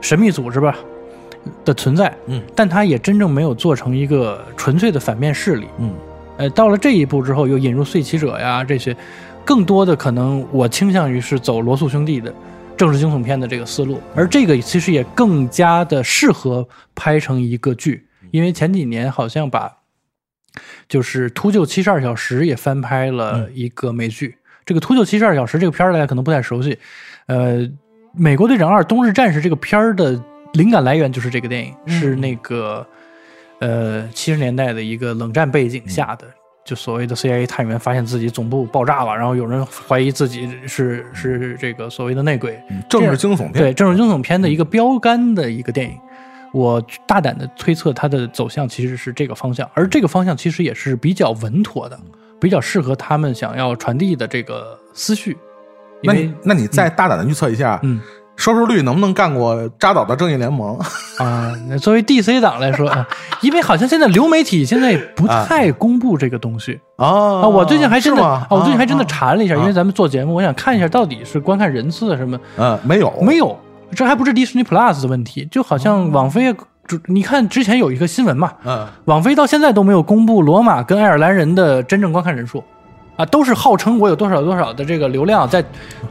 [0.00, 0.76] 神秘组织吧
[1.64, 5.66] 的存在，嗯，但它也真正没有做成一个纯粹的反面势力。
[5.78, 5.90] 嗯
[6.38, 8.96] 呃，到了这一步之后，又引入碎骑者呀这些，
[9.48, 12.30] 更多的可能我倾向于是走罗素兄弟的
[12.76, 19.74] 政治惊悚片的这个思路，而这个其实也更加的适合拍成一个剧，因为前几年好像把
[20.86, 24.36] 就是《秃鹫七十二小时》也翻拍了一个美剧。
[24.66, 26.78] 这个《秃鹫七十二小时》这个片儿大家可能不太熟悉，
[27.24, 27.60] 呃，
[28.12, 30.22] 《美国队长二：冬日战士》这个片儿的
[30.52, 32.86] 灵感来源就是这个电影，是那个
[33.60, 36.26] 呃七十年代的一个冷战背景下的，
[36.68, 45.98] 就所谓的 CIA 探员发现自己总部爆炸了，然后有人怀疑自己是是这个所谓的内鬼，嗯政治惊悚片，对政治惊悚片的一个标杆的一个电影。
[46.52, 51.98] 我大胆的推测，它的走向其实是这个方向，而这个方向其实也是比较稳妥的，
[52.38, 55.38] 比较适合他们想要传递的这个思绪。
[56.02, 57.98] 那你那你再大胆的预测一下，嗯
[58.38, 60.78] 收视率能不能干过扎导的正义联盟？
[61.18, 63.06] 啊，那作为 DC 党来说啊，
[63.40, 66.78] 因为好像现在流媒体现在不太公布这个东西。
[66.96, 73.58] 啊啊，我最近还真的，我最近还真的啊查了一下，因为咱们做节目，我想看一下到底是观看人次什么，嗯，没有，没有，
[73.92, 76.52] 这还不是 Disney Plus 的问题，就好像网飞，
[76.86, 82.62] 就你看之前有一个新闻嘛，嗯，网飞到现在都没有公布罗马跟爱尔兰人的真正观看人数，
[83.18, 85.60] 啊，都是号称我有多少多少的这个流量，在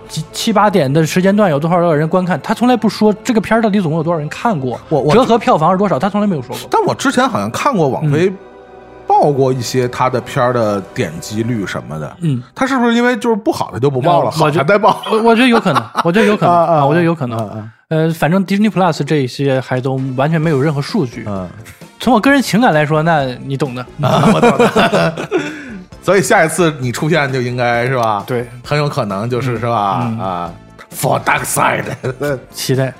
[0.10, 6.68] 七七八点的时间段有多少多少人观看，他从来不说这个片儿到底总共有多少人看过，我我折合票房是多少，他从来没有说过。
[6.70, 8.30] 但我之前好像看过网飞
[9.08, 15.02] 报过一些他的片儿的点击率什么的，嗯，他是不是因为就是不好的就不报了，我好觉还在报？
[15.10, 17.40] 我我觉得有可能，我觉得有可能啊 啊我觉得有可能。
[17.40, 21.24] 啊啊呃，反正 Disney Plus 这些还都完全没有任何数据。
[21.26, 21.48] 嗯，
[22.02, 23.86] 从我个人情感来说，那你懂的。
[24.02, 25.16] 我懂了。
[26.08, 28.24] 所以下一次你出现就应该是吧？
[28.26, 30.04] 对，很有可能就是是吧？
[30.06, 30.54] 嗯啊
[30.96, 31.84] ，For Dark Side，
[32.50, 32.94] 期待。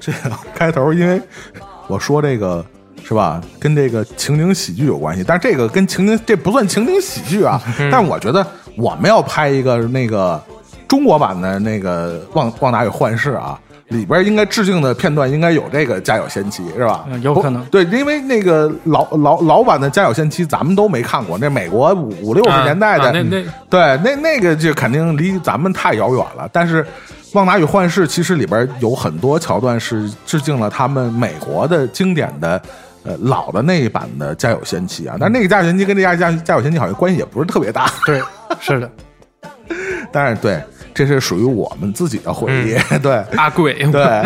[0.00, 1.20] 这个开头，因为
[1.86, 2.64] 我说这个
[3.04, 7.60] 是吧，跟这个情景喜剧有关系，但是这个跟情景这不算情景喜剧啊。
[7.90, 8.44] 但是我觉得
[8.76, 10.42] 我们要拍一个那个
[10.88, 13.58] 中国版的那个《旺旺达与幻视》啊。
[13.88, 17.04] 里边应该致敬的片段应该有这个《家有仙妻》是吧？
[17.10, 26.48] 嗯有可能对，因为那个老老老版的《家有仙妻》咱们都没看过，那美国五五六十年代的，啊那那对，那那个就肯定离咱们太遥远了。
[26.50, 26.82] 但是
[27.34, 32.62] 《旺达与幻视》其实里边有很多桥段是致敬了他们美国的经典的。
[33.04, 38.22] 呃，老的那一版的《家有仙妻》啊，但那个《家有仙妻》跟这家家家有仙妻好像关系也不是特别大，对，
[38.60, 38.90] 是的。
[40.10, 40.62] 但是对，
[40.92, 44.24] 这是属于我们自己的回忆， 对阿贵，对。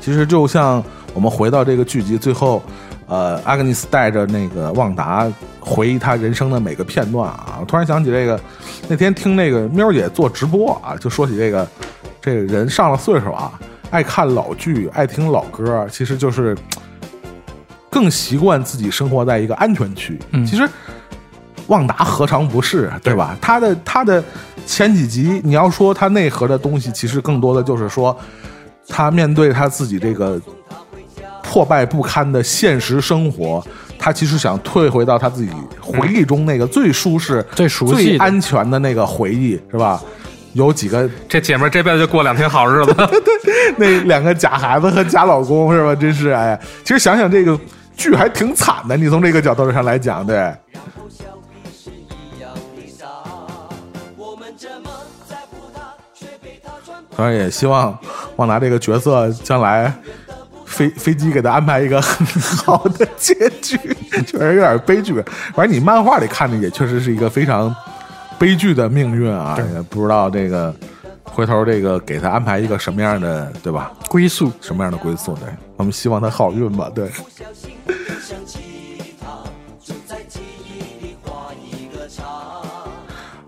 [0.00, 0.82] 其实就像
[1.14, 2.62] 我们回到这个剧集最后，
[3.08, 5.26] 呃，阿格尼斯带着那个旺达
[5.58, 8.38] 回忆他人生的每个片段啊，我突然想起这个，
[8.88, 11.68] 那天听那个喵姐做直播啊，就说起这个，
[12.20, 13.58] 这个人上了岁数啊，
[13.90, 16.56] 爱看老剧，爱听老歌，其实就是
[17.96, 20.18] 更习惯自己生活在一个安全区。
[20.32, 20.68] 嗯其实
[21.68, 23.34] 旺达何尝不是，对吧？
[23.40, 24.22] 他的他的
[24.66, 28.14] 前几集，你要说他内核的东西，其实更多的就是说，
[28.86, 30.38] 他面对他自己这个
[31.42, 33.64] 破败不堪的现实生活，
[33.98, 35.50] 他其实想退回到他自己
[35.80, 40.00] 回忆中那个最舒适、最熟悉最安全的那个回忆，是吧？
[40.52, 42.94] 有几个这姐们儿这辈子就过两天好日子。
[43.76, 45.94] 那两个假孩子和假老公是吧？
[45.94, 47.58] 真是哎呀，其实想想这个
[47.96, 48.96] 剧还挺惨的。
[48.96, 50.54] 你从这个角度上来讲，对。
[57.16, 57.98] 当然也希望
[58.36, 59.90] 旺达这个角色将来
[60.66, 62.26] 飞飞机给他安排一个很
[62.58, 63.78] 好的结局，
[64.26, 65.14] 确实有点悲剧。
[65.54, 67.74] 反正你漫画里看着也确实是一个非常
[68.38, 70.74] 悲剧的命运啊，也不知道这个
[71.36, 73.92] 回头这个给他安排一个什么样的，对吧？
[74.08, 74.50] 归宿。
[74.62, 75.34] 什么样的归宿？
[75.34, 75.46] 对，
[75.76, 76.90] 我们希望他好运吧。
[76.94, 77.10] 对。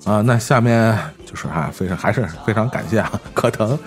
[0.05, 0.95] 啊，那下面
[1.25, 3.79] 就是啊，非常还是非常感谢啊，葛腾。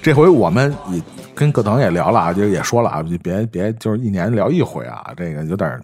[0.00, 1.02] 这回我们也
[1.34, 5.82] 跟葛腾也聊了啊，就也说了啊，就别别就是一年聊一回啊，这个有点儿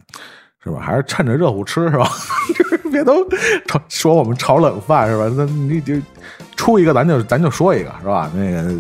[0.63, 0.81] 是吧？
[0.81, 2.09] 还是趁着热乎吃是吧？
[2.57, 3.27] 就是别都
[3.67, 5.33] 炒说我们炒冷饭是吧？
[5.37, 5.95] 那你就
[6.57, 8.31] 出一个，咱就咱就说一个是吧？
[8.35, 8.75] 那个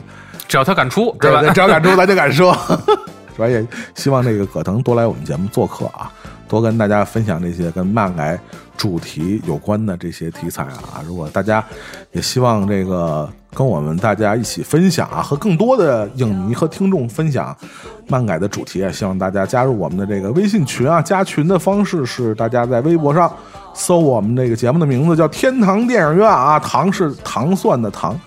[0.48, 1.42] 只要他敢出，对吧？
[1.52, 2.52] 只要敢出咱就敢说，
[3.36, 3.46] 是吧？
[3.48, 6.10] 也希望这个葛腾多来我们节目做客啊，
[6.48, 8.38] 多跟大家分享这些跟漫改
[8.76, 11.02] 主题有关的这些题材啊。
[11.06, 11.64] 如果大家
[12.12, 17.56] 也希望这个跟我们大家一起分享啊，和更多的影迷和听众分享
[18.06, 21.02] 漫改的主题啊，希望大家加入我们的这个微信群啊。
[21.02, 23.32] 加群的方式是大家在微博上
[23.74, 28.18] 搜我们这个节目的名字叫“天堂电影院”啊，糖是糖蒜的糖。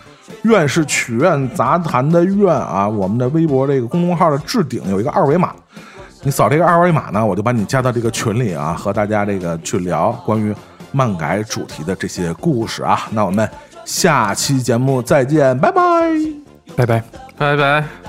[0.44, 5.54] 院是曲苑杂谈的院啊，我们的微博这个公众号的置顶有一个二维码，
[6.24, 10.56] 你扫这个二维码呢，我就把你加到这个群里啊，和大家这个去聊关于
[10.94, 13.08] 漫改主题的这些故事啊。
[13.12, 13.48] 那我们
[13.86, 15.82] 下期节目再见，拜拜。
[16.76, 17.04] 拜拜。
[17.38, 18.01] 拜拜。